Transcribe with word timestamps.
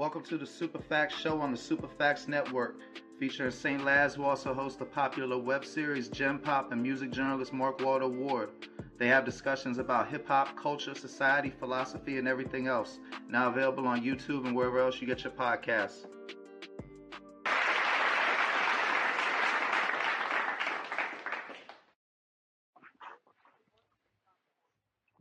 Welcome 0.00 0.22
to 0.22 0.38
the 0.38 0.46
Superfacts 0.46 1.10
Show 1.10 1.42
on 1.42 1.52
the 1.52 1.58
Superfacts 1.58 2.26
Network, 2.26 2.76
featuring 3.18 3.50
St. 3.50 3.84
Laz, 3.84 4.14
who 4.14 4.24
also 4.24 4.54
hosts 4.54 4.78
the 4.78 4.86
popular 4.86 5.36
web 5.36 5.62
series 5.62 6.08
Gem 6.08 6.38
Pop 6.38 6.72
and 6.72 6.82
music 6.82 7.10
journalist 7.10 7.52
Mark 7.52 7.82
Walter 7.82 8.08
Ward. 8.08 8.48
They 8.96 9.08
have 9.08 9.26
discussions 9.26 9.76
about 9.76 10.08
hip 10.08 10.26
hop, 10.26 10.56
culture, 10.56 10.94
society, 10.94 11.50
philosophy, 11.50 12.16
and 12.16 12.26
everything 12.26 12.66
else. 12.66 12.98
Now 13.28 13.50
available 13.50 13.86
on 13.86 14.00
YouTube 14.00 14.46
and 14.46 14.56
wherever 14.56 14.78
else 14.78 15.02
you 15.02 15.06
get 15.06 15.22
your 15.22 15.34
podcasts. 15.34 16.06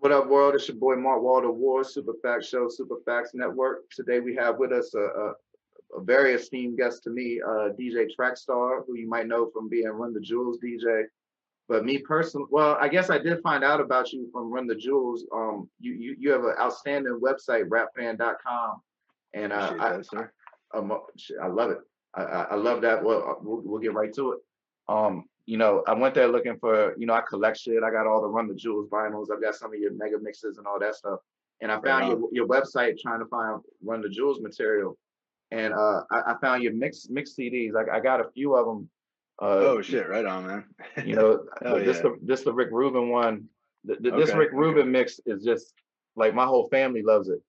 What 0.09 0.23
up, 0.23 0.27
world? 0.27 0.55
It's 0.55 0.67
your 0.67 0.75
boy 0.75 0.95
Mark 0.95 1.21
Walter 1.21 1.51
Ward, 1.51 1.85
Superfacts 1.85 2.45
Show, 2.45 2.67
Superfacts 2.67 3.35
Network. 3.35 3.87
Today 3.91 4.19
we 4.19 4.33
have 4.37 4.57
with 4.57 4.71
us 4.71 4.95
a, 4.95 5.01
a, 5.01 5.33
a 5.97 6.01
very 6.01 6.33
esteemed 6.33 6.79
guest 6.79 7.03
to 7.03 7.11
me, 7.11 7.39
uh, 7.47 7.69
DJ 7.79 8.07
Trackstar, 8.19 8.81
who 8.87 8.95
you 8.95 9.07
might 9.07 9.27
know 9.27 9.51
from 9.53 9.69
being 9.69 9.87
Run 9.87 10.11
the 10.11 10.19
Jewels 10.19 10.57
DJ. 10.57 11.03
But 11.67 11.85
me 11.85 11.99
personally, 11.99 12.47
well, 12.49 12.75
I 12.81 12.87
guess 12.87 13.11
I 13.11 13.19
did 13.19 13.39
find 13.43 13.63
out 13.63 13.79
about 13.79 14.11
you 14.11 14.27
from 14.33 14.51
Run 14.51 14.65
the 14.65 14.73
Jewels. 14.73 15.27
Um, 15.31 15.69
you 15.79 15.93
you, 15.93 16.15
you 16.17 16.31
have 16.31 16.43
an 16.43 16.55
outstanding 16.59 17.19
website, 17.23 17.69
rapfan.com, 17.69 18.81
and 19.35 19.53
uh, 19.53 19.75
I, 19.79 19.89
that, 19.91 20.31
I, 20.73 20.79
I 21.39 21.47
love 21.49 21.69
it. 21.69 21.81
I, 22.15 22.23
I 22.23 22.55
love 22.55 22.81
that. 22.81 23.03
Well, 23.03 23.37
we'll, 23.43 23.61
we'll 23.63 23.79
get 23.79 23.93
right 23.93 24.11
to 24.15 24.31
it. 24.31 24.39
Um, 24.87 25.25
you 25.49 25.57
know, 25.57 25.83
I 25.87 25.93
went 25.93 26.13
there 26.13 26.27
looking 26.27 26.59
for, 26.59 26.93
you 26.95 27.07
know, 27.07 27.15
I 27.15 27.21
collect 27.27 27.59
shit. 27.59 27.81
I 27.81 27.89
got 27.89 28.05
all 28.05 28.21
the 28.21 28.27
Run 28.27 28.47
the 28.47 28.53
Jewels 28.53 28.87
vinyls. 28.87 29.29
I've 29.33 29.41
got 29.41 29.55
some 29.55 29.73
of 29.73 29.79
your 29.79 29.91
mega 29.93 30.19
mixes 30.19 30.59
and 30.59 30.67
all 30.67 30.79
that 30.79 30.93
stuff. 30.93 31.21
And 31.59 31.71
I 31.71 31.81
found 31.81 32.07
your, 32.07 32.29
your 32.31 32.47
website 32.47 32.99
trying 32.99 33.19
to 33.19 33.25
find 33.25 33.59
Run 33.83 34.01
the 34.01 34.09
Jewels 34.09 34.41
material. 34.41 34.95
And 35.49 35.73
uh, 35.73 36.03
I, 36.11 36.33
I 36.33 36.35
found 36.39 36.61
your 36.61 36.73
mix 36.73 37.07
mix 37.09 37.33
CDs. 37.35 37.71
I, 37.75 37.97
I 37.97 37.99
got 37.99 38.21
a 38.21 38.29
few 38.29 38.55
of 38.55 38.67
them. 38.67 38.89
Uh, 39.41 39.71
oh 39.71 39.81
shit! 39.81 40.07
Right 40.07 40.23
on, 40.23 40.45
man. 40.45 40.65
you 41.03 41.15
know, 41.15 41.43
this 41.61 41.97
yeah. 41.97 42.03
the 42.03 42.19
this 42.21 42.41
the 42.43 42.53
Rick 42.53 42.69
Rubin 42.71 43.09
one. 43.09 43.45
The, 43.85 43.95
the, 43.99 44.11
okay. 44.11 44.23
This 44.23 44.35
Rick 44.35 44.51
Rubin 44.51 44.83
okay. 44.83 44.89
mix 44.91 45.19
is 45.25 45.43
just 45.43 45.73
like 46.15 46.35
my 46.35 46.45
whole 46.45 46.69
family 46.69 47.01
loves 47.01 47.27
it. 47.29 47.41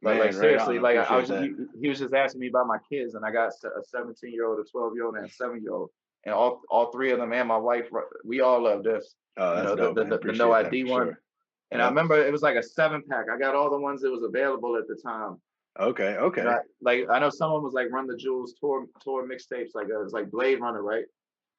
Like, 0.00 0.18
man, 0.18 0.26
like 0.26 0.34
seriously, 0.34 0.78
right 0.78 0.96
like 0.96 1.10
I, 1.10 1.14
I 1.14 1.16
was, 1.16 1.28
he, 1.28 1.54
he, 1.80 1.88
was 1.88 1.98
just 1.98 2.14
asking 2.14 2.40
me 2.40 2.46
about 2.46 2.68
my 2.68 2.78
kids, 2.88 3.16
and 3.16 3.24
I 3.24 3.32
got 3.32 3.48
a 3.48 3.82
17 3.82 4.32
year 4.32 4.46
old, 4.46 4.60
a 4.60 4.70
12 4.70 4.94
year 4.94 5.06
old, 5.06 5.16
and 5.16 5.26
a 5.26 5.28
seven 5.28 5.60
year 5.60 5.72
old 5.72 5.90
and 6.28 6.34
all 6.34 6.60
all 6.70 6.92
three 6.92 7.10
of 7.10 7.18
them 7.18 7.32
and 7.32 7.48
my 7.48 7.56
wife, 7.56 7.86
we 8.22 8.40
all 8.42 8.62
love 8.62 8.84
this. 8.84 9.14
Oh, 9.38 9.54
that's 9.54 9.70
you 9.70 9.76
know, 9.76 9.94
dope, 9.94 9.94
the, 9.94 10.04
the, 10.04 10.32
the, 10.32 10.38
No 10.38 10.52
I.D. 10.52 10.84
one. 10.84 11.06
Sure. 11.06 11.22
And 11.70 11.82
I 11.82 11.88
remember 11.88 12.16
it 12.16 12.32
was 12.32 12.42
like 12.42 12.56
a 12.56 12.62
seven 12.62 13.02
pack. 13.08 13.26
I 13.32 13.38
got 13.38 13.54
all 13.54 13.70
the 13.70 13.78
ones 13.78 14.02
that 14.02 14.10
was 14.10 14.22
available 14.22 14.76
at 14.76 14.86
the 14.88 14.96
time. 15.02 15.36
Okay, 15.80 16.16
okay. 16.16 16.42
I, 16.42 16.58
like 16.82 17.06
I 17.10 17.18
know 17.18 17.30
someone 17.30 17.62
was 17.62 17.72
like 17.72 17.90
Run 17.90 18.06
the 18.06 18.16
Jewels 18.16 18.54
tour 18.60 18.86
tour 19.02 19.26
mixtapes, 19.26 19.70
like 19.74 19.86
uh, 19.88 20.00
it 20.00 20.04
was 20.04 20.12
like 20.12 20.30
Blade 20.30 20.60
Runner, 20.60 20.82
right? 20.82 21.04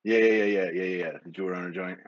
Yeah, 0.04 0.18
yeah, 0.18 0.44
yeah, 0.44 0.46
yeah, 0.46 0.72
yeah, 0.72 0.84
yeah. 0.84 1.12
The 1.24 1.32
Jewel 1.32 1.50
Runner 1.50 1.72
joint. 1.72 2.00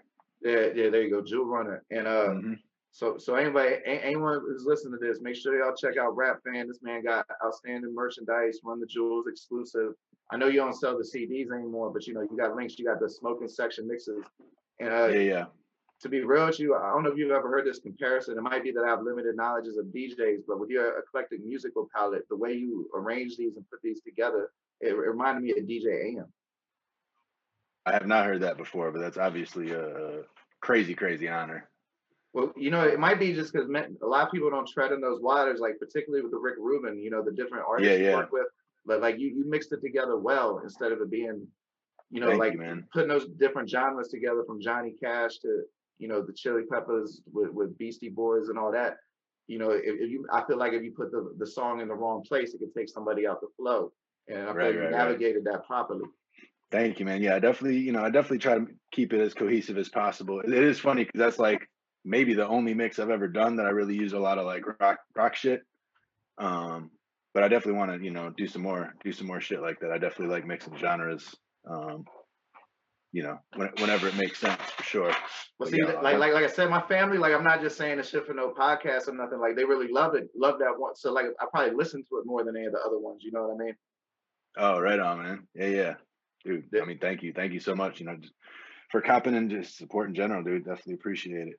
Yeah, 0.42 0.68
yeah. 0.76 0.90
There 0.90 1.02
you 1.02 1.10
go, 1.10 1.22
Jewel 1.22 1.46
Runner. 1.46 1.84
And 1.90 2.08
uh, 2.08 2.28
mm-hmm. 2.30 2.54
So 2.92 3.18
so 3.18 3.36
anybody, 3.36 3.76
anyone 3.86 4.42
who's 4.46 4.66
listening 4.66 5.00
to 5.00 5.06
this, 5.06 5.22
make 5.22 5.36
sure 5.36 5.58
y'all 5.58 5.76
check 5.76 5.98
out 5.98 6.16
Rap 6.16 6.40
Fan. 6.44 6.68
This 6.68 6.82
man 6.82 7.04
got 7.04 7.26
outstanding 7.44 7.94
merchandise, 7.96 8.60
Run 8.64 8.80
the 8.82 8.86
Jewels 8.86 9.28
exclusive. 9.28 9.94
I 10.32 10.38
know 10.38 10.48
you 10.48 10.60
don't 10.60 10.76
sell 10.76 10.98
the 10.98 11.04
CDs 11.04 11.52
anymore, 11.54 11.92
but 11.92 12.06
you 12.06 12.14
know 12.14 12.22
you 12.22 12.38
got 12.38 12.56
links. 12.56 12.78
You 12.78 12.86
got 12.86 13.00
the 13.00 13.10
smoking 13.10 13.48
section 13.48 13.88
mixes, 13.88 14.26
and 14.80 14.90
uh, 14.90 15.08
yeah, 15.08 15.20
yeah. 15.20 15.46
To 16.02 16.10
be 16.10 16.24
real 16.24 16.48
with 16.48 16.60
you, 16.60 16.76
I 16.76 16.92
don't 16.92 17.04
know 17.04 17.12
if 17.12 17.18
you've 17.18 17.32
ever 17.32 17.48
heard 17.48 17.66
this 17.66 17.80
comparison. 17.80 18.38
It 18.38 18.42
might 18.42 18.64
be 18.64 18.72
that 18.72 18.84
I 18.84 18.90
have 18.90 19.04
limited 19.04 19.36
knowledges 19.36 19.78
of 19.78 19.86
DJs, 19.86 20.42
but 20.48 20.60
with 20.60 20.70
your 20.70 20.98
eclectic 20.98 21.46
musical 21.46 21.88
palette, 21.96 22.24
the 22.30 22.36
way 22.36 22.54
you 22.54 22.90
arrange 22.96 23.38
these 23.38 23.56
and 23.56 23.70
put 23.70 23.82
these 23.84 24.02
together, 24.02 24.50
it, 24.80 24.90
it 24.90 24.96
reminded 24.96 25.44
me 25.44 25.52
of 25.52 25.58
DJ 25.58 26.18
AM. 26.18 26.26
I 27.86 27.94
have 27.94 28.08
not 28.08 28.26
heard 28.26 28.42
that 28.42 28.58
before, 28.58 28.92
but 28.92 29.00
that's 29.00 29.18
obviously 29.18 29.72
a 29.72 30.24
crazy, 30.62 30.96
crazy 30.96 31.30
honor. 31.30 31.70
Well, 32.34 32.54
you 32.56 32.72
know, 32.72 32.84
it 32.84 33.00
might 33.00 33.20
be 33.20 33.34
just 33.34 33.52
because 33.52 33.70
a 33.70 34.08
lot 34.08 34.26
of 34.26 34.32
people 34.32 34.50
don't 34.50 34.68
tread 34.68 34.94
in 34.94 35.02
those 35.02 35.22
waters, 35.22 35.60
like 35.60 35.78
particularly 35.80 36.24
with 36.24 36.32
the 36.32 36.38
Rick 36.38 36.56
Rubin, 36.60 36.98
you 36.98 37.10
know, 37.12 37.22
the 37.24 37.32
different 37.32 37.66
artists 37.68 37.92
yeah, 37.92 37.98
yeah. 37.98 38.12
you 38.12 38.16
work 38.16 38.32
with 38.32 38.48
but 38.86 39.02
like 39.02 39.20
you 39.20 39.30
you 39.30 39.46
mixed 39.48 39.72
it 39.72 39.82
together 39.82 40.18
well 40.18 40.62
instead 40.64 40.92
of 40.92 41.02
it 41.02 41.12
being, 41.12 41.48
you 42.10 42.20
know, 42.20 42.28
Thank 42.28 42.40
like 42.40 42.54
you, 42.54 42.84
putting 42.94 43.10
those 43.10 43.28
different 43.40 43.70
genres 43.70 44.10
together 44.10 44.44
from 44.46 44.62
Johnny 44.62 44.96
Cash 45.02 45.38
to 45.40 45.64
you 46.00 46.08
know 46.08 46.22
the 46.22 46.34
Chili 46.34 46.64
Peppers 46.72 47.22
with, 47.32 47.52
with 47.52 47.78
Beastie 47.78 48.10
Boys 48.10 48.50
and 48.50 48.58
all 48.58 48.72
that. 48.72 48.96
You 49.48 49.60
know, 49.60 49.72
if, 49.72 49.82
if, 49.84 50.10
you, 50.10 50.26
I 50.32 50.44
feel 50.46 50.58
like 50.58 50.74
if 50.74 50.84
you 50.84 50.92
put 50.92 51.12
the 51.12 51.34
the 51.38 51.48
song 51.48 51.82
in 51.82 51.88
the 51.88 51.94
wrong 51.94 52.24
place, 52.28 52.54
it 52.54 52.60
could 52.60 52.74
take 52.76 52.90
somebody 52.90 53.28
out 53.28 53.42
the 53.42 53.48
flow. 53.58 53.92
And 54.28 54.40
I 54.40 54.54
right, 54.54 54.74
feel 54.74 54.82
right, 54.82 54.92
you 54.92 54.98
navigated 54.98 55.46
right. 55.46 55.54
that 55.56 55.68
properly. 55.68 56.06
Thank 56.72 57.00
you, 57.00 57.06
man. 57.06 57.22
Yeah, 57.22 57.36
I 57.36 57.40
definitely, 57.40 57.80
you 57.80 57.92
know, 57.92 58.02
I 58.02 58.10
definitely 58.10 58.38
try 58.38 58.58
to 58.58 58.66
keep 58.94 59.12
it 59.12 59.20
as 59.20 59.34
cohesive 59.34 59.78
as 59.78 59.90
possible. 59.90 60.40
It 60.40 60.54
is 60.54 60.80
funny 60.80 61.04
because 61.04 61.20
that's 61.20 61.40
like 61.40 61.68
maybe 62.04 62.34
the 62.34 62.48
only 62.48 62.74
mix 62.74 63.00
I've 63.00 63.10
ever 63.10 63.28
done 63.28 63.58
that 63.58 63.66
I 63.66 63.70
really 63.70 63.96
use 63.96 64.14
a 64.14 64.20
lot 64.20 64.38
of 64.38 64.46
like 64.46 64.64
rock 64.80 65.00
rock 65.16 65.36
shit. 65.36 65.62
Um, 66.38 66.92
but 67.34 67.44
I 67.44 67.48
definitely 67.48 67.80
want 67.80 67.92
to, 67.92 68.04
you 68.04 68.12
know, 68.12 68.30
do 68.36 68.48
some 68.48 68.62
more, 68.62 68.94
do 69.04 69.12
some 69.12 69.28
more 69.28 69.40
shit 69.40 69.62
like 69.62 69.80
that. 69.80 69.92
I 69.92 69.98
definitely 69.98 70.34
like 70.34 70.46
mixing 70.46 70.78
genres. 70.78 71.34
Um, 71.70 72.06
you 73.14 73.24
know, 73.24 73.38
when, 73.56 73.70
whenever 73.80 74.08
it 74.08 74.16
makes 74.16 74.40
sense, 74.40 74.62
for 74.76 74.84
sure. 74.84 75.14
Well, 75.60 75.70
see, 75.70 75.80
yeah, 75.82 76.00
like, 76.00 76.18
like, 76.18 76.34
like 76.34 76.46
I 76.46 76.48
said, 76.48 76.70
my 76.70 76.82
family, 76.82 77.18
like, 77.18 77.34
I'm 77.34 77.44
not 77.44 77.62
just 77.62 77.78
saying 77.78 78.00
a 78.00 78.04
shit 78.04 78.26
for 78.26 78.34
no 78.34 78.54
podcast 78.54 79.08
or 79.08 79.14
nothing. 79.14 79.40
Like, 79.40 79.56
they 79.56 79.66
really 79.66 79.92
love 79.92 80.16
it, 80.16 80.30
love 80.36 80.60
that 80.60 80.74
one. 80.78 80.96
So, 80.96 81.12
like, 81.12 81.26
I 81.40 81.46
probably 81.52 81.76
listen 81.76 82.04
to 82.04 82.18
it 82.20 82.26
more 82.26 82.44
than 82.44 82.56
any 82.56 82.66
of 82.66 82.72
the 82.72 82.80
other 82.80 83.00
ones. 83.00 83.22
You 83.24 83.32
know 83.34 83.48
what 83.48 83.62
I 83.62 83.66
mean? 83.66 83.76
Oh, 84.58 84.80
right 84.80 85.00
on, 85.00 85.22
man. 85.22 85.48
Yeah, 85.54 85.68
yeah, 85.68 85.94
dude. 86.46 86.66
I 86.82 86.86
mean, 86.86 87.00
thank 87.00 87.22
you, 87.22 87.34
thank 87.34 87.52
you 87.54 87.60
so 87.60 87.76
much. 87.76 88.00
You 88.00 88.06
know, 88.06 88.18
for 88.92 89.02
copping 89.02 89.36
and 89.36 89.50
just 89.50 89.78
support 89.78 90.08
in 90.08 90.16
general, 90.16 90.44
dude. 90.44 90.66
Definitely 90.66 90.96
appreciate 90.96 91.48
it. 91.50 91.56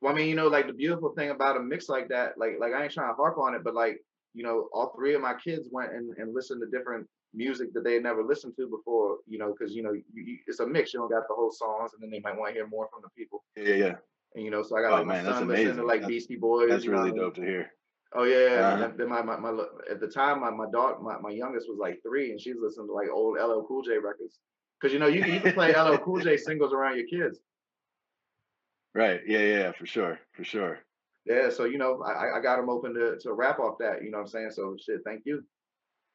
Well, 0.00 0.12
I 0.12 0.16
mean, 0.16 0.28
you 0.28 0.34
know, 0.34 0.48
like 0.48 0.66
the 0.66 0.72
beautiful 0.72 1.14
thing 1.16 1.30
about 1.30 1.56
a 1.56 1.60
mix 1.60 1.88
like 1.88 2.08
that, 2.08 2.38
like, 2.38 2.56
like 2.60 2.72
I 2.72 2.84
ain't 2.84 2.92
trying 2.92 3.10
to 3.10 3.14
harp 3.14 3.38
on 3.38 3.54
it, 3.54 3.64
but 3.64 3.74
like 3.74 4.00
you 4.36 4.42
know, 4.42 4.68
all 4.72 4.92
three 4.94 5.14
of 5.14 5.22
my 5.22 5.32
kids 5.42 5.66
went 5.72 5.92
and, 5.92 6.14
and 6.18 6.34
listened 6.34 6.60
to 6.60 6.78
different 6.78 7.06
music 7.32 7.72
that 7.72 7.84
they 7.84 7.94
had 7.94 8.02
never 8.02 8.22
listened 8.22 8.52
to 8.56 8.68
before, 8.68 9.16
you 9.26 9.38
know, 9.38 9.54
because, 9.58 9.74
you 9.74 9.82
know, 9.82 9.92
you, 9.92 10.02
you, 10.12 10.36
it's 10.46 10.60
a 10.60 10.66
mix. 10.66 10.92
You 10.92 11.00
don't 11.00 11.10
got 11.10 11.26
the 11.26 11.34
whole 11.34 11.50
songs 11.50 11.92
and 11.94 12.02
then 12.02 12.10
they 12.10 12.20
might 12.20 12.36
want 12.38 12.50
to 12.50 12.54
hear 12.54 12.66
more 12.66 12.86
from 12.92 13.00
the 13.02 13.08
people. 13.16 13.44
Yeah, 13.56 13.74
yeah. 13.74 13.94
And, 14.34 14.44
you 14.44 14.50
know, 14.50 14.62
so 14.62 14.76
I 14.76 14.82
got 14.82 14.92
oh, 14.92 14.96
like 14.96 15.06
my 15.06 15.22
man, 15.22 15.24
son 15.24 15.48
listening 15.48 15.76
to 15.76 15.86
like 15.86 16.02
that's, 16.02 16.10
Beastie 16.10 16.36
Boys. 16.36 16.68
That's 16.68 16.86
really 16.86 17.12
know. 17.12 17.24
dope 17.24 17.36
to 17.36 17.40
hear. 17.40 17.70
Oh 18.14 18.24
yeah, 18.24 18.68
uh-huh. 18.74 18.90
then 18.96 19.08
my, 19.08 19.20
my, 19.20 19.36
my 19.36 19.64
at 19.90 20.00
the 20.00 20.06
time 20.06 20.40
my 20.40 20.50
my 20.50 20.66
daughter 20.70 20.96
my, 21.02 21.18
my 21.18 21.30
youngest 21.30 21.66
was 21.68 21.76
like 21.78 21.98
three 22.06 22.30
and 22.30 22.40
she's 22.40 22.54
listening 22.62 22.86
to 22.86 22.92
like 22.92 23.08
old 23.12 23.36
LL 23.36 23.66
Cool 23.66 23.82
J 23.82 23.98
records 23.98 24.38
because 24.80 24.92
you 24.92 25.00
know 25.00 25.08
you, 25.08 25.24
you 25.24 25.40
can 25.40 25.52
play 25.52 25.74
LL 25.74 25.96
Cool 25.98 26.20
J 26.20 26.36
singles 26.36 26.72
around 26.72 26.96
your 26.96 27.06
kids. 27.08 27.40
Right. 28.96 29.20
Yeah. 29.26 29.42
Yeah. 29.42 29.72
For 29.72 29.86
sure. 29.86 30.18
For 30.32 30.44
sure 30.44 30.80
yeah, 31.26 31.50
so 31.50 31.64
you 31.64 31.76
know, 31.76 32.02
I, 32.02 32.38
I 32.38 32.40
got 32.40 32.56
them 32.56 32.70
open 32.70 32.94
to 32.94 33.18
to 33.18 33.32
rap 33.32 33.58
off 33.58 33.78
that. 33.78 34.02
You 34.02 34.10
know 34.10 34.18
what 34.18 34.24
I'm 34.24 34.28
saying? 34.28 34.50
So 34.52 34.76
shit, 34.80 35.00
thank 35.04 35.22
you. 35.24 35.44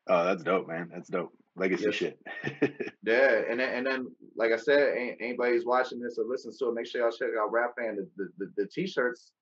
Oh, 0.08 0.24
that's 0.24 0.44
dope, 0.44 0.68
man. 0.68 0.90
That's 0.92 1.10
dope. 1.10 1.34
Legacy 1.56 1.86
yes. 1.86 1.96
shit. 1.96 2.20
yeah, 3.04 3.42
and 3.50 3.60
then 3.60 3.74
and 3.74 3.86
then 3.86 4.08
like 4.38 4.52
I 4.54 4.58
said, 4.58 4.96
anybody's 5.20 5.66
watching 5.66 6.00
this 6.00 6.18
or 6.18 6.26
listens 6.26 6.58
to 6.58 6.70
it, 6.70 6.74
make 6.74 6.88
sure 6.88 7.02
y'all 7.02 7.12
check 7.12 7.30
out 7.40 7.52
Rap 7.52 7.74
Fan 7.78 7.98
the, 7.98 8.08
the, 8.16 8.30
the, 8.38 8.52
the 8.58 8.68
t-shirts. 8.68 9.34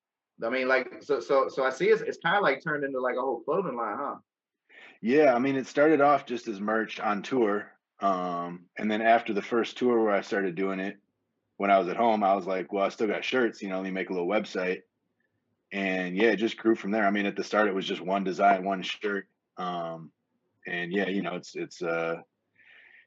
I 0.44 0.50
mean, 0.50 0.66
like 0.66 0.88
so 1.00 1.20
so 1.20 1.48
so 1.48 1.64
I 1.64 1.70
see 1.70 1.86
it's 1.86 2.02
it's 2.02 2.18
kind 2.18 2.36
of 2.36 2.42
like 2.42 2.62
turned 2.62 2.84
into 2.84 3.00
like 3.00 3.16
a 3.16 3.20
whole 3.20 3.40
clothing 3.40 3.76
line, 3.76 3.96
huh? 3.96 4.16
Yeah, 5.00 5.34
I 5.34 5.38
mean, 5.38 5.56
it 5.56 5.66
started 5.66 6.00
off 6.00 6.26
just 6.26 6.48
as 6.48 6.60
merch 6.60 6.98
on 6.98 7.22
tour, 7.22 7.70
um, 8.00 8.64
and 8.76 8.90
then 8.90 9.02
after 9.02 9.32
the 9.32 9.42
first 9.42 9.78
tour 9.78 10.02
where 10.02 10.12
I 10.12 10.20
started 10.20 10.56
doing 10.56 10.80
it, 10.80 10.96
when 11.60 11.70
I 11.70 11.78
was 11.78 11.88
at 11.88 11.96
home, 11.96 12.24
I 12.24 12.34
was 12.34 12.46
like, 12.46 12.72
well, 12.72 12.84
I 12.84 12.88
still 12.88 13.06
got 13.06 13.24
shirts, 13.24 13.60
you 13.60 13.68
know, 13.68 13.76
let 13.76 13.84
me 13.84 13.90
make 13.90 14.10
a 14.10 14.12
little 14.12 14.28
website 14.28 14.82
and 15.72 16.16
yeah, 16.16 16.30
it 16.30 16.36
just 16.36 16.56
grew 16.56 16.74
from 16.74 16.90
there. 16.90 17.06
I 17.06 17.10
mean, 17.10 17.26
at 17.26 17.36
the 17.36 17.44
start, 17.44 17.68
it 17.68 17.74
was 17.74 17.86
just 17.86 18.00
one 18.00 18.24
design, 18.24 18.64
one 18.64 18.82
shirt, 18.82 19.26
um, 19.56 20.10
and 20.66 20.92
yeah, 20.92 21.08
you 21.08 21.22
know, 21.22 21.34
it's 21.36 21.54
it's 21.54 21.82
uh, 21.82 22.16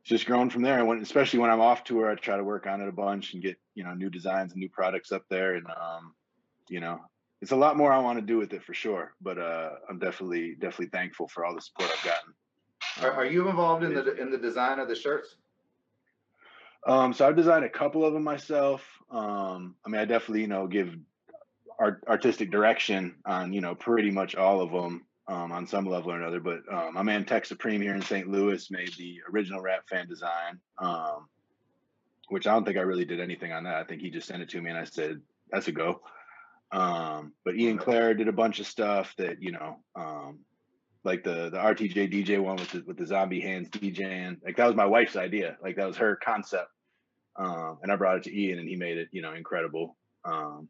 it's 0.02 0.10
just 0.10 0.26
grown 0.26 0.50
from 0.50 0.62
there. 0.62 0.80
And 0.80 0.88
when, 0.88 1.00
especially 1.00 1.40
when 1.40 1.50
I'm 1.50 1.62
off 1.62 1.84
tour, 1.84 2.10
I 2.10 2.16
try 2.16 2.38
to 2.38 2.44
work 2.44 2.68
on 2.68 2.82
it 2.82 2.88
a 2.88 2.94
bunch 2.94 3.34
and 3.34 3.44
get 3.44 3.58
you 3.76 3.84
know 3.84 3.94
new 3.94 4.10
designs 4.10 4.54
and 4.54 4.60
new 4.60 4.70
products 4.70 5.12
up 5.12 5.24
there, 5.30 5.56
and 5.56 5.68
um, 5.68 6.14
you 6.70 6.80
know, 6.80 7.00
it's 7.42 7.52
a 7.52 7.56
lot 7.56 7.78
more 7.78 7.92
I 7.92 8.00
want 8.00 8.20
to 8.20 8.26
do 8.26 8.38
with 8.38 8.54
it 8.54 8.64
for 8.64 8.74
sure. 8.74 9.14
But 9.22 9.38
uh, 9.38 9.72
I'm 9.90 10.00
definitely 10.00 10.56
definitely 10.56 10.88
thankful 10.88 11.28
for 11.28 11.46
all 11.46 11.56
the 11.56 11.62
support 11.62 11.92
I've 11.92 12.06
gotten. 12.06 12.34
Are, 13.02 13.12
are 13.12 13.26
you 13.26 13.50
involved 13.50 13.84
in 13.84 13.94
the 13.94 14.16
in 14.16 14.32
the 14.32 14.38
design 14.38 14.80
of 14.80 14.88
the 14.88 14.96
shirts? 14.96 15.36
Um, 16.86 17.14
so 17.14 17.28
I've 17.28 17.36
designed 17.36 17.66
a 17.66 17.70
couple 17.70 18.06
of 18.06 18.14
them 18.14 18.24
myself. 18.24 18.86
Um, 19.10 19.76
I 19.86 19.90
mean, 19.90 20.02
I 20.02 20.06
definitely 20.06 20.42
you 20.42 20.48
know 20.48 20.68
give 20.68 20.96
art, 21.80 22.04
artistic 22.08 22.52
direction 22.52 23.16
on 23.26 23.54
you 23.54 23.62
know 23.62 23.76
pretty 23.76 24.12
much 24.12 24.36
all 24.36 24.62
of 24.62 24.72
them 24.72 25.06
um, 25.28 25.52
on 25.52 25.68
some 25.68 25.86
level 25.86 26.12
or 26.12 26.18
another. 26.18 26.40
But 26.40 26.62
um, 26.72 26.94
my 26.94 27.04
man 27.04 27.26
Tech 27.26 27.46
Supreme 27.46 27.82
here 27.82 27.96
in 27.96 28.02
St. 28.02 28.28
Louis 28.28 28.70
made 28.72 28.94
the 28.98 29.22
original 29.32 29.62
Rap 29.62 29.88
Fan 29.90 30.08
design, 30.08 30.60
um, 30.78 31.28
which 32.30 32.48
I 32.48 32.54
don't 32.54 32.66
think 32.66 32.78
I 32.78 32.82
really 32.82 33.06
did 33.06 33.20
anything 33.20 33.52
on 33.52 33.64
that. 33.64 33.76
I 33.76 33.84
think 33.84 34.02
he 34.02 34.10
just 34.10 34.28
sent 34.28 34.42
it 34.42 34.50
to 34.50 34.62
me 34.62 34.70
and 34.70 34.80
I 34.80 34.86
said 34.86 35.22
that's 35.52 35.68
a 35.68 35.72
go. 35.72 36.02
Um, 36.72 37.34
but 37.46 37.56
Ian 37.56 37.78
Clare 37.78 38.16
did 38.16 38.28
a 38.28 38.34
bunch 38.34 38.60
of 38.60 38.66
stuff 38.66 39.14
that 39.18 39.42
you 39.42 39.52
know 39.52 39.78
um, 39.96 40.40
like 41.04 41.24
the 41.24 41.50
the 41.50 41.58
RTJ 41.58 42.12
DJ 42.12 42.40
one 42.40 42.56
with 42.56 42.72
the 42.72 42.84
with 42.86 42.98
the 42.98 43.06
zombie 43.06 43.42
hands 43.42 43.70
DJing. 43.70 44.38
Like 44.44 44.58
that 44.58 44.68
was 44.68 44.76
my 44.76 44.86
wife's 44.86 45.16
idea. 45.16 45.58
Like 45.62 45.76
that 45.76 45.88
was 45.88 45.98
her 45.98 46.18
concept. 46.24 46.70
Um, 47.36 47.80
and 47.82 47.92
I 47.92 47.96
brought 47.96 48.18
it 48.18 48.24
to 48.24 48.38
Ian, 48.38 48.60
and 48.60 48.70
he 48.70 48.76
made 48.76 48.98
it, 48.98 49.10
you 49.12 49.22
know, 49.22 49.34
incredible. 49.34 49.98
Um, 50.24 50.70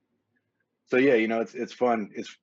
so 0.88 0.98
yeah, 0.98 1.16
you 1.16 1.28
know, 1.28 1.42
it's 1.42 1.54
it's 1.54 1.74
fun. 1.74 2.10
It's 2.16 2.36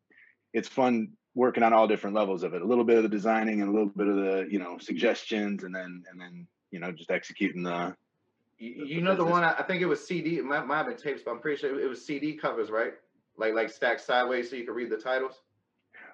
it's 0.53 0.69
fun 0.69 1.13
working 1.35 1.63
on 1.63 1.73
all 1.73 1.87
different 1.87 2.17
levels 2.17 2.43
of 2.43 2.55
it. 2.55 2.63
A 2.63 2.65
little 2.65 2.85
bit 2.85 2.97
of 2.97 3.03
the 3.03 3.09
designing 3.09 3.61
and 3.61 3.71
a 3.71 3.73
little 3.73 3.89
bit 3.89 4.09
of 4.09 4.17
the 4.17 4.47
you 4.51 4.59
know 4.59 4.79
suggestions, 4.79 5.65
and 5.65 5.75
then 5.75 6.05
and 6.11 6.21
then 6.21 6.47
you 6.71 6.81
know 6.81 6.93
just 6.93 7.11
executing 7.11 7.63
the. 7.63 7.95
You, 8.59 8.85
you 8.85 9.01
know 9.01 9.17
the 9.17 9.25
one 9.25 9.43
I 9.43 9.63
think 9.63 9.81
it 9.81 9.87
was 9.87 10.07
CD. 10.07 10.37
It 10.37 10.45
might, 10.45 10.67
might 10.67 10.79
have 10.79 10.87
been 10.87 10.97
tapes, 10.97 11.23
but 11.25 11.31
I'm 11.31 11.41
pretty 11.41 11.59
sure 11.59 11.81
it 11.81 11.89
was 11.89 12.05
CD 12.05 12.35
covers, 12.35 12.71
right? 12.71 12.93
Like 13.39 13.55
like 13.55 13.71
stacked 13.71 14.03
sideways 14.03 14.51
so 14.51 14.57
you 14.57 14.67
could 14.67 14.75
read 14.75 14.91
the 14.91 14.99
titles. 14.99 15.41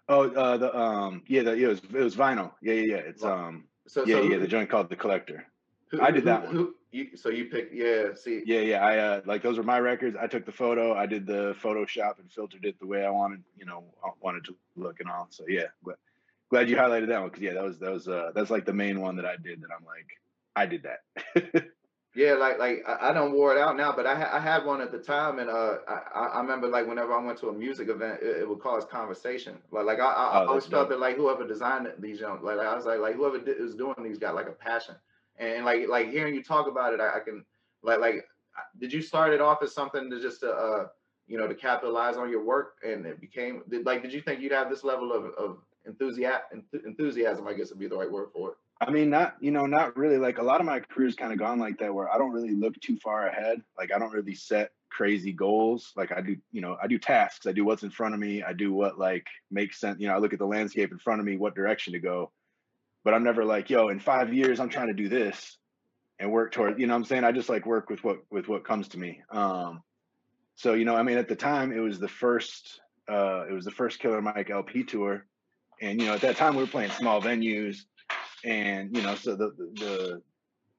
Oh, 0.09 0.31
uh, 0.31 0.57
the 0.57 0.77
um, 0.79 1.23
yeah, 1.27 1.43
the, 1.43 1.55
it 1.55 1.67
was 1.67 1.79
it 1.79 1.93
was 1.93 2.15
vinyl. 2.15 2.53
Yeah, 2.63 2.75
yeah, 2.75 2.95
yeah. 2.97 2.97
It's 2.97 3.25
um, 3.25 3.65
so, 3.89 4.05
yeah, 4.07 4.17
so 4.17 4.23
yeah, 4.23 4.39
the 4.39 4.47
joint 4.47 4.71
called 4.71 4.89
the 4.89 4.97
Collector. 4.97 5.47
Who, 5.91 6.01
I 6.01 6.11
did 6.11 6.23
who, 6.23 6.27
that 6.27 6.45
one. 6.45 6.55
Who, 6.55 6.75
you, 6.93 7.17
so 7.17 7.29
you 7.29 7.47
picked, 7.47 7.75
yeah. 7.75 8.15
See, 8.15 8.43
yeah, 8.47 8.61
yeah. 8.61 8.85
I 8.85 8.99
uh, 8.99 9.21
like 9.25 9.43
those 9.43 9.59
were 9.59 9.65
my 9.65 9.79
records. 9.79 10.17
I 10.21 10.27
took 10.27 10.47
the 10.47 10.53
photo. 10.53 10.95
I 10.95 11.07
did 11.07 11.27
the 11.27 11.55
Photoshop 11.63 12.19
and 12.19 12.31
filtered 12.31 12.65
it 12.65 12.79
the 12.81 12.87
way 12.87 13.05
I 13.05 13.11
wanted, 13.11 13.43
you 13.57 13.67
know, 13.67 13.85
wanted 14.21 14.45
to 14.45 14.57
look 14.77 15.01
and 15.01 15.11
all. 15.11 15.27
So 15.31 15.45
yeah, 15.49 15.67
glad, 15.85 15.97
glad 16.51 16.71
you 16.71 16.77
highlighted 16.77 17.09
that 17.09 17.21
one 17.21 17.29
because 17.29 17.43
yeah, 17.43 17.55
that 17.55 17.65
was 17.65 17.79
that 17.79 17.91
was 17.93 18.09
uh 18.09 18.31
that's 18.35 18.51
like 18.51 18.65
the 18.65 18.73
main 18.73 19.01
one 19.01 19.17
that 19.17 19.27
I 19.27 19.37
did 19.37 19.61
that 19.63 19.69
I'm 19.77 19.85
like 19.85 20.07
I 20.55 20.67
did 20.67 20.85
that. 20.85 21.65
yeah, 22.17 22.33
like 22.33 22.59
like 22.59 22.83
I, 22.89 23.11
I 23.11 23.13
don't 23.13 23.33
wore 23.33 23.55
it 23.55 23.59
out 23.61 23.77
now, 23.77 23.93
but 23.93 24.07
I 24.07 24.15
ha- 24.15 24.31
I 24.33 24.41
had 24.41 24.65
one 24.65 24.81
at 24.81 24.91
the 24.91 24.99
time, 24.99 25.39
and 25.39 25.51
uh 25.51 25.77
I, 25.87 26.21
I 26.21 26.41
remember 26.41 26.67
like 26.67 26.87
whenever 26.89 27.13
I 27.13 27.23
went 27.23 27.39
to 27.41 27.51
a 27.51 27.53
music 27.53 27.91
event, 27.91 28.21
it, 28.23 28.39
it 28.39 28.49
would 28.49 28.61
cause 28.61 28.87
conversation. 28.87 29.59
Like 29.71 29.85
like 29.85 30.01
I, 30.01 30.05
I, 30.05 30.09
oh, 30.09 30.45
I 30.45 30.47
always 30.47 30.65
felt 30.67 30.89
that 30.89 30.99
like 30.99 31.17
whoever 31.17 31.47
designed 31.47 31.93
these 31.99 32.19
young 32.19 32.43
like 32.43 32.59
I 32.59 32.75
was 32.75 32.87
like 32.87 33.01
like 33.01 33.17
whoever 33.17 33.39
did, 33.39 33.59
is 33.59 33.75
doing 33.75 33.95
these 34.03 34.19
got 34.19 34.35
like 34.35 34.49
a 34.49 34.53
passion 34.53 34.97
and 35.39 35.65
like 35.67 35.89
like 35.89 36.11
hearing 36.11 36.35
you 36.35 36.43
talk 36.43 36.69
about 36.69 36.95
it, 36.95 37.01
I, 37.01 37.19
I 37.19 37.21
can 37.21 37.45
like 37.83 38.01
like 38.01 38.27
did 38.81 38.93
you 38.93 39.03
start 39.03 39.35
it 39.35 39.43
off 39.43 39.63
as 39.63 39.75
something 39.75 40.11
to 40.11 40.21
just 40.21 40.41
to 40.41 40.51
uh 40.51 40.87
you 41.27 41.37
know 41.37 41.47
to 41.47 41.55
capitalize 41.55 42.17
on 42.17 42.31
your 42.31 42.45
work 42.45 42.77
and 42.83 43.05
it 43.05 43.21
became 43.21 43.63
did, 43.69 43.85
like 43.85 44.03
did 44.03 44.13
you 44.13 44.23
think 44.23 44.41
you'd 44.41 44.53
have 44.53 44.71
this 44.71 44.85
level 44.85 45.13
of 45.13 45.27
of 45.35 45.59
enthusiasm 45.85 46.65
enthusiasm 46.87 47.47
I 47.47 47.53
guess 47.53 47.71
would 47.71 47.79
be 47.79 47.89
the 47.89 47.97
right 47.97 48.11
word 48.11 48.29
for 48.33 48.53
it. 48.53 48.57
I 48.81 48.91
mean, 48.91 49.11
not 49.11 49.37
you 49.41 49.51
know, 49.51 49.67
not 49.67 49.97
really. 49.97 50.19
Like 50.19 50.39
a 50.39 50.43
lot 50.43 50.61
of 50.61 50.67
my 50.67 50.81
career's 50.81 51.17
kind 51.17 51.33
of 51.33 51.39
gone 51.39 51.59
like 51.59 51.79
that, 51.79 51.95
where 51.95 52.13
I 52.13 52.19
don't 52.19 52.33
really 52.33 52.55
look 52.55 52.79
too 52.81 52.97
far 52.97 53.27
ahead. 53.27 53.63
Like 53.79 53.93
I 53.93 53.99
don't 53.99 54.13
really 54.13 54.35
set 54.35 54.73
crazy 54.91 55.33
goals. 55.33 55.93
Like 55.97 56.13
I 56.13 56.21
do, 56.21 56.37
you 56.53 56.61
know, 56.61 56.77
I 56.83 56.87
do 56.87 56.99
tasks. 56.99 57.47
I 57.47 57.53
do 57.53 57.65
what's 57.65 57.83
in 57.83 57.91
front 57.91 58.15
of 58.15 58.21
me. 58.21 58.43
I 58.43 58.53
do 58.53 58.73
what 58.73 58.99
like 58.99 59.27
makes 59.51 59.81
sense. 59.81 60.01
You 60.01 60.09
know, 60.09 60.15
I 60.15 60.19
look 60.19 60.33
at 60.33 60.39
the 60.39 60.47
landscape 60.47 60.93
in 60.93 60.99
front 60.99 61.21
of 61.21 61.27
me, 61.27 61.37
what 61.37 61.55
direction 61.55 61.95
to 61.95 61.99
go 61.99 62.31
but 63.07 63.15
I'm 63.15 63.23
never 63.23 63.45
like, 63.45 63.71
yo, 63.71 63.87
in 63.87 64.01
five 64.01 64.35
years 64.35 64.59
I'm 64.59 64.69
trying 64.69 64.89
to 64.89 64.93
do 64.93 65.09
this 65.09 65.59
and 66.19 66.33
work 66.33 66.51
toward, 66.51 66.81
you 66.81 66.89
know 66.89 66.97
I'm 66.97 67.05
saying? 67.05 67.23
I 67.23 67.31
just 67.31 67.49
like 67.49 67.65
work 67.65 67.89
with 67.89 68.03
what 68.03 68.19
with 68.33 68.49
what 68.49 68.65
comes 68.65 68.89
to 68.89 68.99
me. 68.99 69.23
Um 69.31 69.85
so, 70.57 70.75
you 70.75 70.85
know, 70.85 70.97
I 70.97 71.05
mean 71.05 71.17
at 71.17 71.29
the 71.29 71.37
time 71.37 71.71
it 71.71 71.79
was 71.79 72.01
the 72.01 72.09
first 72.09 72.81
uh 73.09 73.45
it 73.49 73.53
was 73.53 73.65
the 73.65 73.71
first 73.71 74.01
Killer 74.01 74.21
Mike 74.21 74.51
LP 74.51 74.83
tour. 74.83 75.25
And 75.81 76.01
you 76.01 76.09
know, 76.09 76.15
at 76.15 76.23
that 76.23 76.37
time 76.37 76.57
we 76.57 76.65
were 76.65 76.69
playing 76.69 76.91
small 76.91 77.23
venues 77.23 77.85
and 78.45 78.97
you 78.97 79.03
know, 79.03 79.15
so 79.15 79.35
the 79.35 79.53
the 79.57 80.23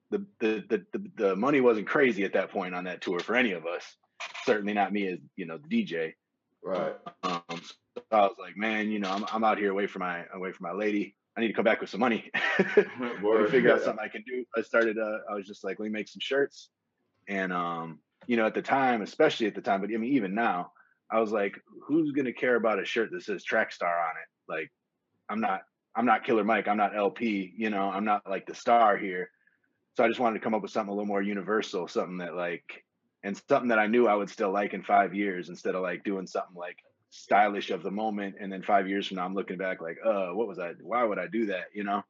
the 0.10 0.26
the 0.40 0.64
the, 0.70 0.86
the, 0.92 1.12
the 1.16 1.36
money 1.36 1.62
wasn't 1.62 1.88
crazy 1.88 2.24
at 2.24 2.34
that 2.34 2.52
point 2.52 2.76
on 2.76 2.86
that 2.86 3.02
tour 3.02 3.20
for 3.20 3.36
any 3.36 3.52
of 3.52 3.66
us. 3.66 3.84
Certainly 4.46 4.74
not 4.74 4.94
me 4.94 5.08
as, 5.08 5.20
you 5.36 5.46
know, 5.46 5.58
the 5.58 5.68
DJ. 5.68 6.14
Right. 6.64 6.96
Um, 7.24 7.42
so 7.50 8.04
I 8.12 8.22
was 8.22 8.36
like, 8.40 8.58
man, 8.58 8.90
you 8.90 9.00
know, 9.00 9.12
I'm, 9.12 9.26
I'm 9.32 9.44
out 9.44 9.58
here 9.58 9.72
away 9.72 9.88
from 9.88 10.02
my 10.02 10.26
away 10.34 10.52
from 10.52 10.66
my 10.66 10.74
lady. 10.74 11.16
I 11.38 11.42
need 11.42 11.48
to 11.48 11.54
come 11.54 11.66
back 11.66 11.82
with 11.82 11.90
some 11.90 12.00
money. 12.00 12.32
Word, 13.22 13.50
figure 13.52 13.70
yeah. 13.70 13.76
out 13.76 13.84
something 13.84 14.04
I 14.04 14.08
can 14.08 14.24
do. 14.26 14.44
I 14.56 14.62
started. 14.62 14.98
Uh, 14.98 15.20
I 15.30 15.36
was 15.36 15.46
just 15.46 15.64
like, 15.64 15.80
let 15.80 15.86
me 15.86 15.92
make 15.92 16.08
some 16.08 16.20
shirts, 16.20 16.70
and 17.28 17.54
um, 17.54 18.00
you 18.26 18.38
know, 18.38 18.48
at 18.48 18.56
the 18.56 18.62
time, 18.62 19.02
especially 19.02 19.46
at 19.46 19.54
the 19.54 19.62
time, 19.62 19.82
but 19.82 19.92
I 19.94 19.98
mean, 19.98 20.14
even 20.14 20.34
now, 20.34 20.72
I 21.12 21.20
was 21.20 21.32
like, 21.32 21.56
who's 21.84 22.12
gonna 22.12 22.34
care 22.34 22.56
about 22.56 22.80
a 22.80 22.86
shirt 22.86 23.12
that 23.12 23.24
says 23.24 23.44
Trackstar 23.46 23.84
on 23.84 24.16
it? 24.18 24.52
Like, 24.52 24.72
I'm 25.30 25.40
not. 25.40 25.62
I'm 25.98 26.06
not 26.06 26.24
Killer 26.24 26.44
Mike. 26.44 26.68
I'm 26.68 26.78
not 26.78 26.96
El-P. 26.96 27.54
You 27.58 27.70
know, 27.70 27.90
I'm 27.90 28.06
not 28.06 28.22
like 28.30 28.46
the 28.46 28.56
star 28.56 28.98
here. 28.98 29.32
So 29.96 30.04
I 30.04 30.08
just 30.08 30.20
wanted 30.20 30.38
to 30.38 30.44
come 30.44 30.54
up 30.54 30.62
with 30.62 30.72
something 30.72 30.92
a 30.92 30.94
little 30.94 31.08
more 31.08 31.24
universal, 31.24 31.88
something 31.88 32.20
that 32.20 32.36
like, 32.36 32.86
and 33.24 33.42
something 33.50 33.70
that 33.70 33.80
I 33.80 33.88
knew 33.88 34.08
I 34.08 34.14
would 34.14 34.30
still 34.30 34.52
like 34.52 34.74
in 34.74 34.84
five 34.84 35.16
years, 35.16 35.50
instead 35.50 35.74
of 35.74 35.82
like 35.82 36.04
doing 36.04 36.28
something 36.28 36.56
like 36.56 36.78
stylish 37.10 37.72
of 37.72 37.84
the 37.84 37.92
moment 37.92 38.36
and 38.40 38.52
then 38.52 38.62
five 38.62 38.88
years 38.88 39.08
from 39.08 39.18
now 39.18 39.26
i'm 39.26 39.34
looking 39.34 39.58
back 39.58 39.82
like 39.82 39.98
uh 40.06 40.28
what 40.28 40.48
was 40.48 40.60
i 40.60 40.72
why 40.82 41.04
would 41.04 41.18
i 41.18 41.28
do 41.28 41.46
that 41.46 41.66
you 41.74 41.84
know 41.84 42.04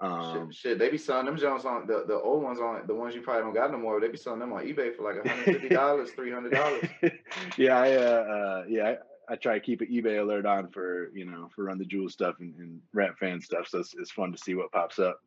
um 0.00 0.50
shit, 0.50 0.54
shit 0.54 0.78
they 0.78 0.88
be 0.88 0.96
selling 0.96 1.26
them 1.26 1.36
jones 1.36 1.64
on 1.64 1.86
the, 1.86 2.04
the 2.06 2.14
old 2.14 2.42
ones 2.42 2.60
on 2.60 2.82
the 2.86 2.94
ones 2.94 3.14
you 3.14 3.20
probably 3.20 3.42
don't 3.42 3.54
got 3.54 3.70
no 3.70 3.78
more 3.78 4.00
they 4.00 4.08
be 4.08 4.16
selling 4.16 4.38
them 4.38 4.52
on 4.52 4.64
ebay 4.64 4.94
for 4.94 5.02
like 5.02 5.16
$150 5.24 5.70
$300 5.70 7.18
yeah 7.56 7.78
i 7.78 7.92
uh, 7.96 8.00
uh 8.00 8.64
yeah 8.68 8.94
I, 9.30 9.36
try 9.36 9.54
to 9.54 9.60
keep 9.60 9.80
an 9.80 9.88
ebay 9.88 10.20
alert 10.20 10.46
on 10.46 10.68
for 10.68 11.10
you 11.14 11.24
know 11.24 11.48
for 11.54 11.64
run 11.64 11.78
the 11.78 11.84
jewel 11.84 12.08
stuff 12.08 12.36
and, 12.40 12.54
and 12.56 12.80
rap 12.92 13.18
fan 13.18 13.40
stuff 13.40 13.68
so 13.68 13.78
it's, 13.78 13.94
it's 13.98 14.10
fun 14.10 14.32
to 14.32 14.38
see 14.38 14.54
what 14.54 14.72
pops 14.72 14.98
up 14.98 15.20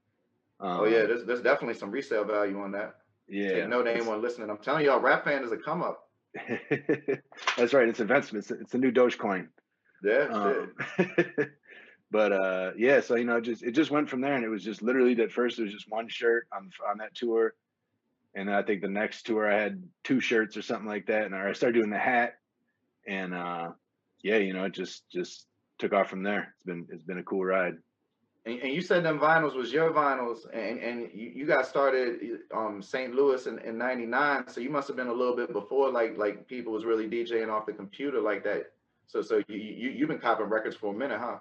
um, 0.60 0.82
oh 0.82 0.86
yeah 0.86 1.00
um, 1.00 1.08
there's, 1.08 1.26
there's 1.26 1.42
definitely 1.42 1.76
some 1.76 1.92
resale 1.92 2.24
value 2.24 2.60
on 2.60 2.72
that 2.72 2.96
yeah 3.28 3.54
Take 3.54 3.70
no 3.70 3.82
name 3.82 4.06
one 4.06 4.22
listening 4.22 4.50
i'm 4.50 4.58
telling 4.58 4.86
y'all 4.86 5.00
rap 5.00 5.24
fan 5.24 5.44
is 5.44 5.52
a 5.52 5.58
come 5.58 5.82
up 5.82 6.04
That's 7.58 7.74
right. 7.74 7.88
It's 7.88 8.00
investment. 8.00 8.46
It's, 8.46 8.52
it's 8.52 8.74
a 8.74 8.78
new 8.78 8.92
Dogecoin. 8.92 9.48
Yeah. 10.04 10.28
Um, 10.32 10.74
but 12.12 12.32
uh, 12.32 12.72
yeah, 12.78 13.00
so 13.02 13.16
you 13.16 13.26
know, 13.26 13.40
just 13.40 13.64
it 13.64 13.72
just 13.72 13.92
went 13.92 14.10
from 14.10 14.22
there, 14.22 14.36
and 14.36 14.44
it 14.44 14.50
was 14.50 14.64
just 14.64 14.82
literally 14.82 15.20
at 15.22 15.32
first 15.32 15.60
it 15.60 15.64
was 15.64 15.74
just 15.74 15.90
one 15.90 16.10
shirt 16.10 16.48
on 16.54 16.70
on 16.90 16.98
that 16.98 17.16
tour, 17.16 17.54
and 18.36 18.50
then 18.50 18.56
I 18.56 18.64
think 18.64 18.82
the 18.82 18.90
next 18.90 19.26
tour 19.26 19.50
I 19.50 19.62
had 19.62 19.84
two 20.04 20.20
shirts 20.20 20.58
or 20.58 20.62
something 20.62 20.88
like 20.88 21.08
that, 21.08 21.26
and 21.26 21.36
I 21.36 21.54
started 21.54 21.80
doing 21.80 21.92
the 21.92 21.98
hat, 21.98 22.36
and 23.08 23.34
uh, 23.34 23.72
yeah, 24.24 24.38
you 24.38 24.54
know, 24.54 24.64
it 24.64 24.74
just 24.74 25.04
just 25.12 25.46
took 25.78 25.94
off 25.94 26.10
from 26.10 26.24
there. 26.24 26.56
It's 26.56 26.66
been 26.66 26.88
it's 26.90 27.04
been 27.04 27.20
a 27.20 27.24
cool 27.24 27.44
ride. 27.44 27.76
And, 28.46 28.60
and, 28.60 28.74
you 28.74 28.82
said 28.82 29.06
them 29.06 29.20
vinyls 29.20 29.56
was 29.56 29.72
your 29.72 29.94
vinyls, 29.94 30.40
and, 30.52 30.78
and 30.80 31.10
you, 31.14 31.32
you 31.34 31.46
got 31.46 31.66
started 31.66 32.40
um 32.54 32.82
St. 32.82 33.14
Louis 33.14 33.46
in, 33.48 33.60
in 33.60 33.78
'99, 33.78 34.50
so 34.50 34.60
you 34.60 34.70
must 34.70 34.88
have 34.88 34.98
been 34.98 35.08
a 35.08 35.14
little 35.14 35.36
bit 35.36 35.54
before 35.54 35.92
like 35.92 36.18
like 36.18 36.48
people 36.48 36.74
was 36.74 36.86
really 36.86 37.08
DJing 37.08 37.52
off 37.52 37.66
the 37.66 37.74
computer 37.74 38.20
like 38.20 38.44
that. 38.46 38.72
So 39.08 39.22
so 39.22 39.42
you, 39.48 39.58
you 39.58 39.90
you've 39.92 40.10
been 40.10 40.20
copping 40.20 40.48
records 40.48 40.76
for 40.76 40.94
a 40.94 40.98
minute, 40.98 41.20
huh? 41.20 41.38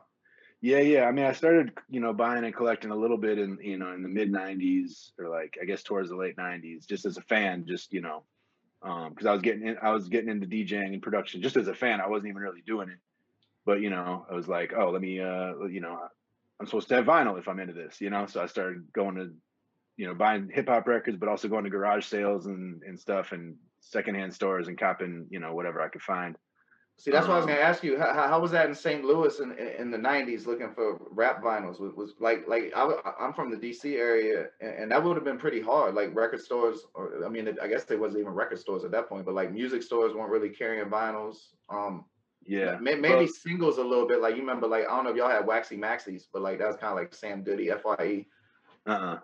Yeah, 0.61 0.79
yeah. 0.79 1.05
I 1.07 1.13
mean, 1.13 1.25
I 1.25 1.33
started, 1.33 1.73
you 1.91 1.99
know, 1.99 2.13
buying 2.13 2.45
and 2.45 2.55
collecting 2.55 2.93
a 2.93 2.97
little 2.97 3.17
bit 3.17 3.37
in, 3.37 3.59
you 3.61 3.79
know, 3.79 3.93
in 3.93 4.03
the 4.05 4.09
mid 4.09 4.33
'90s 4.33 5.11
or 5.19 5.29
like 5.29 5.59
I 5.61 5.65
guess 5.65 5.83
towards 5.83 6.11
the 6.11 6.17
late 6.17 6.37
'90s, 6.37 6.87
just 6.87 7.05
as 7.05 7.17
a 7.17 7.23
fan, 7.23 7.65
just 7.67 7.93
you 7.93 8.01
know, 8.01 8.23
because 8.83 9.27
um, 9.27 9.29
I 9.29 9.33
was 9.33 9.43
getting 9.43 9.67
in, 9.67 9.77
I 9.81 9.91
was 9.91 10.09
getting 10.09 10.29
into 10.29 10.47
DJing 10.47 10.93
and 10.93 11.03
production 11.03 11.41
just 11.41 11.57
as 11.57 11.69
a 11.69 11.75
fan. 11.75 12.01
I 12.01 12.09
wasn't 12.09 12.31
even 12.31 12.43
really 12.43 12.63
doing 12.67 12.89
it, 12.89 12.99
but 13.65 13.81
you 13.81 13.91
know, 13.91 14.27
I 14.31 14.35
was 14.35 14.49
like, 14.49 14.73
oh, 14.77 14.91
let 14.91 15.01
me, 15.01 15.21
uh, 15.21 15.65
you 15.67 15.81
know, 15.81 15.99
I'm 16.59 16.67
supposed 16.67 16.89
to 16.89 16.97
have 16.97 17.07
vinyl 17.07 17.39
if 17.39 17.49
I'm 17.49 17.61
into 17.61 17.75
this, 17.75 18.01
you 18.01 18.11
know. 18.11 18.27
So 18.27 18.43
I 18.43 18.47
started 18.47 18.93
going 18.93 19.15
to, 19.17 19.31
you 19.97 20.07
know, 20.07 20.15
buying 20.15 20.51
hip 20.53 20.69
hop 20.69 20.89
records, 20.89 21.17
but 21.17 21.29
also 21.29 21.49
going 21.49 21.65
to 21.65 21.71
garage 21.71 22.07
sales 22.07 22.47
and 22.47 22.83
and 22.83 22.99
stuff 22.99 23.33
and 23.33 23.57
secondhand 23.81 24.35
stores 24.35 24.69
and 24.69 24.79
copping, 24.79 25.27
you 25.31 25.39
know, 25.39 25.55
whatever 25.55 25.81
I 25.81 25.89
could 25.89 26.03
find. 26.03 26.37
See, 26.99 27.11
that's 27.11 27.25
um, 27.25 27.31
what 27.31 27.35
I 27.35 27.39
was 27.39 27.47
going 27.47 27.59
to 27.59 27.65
ask 27.65 27.83
you. 27.83 27.99
How, 27.99 28.29
how 28.29 28.41
was 28.41 28.53
that 28.53 28.69
in 28.69 28.75
St. 28.75 29.05
Louis 29.05 29.41
in, 29.41 29.53
in 29.53 29.91
the 29.91 29.99
'90s, 29.99 30.47
looking 30.47 30.73
for 30.73 31.01
rap 31.11 31.43
vinyls? 31.43 31.81
Was, 31.81 31.95
was 31.95 32.15
like 32.21 32.47
like 32.47 32.73
I, 32.77 32.93
am 33.21 33.33
from 33.33 33.51
the 33.51 33.57
DC 33.57 33.97
area, 33.97 34.51
and, 34.61 34.75
and 34.75 34.91
that 34.93 35.03
would 35.03 35.17
have 35.17 35.25
been 35.25 35.39
pretty 35.39 35.61
hard. 35.61 35.95
Like 35.95 36.15
record 36.15 36.41
stores, 36.41 36.87
or 36.95 37.25
I 37.25 37.29
mean, 37.29 37.49
I 37.61 37.67
guess 37.67 37.85
there 37.85 37.99
wasn't 37.99 38.21
even 38.21 38.35
record 38.35 38.61
stores 38.61 38.85
at 38.85 38.93
that 38.93 39.09
point, 39.09 39.25
but 39.25 39.35
like 39.35 39.53
music 39.53 39.83
stores 39.83 40.15
weren't 40.15 40.31
really 40.31 40.51
carrying 40.51 40.89
vinyls. 40.89 41.39
Um, 41.69 42.05
yeah, 42.45 42.77
maybe, 42.81 43.01
maybe 43.01 43.27
but, 43.27 43.35
singles 43.35 43.79
a 43.79 43.85
little 43.85 44.07
bit. 44.07 44.21
Like 44.21 44.35
you 44.35 44.41
remember, 44.41 44.67
like 44.67 44.85
I 44.85 44.95
don't 44.95 45.05
know 45.05 45.11
if 45.11 45.17
y'all 45.17 45.31
had 45.31 45.47
Waxie 45.47 45.77
Maxie's, 45.77 46.29
but 46.33 46.43
like 46.43 46.59
that 46.59 46.69
was 46.69 46.77
kind 46.77 46.93
of 46.93 46.99
like 46.99 47.15
Sam 47.15 47.43
Goody, 47.43 47.71
Fye. 47.83 48.27
Uh. 48.87 48.91
uh 48.91 49.19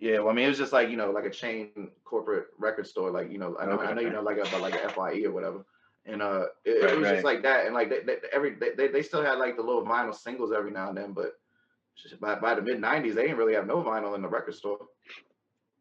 Yeah, 0.00 0.18
well, 0.18 0.30
I 0.30 0.32
mean, 0.32 0.46
it 0.46 0.48
was 0.48 0.58
just 0.58 0.72
like 0.72 0.88
you 0.88 0.96
know, 0.96 1.10
like 1.10 1.24
a 1.24 1.30
chain 1.30 1.90
corporate 2.04 2.46
record 2.58 2.86
store. 2.86 3.10
Like 3.10 3.30
you 3.30 3.38
know, 3.38 3.56
I 3.58 3.66
know, 3.66 3.72
okay. 3.72 3.86
I 3.86 3.92
know 3.94 4.00
you 4.00 4.10
know, 4.10 4.22
like 4.22 4.38
about 4.38 4.60
like 4.60 4.74
a 4.74 4.88
Fye 4.88 5.22
or 5.24 5.32
whatever. 5.32 5.64
And 6.04 6.20
uh, 6.20 6.46
it, 6.64 6.82
right, 6.82 6.92
it 6.92 6.98
was 6.98 7.06
right. 7.06 7.14
just 7.14 7.24
like 7.24 7.42
that. 7.42 7.66
And 7.66 7.74
like 7.74 7.88
they, 7.88 8.00
they, 8.00 8.16
every 8.32 8.56
they, 8.56 8.88
they 8.88 9.02
still 9.02 9.22
had 9.22 9.38
like 9.38 9.56
the 9.56 9.62
little 9.62 9.84
vinyl 9.84 10.14
singles 10.14 10.52
every 10.52 10.72
now 10.72 10.88
and 10.88 10.98
then, 10.98 11.12
but 11.12 11.38
by 12.20 12.34
by 12.36 12.54
the 12.54 12.62
mid 12.62 12.80
'90s, 12.80 13.14
they 13.14 13.22
didn't 13.22 13.36
really 13.36 13.54
have 13.54 13.66
no 13.66 13.82
vinyl 13.82 14.14
in 14.14 14.22
the 14.22 14.28
record 14.28 14.54
store. 14.54 14.78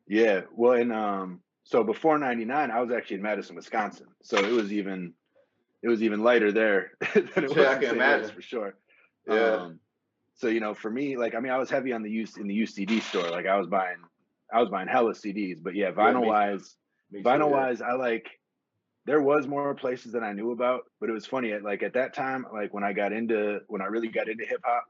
Yeah, 0.08 0.42
well, 0.56 0.74
and 0.74 0.92
um, 0.94 1.40
so 1.64 1.84
before 1.84 2.18
'99, 2.18 2.70
I 2.70 2.80
was 2.80 2.92
actually 2.92 3.18
in 3.18 3.22
Madison, 3.24 3.56
Wisconsin, 3.56 4.08
so 4.22 4.38
it 4.38 4.52
was 4.52 4.72
even 4.72 5.14
it 5.82 5.88
was 5.88 6.04
even 6.04 6.22
lighter 6.22 6.52
there 6.52 6.92
than 7.14 7.24
it 7.26 7.36
yeah, 7.38 7.48
was. 7.48 7.58
I 7.58 7.76
can 7.78 7.96
imagine 7.96 8.30
for 8.30 8.42
sure. 8.42 8.76
Yeah. 9.28 9.56
Um, 9.56 9.80
so 10.36 10.48
you 10.48 10.60
know, 10.60 10.74
for 10.74 10.90
me, 10.90 11.18
like 11.18 11.36
I 11.36 11.40
mean, 11.40 11.52
I 11.52 11.58
was 11.58 11.70
heavy 11.70 11.94
on 11.94 12.04
the 12.04 12.10
use 12.10 12.38
in 12.38 12.48
the 12.48 12.62
UCD 12.62 13.02
store. 13.02 13.30
Like 13.30 13.48
I 13.48 13.58
was 13.58 13.68
buying, 13.68 13.98
I 14.54 14.60
was 14.60 14.70
buying 14.70 14.88
hella 14.88 15.14
CDs. 15.14 15.62
But 15.62 15.76
yeah, 15.76 15.92
vinyl 15.92 16.24
yeah, 16.24 16.28
wise, 16.28 16.76
vinyl 17.14 17.50
wise, 17.52 17.82
I 17.82 17.94
like. 17.94 18.28
There 19.06 19.22
was 19.22 19.48
more 19.48 19.74
places 19.74 20.12
than 20.12 20.24
I 20.24 20.32
knew 20.34 20.52
about, 20.52 20.82
but 21.00 21.10
it 21.10 21.14
was 21.14 21.26
funny. 21.26 21.54
At 21.54 21.64
like 21.64 21.82
at 21.84 21.94
that 21.94 22.14
time, 22.14 22.46
like 22.54 22.74
when 22.74 22.84
I 22.84 22.94
got 22.94 23.12
into 23.14 23.62
when 23.68 23.82
I 23.82 23.86
really 23.86 24.10
got 24.10 24.30
into 24.30 24.46
hip 24.46 24.62
hop, 24.64 24.86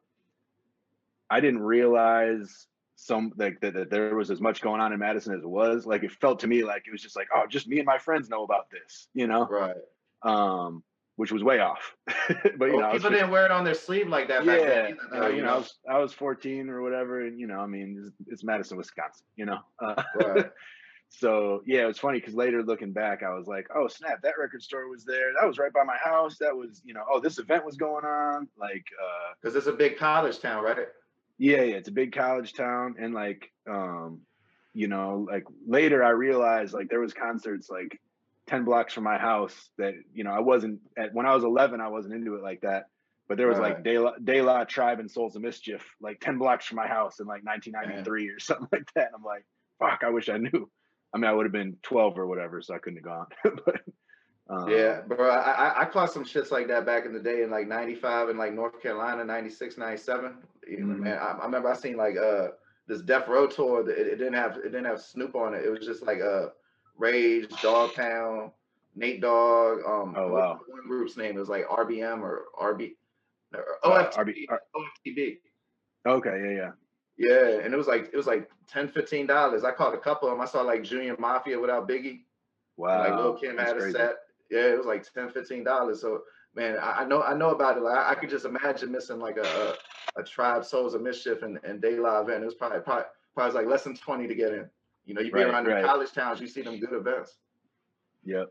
I 1.29 1.39
didn't 1.39 1.61
realize 1.61 2.67
some 2.95 3.31
like 3.37 3.59
that, 3.61 3.73
that 3.73 3.89
there 3.89 4.15
was 4.15 4.29
as 4.29 4.39
much 4.41 4.61
going 4.61 4.81
on 4.81 4.93
in 4.93 4.99
Madison 4.99 5.33
as 5.33 5.41
it 5.43 5.49
was. 5.49 5.85
Like 5.85 6.03
it 6.03 6.11
felt 6.11 6.39
to 6.41 6.47
me 6.47 6.63
like 6.63 6.83
it 6.87 6.91
was 6.91 7.01
just 7.01 7.15
like, 7.15 7.29
oh, 7.33 7.45
just 7.47 7.67
me 7.67 7.77
and 7.77 7.85
my 7.85 7.97
friends 7.97 8.29
know 8.29 8.43
about 8.43 8.69
this, 8.69 9.07
you 9.13 9.27
know? 9.27 9.47
Right. 9.47 9.75
Um, 10.23 10.83
which 11.15 11.31
was 11.31 11.43
way 11.43 11.59
off. 11.59 11.95
but 12.07 12.27
you 12.27 12.57
Well, 12.59 12.79
know, 12.79 12.81
I 12.81 12.93
was 12.93 13.01
people 13.01 13.11
didn't 13.17 13.31
wear 13.31 13.45
it 13.45 13.51
on 13.51 13.63
their 13.63 13.73
sleeve 13.73 14.07
like 14.07 14.27
that 14.27 14.45
back 14.45 14.59
yeah, 14.59 14.65
then. 14.67 14.97
you 15.13 15.19
know, 15.19 15.27
you 15.29 15.41
know, 15.41 15.53
I 15.53 15.57
was, 15.57 15.73
I 15.89 15.97
was 15.99 16.13
14 16.13 16.69
or 16.69 16.81
whatever, 16.81 17.25
and 17.25 17.39
you 17.39 17.47
know, 17.47 17.59
I 17.59 17.65
mean, 17.67 17.97
it's, 18.05 18.31
it's 18.31 18.43
Madison, 18.43 18.77
Wisconsin, 18.77 19.25
you 19.35 19.45
know. 19.45 19.59
Uh, 19.79 20.03
Right. 20.15 20.51
so 21.13 21.61
yeah, 21.65 21.83
it 21.83 21.87
was 21.87 21.99
funny 21.99 22.19
because 22.19 22.33
later 22.33 22.63
looking 22.63 22.93
back, 22.93 23.21
I 23.21 23.33
was 23.33 23.45
like, 23.45 23.67
oh 23.75 23.87
snap, 23.87 24.21
that 24.23 24.37
record 24.39 24.63
store 24.63 24.87
was 24.87 25.03
there. 25.03 25.31
That 25.39 25.45
was 25.45 25.59
right 25.59 25.71
by 25.73 25.83
my 25.83 25.97
house. 26.01 26.37
That 26.39 26.55
was, 26.55 26.81
you 26.85 26.93
know, 26.93 27.03
oh, 27.11 27.19
this 27.19 27.37
event 27.37 27.65
was 27.65 27.75
going 27.75 28.05
on. 28.05 28.47
Like, 28.57 28.85
uh, 28.99 29.33
Because 29.41 29.55
it's 29.55 29.67
a 29.67 29.73
big 29.73 29.97
college 29.97 30.39
town, 30.39 30.63
right? 30.63 30.77
yeah, 31.37 31.61
yeah, 31.63 31.75
it's 31.75 31.89
a 31.89 31.91
big 31.91 32.13
college 32.13 32.53
town, 32.53 32.95
and 32.99 33.13
like, 33.13 33.51
um, 33.69 34.21
you 34.73 34.87
know, 34.87 35.27
like 35.29 35.43
later 35.67 36.01
I 36.03 36.11
realized 36.11 36.73
like 36.73 36.87
there 36.89 37.01
was 37.01 37.13
concerts 37.13 37.69
like 37.69 37.99
10 38.47 38.63
blocks 38.63 38.93
from 38.93 39.03
my 39.03 39.17
house 39.17 39.69
that 39.77 39.93
you 40.13 40.23
know 40.23 40.31
I 40.31 40.39
wasn't 40.39 40.79
at 40.97 41.13
when 41.13 41.25
I 41.25 41.35
was 41.35 41.43
11 41.43 41.79
I 41.81 41.89
wasn't 41.89 42.13
into 42.15 42.35
it 42.35 42.43
like 42.43 42.61
that 42.61 42.85
but 43.27 43.37
there 43.37 43.47
was 43.47 43.59
like 43.59 43.75
Right. 43.75 43.83
De 43.83 43.97
La, 43.99 44.11
De 44.21 44.41
La 44.41 44.63
Tribe 44.65 44.99
and 44.99 45.09
Souls 45.09 45.35
of 45.35 45.41
Mischief 45.41 45.85
like 46.01 46.19
10 46.19 46.37
blocks 46.37 46.65
from 46.65 46.77
my 46.77 46.87
house 46.87 47.19
in 47.19 47.27
like 47.27 47.43
1993 47.45 48.29
or 48.29 48.39
something 48.39 48.67
like 48.71 48.91
that 48.95 49.07
and 49.07 49.15
I'm 49.15 49.23
like 49.23 49.45
fuck 49.79 50.01
I 50.03 50.09
wish 50.09 50.27
I 50.27 50.37
knew 50.37 50.69
I 51.13 51.17
mean 51.17 51.29
I 51.29 51.33
would 51.33 51.45
have 51.45 51.51
been 51.53 51.77
12 51.83 52.17
or 52.17 52.27
whatever 52.27 52.61
so 52.61 52.73
I 52.73 52.79
couldn't 52.79 52.97
have 52.97 53.05
gone 53.05 53.27
but 53.65 53.81
um, 54.49 54.69
Yeah, 54.69 55.01
bro. 55.01 55.29
I, 55.29 55.51
I 55.51 55.81
I 55.81 55.85
caught 55.85 56.11
some 56.11 56.25
shits 56.25 56.51
like 56.51 56.67
that 56.67 56.85
back 56.85 57.05
in 57.05 57.13
the 57.13 57.19
day 57.21 57.43
in 57.43 57.49
like 57.49 57.67
'95 57.67 58.29
in 58.29 58.37
like 58.37 58.53
North 58.53 58.81
Carolina, 58.81 59.23
'96, 59.23 59.77
'97. 59.77 60.35
You 60.67 60.79
know, 60.79 60.95
Mhm. 60.95 60.99
man, 60.99 61.17
I, 61.19 61.37
I 61.39 61.45
remember 61.45 61.69
I 61.69 61.73
seen 61.75 61.95
like 61.95 62.17
uh 62.17 62.49
this 62.85 63.01
Death 63.01 63.29
Row 63.29 63.47
tour. 63.47 63.81
That 63.83 63.97
it, 63.97 64.07
it 64.07 64.15
didn't 64.17 64.33
have 64.33 64.57
it 64.57 64.63
didn't 64.73 64.85
have 64.85 64.99
Snoop 64.99 65.35
on 65.35 65.53
it. 65.53 65.63
It 65.63 65.69
was 65.69 65.85
just 65.85 66.03
like 66.03 66.19
uh 66.19 66.47
Rage, 66.97 67.47
Dogtown, 67.61 68.51
Nate 68.93 69.21
Dogg. 69.21 69.79
Um, 69.87 70.15
Oh, 70.17 70.27
wow. 70.33 70.59
one 70.67 70.81
group's 70.85 71.15
name? 71.15 71.37
It 71.37 71.39
was 71.39 71.47
like 71.49 71.65
RBM 71.69 72.21
or 72.21 72.45
RB, 72.59 72.95
or 73.53 73.63
Uh, 73.85 74.03
OFTB. 74.11 74.17
RB 74.17 74.45
R- 74.49 74.61
OFTB. 74.75 75.37
okay 76.07 76.41
yeah 76.43 76.55
yeah 76.57 76.71
Yeah, 77.29 77.59
and 77.63 77.73
it 77.73 77.77
was 77.77 77.87
like 77.87 78.09
it 78.13 78.17
was 78.17 78.27
like 78.27 78.49
10 78.67 78.87
15 78.89 79.27
dollars. 79.27 79.63
I 79.63 79.71
caught 79.71 79.93
a 79.93 79.97
couple 79.97 80.27
of 80.29 80.33
them. 80.35 80.41
I 80.41 80.45
saw 80.45 80.61
like 80.61 80.83
Junior 80.83 81.15
Mafia 81.19 81.59
without 81.59 81.87
Biggie. 81.87 82.21
wow 82.77 82.99
Like 82.99 83.15
Lil 83.15 83.33
Kim 83.35 83.55
that's 83.57 83.69
had 83.69 83.77
a 83.77 83.81
crazy. 83.81 83.97
set. 83.97 84.15
Yeah, 84.49 84.65
it 84.73 84.77
was 84.77 84.87
like 84.87 85.05
10 85.13 85.63
dollars. 85.63 86.01
So 86.01 86.21
man, 86.55 86.77
I, 86.77 87.01
I 87.01 87.05
know 87.05 87.21
I 87.21 87.33
know 87.35 87.51
about 87.51 87.77
it. 87.77 87.83
Like, 87.83 87.97
I, 87.97 88.11
I 88.11 88.15
could 88.15 88.29
just 88.29 88.45
imagine 88.45 88.91
missing 88.91 89.19
like 89.19 89.37
a 89.37 89.77
a, 90.17 90.21
a 90.21 90.23
tribe 90.23 90.65
Souls 90.65 90.93
of 90.93 91.01
Mischief 91.01 91.43
and, 91.43 91.59
and 91.63 91.81
De 91.81 91.97
La 91.99 92.21
event. 92.21 92.43
It 92.43 92.45
was 92.45 92.55
probably 92.55 92.79
probably 92.81 93.05
probably 93.35 93.55
like 93.61 93.67
less 93.67 93.83
than 93.83 93.95
20 93.95 94.27
to 94.27 94.35
get 94.35 94.53
in. 94.53 94.69
You 95.05 95.13
know, 95.15 95.21
you 95.21 95.31
be 95.31 95.39
Right, 95.39 95.47
around 95.47 95.65
right. 95.67 95.81
the 95.81 95.87
college 95.87 96.11
towns, 96.11 96.39
you 96.41 96.47
see 96.47 96.61
them 96.61 96.79
good 96.79 96.93
events. 96.93 97.37
yep 98.23 98.47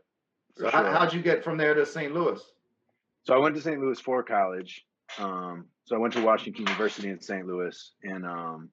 So 0.57 0.65
for 0.65 0.71
how, 0.71 0.83
sure. 0.83 0.91
how'd 0.91 1.13
you 1.13 1.21
get 1.21 1.43
from 1.43 1.57
there 1.57 1.73
to 1.73 1.85
St. 1.85 2.13
Louis? 2.13 2.41
So 3.23 3.33
I 3.33 3.37
went 3.37 3.55
to 3.55 3.61
St. 3.61 3.79
Louis 3.79 3.99
for 3.99 4.23
college. 4.23 4.85
Um, 5.17 5.67
so 5.85 5.95
I 5.95 5.99
went 5.99 6.13
to 6.13 6.23
Washington 6.23 6.65
University 6.65 7.09
in 7.09 7.21
St. 7.21 7.45
Louis, 7.45 7.91
and 8.03 8.25
um, 8.25 8.69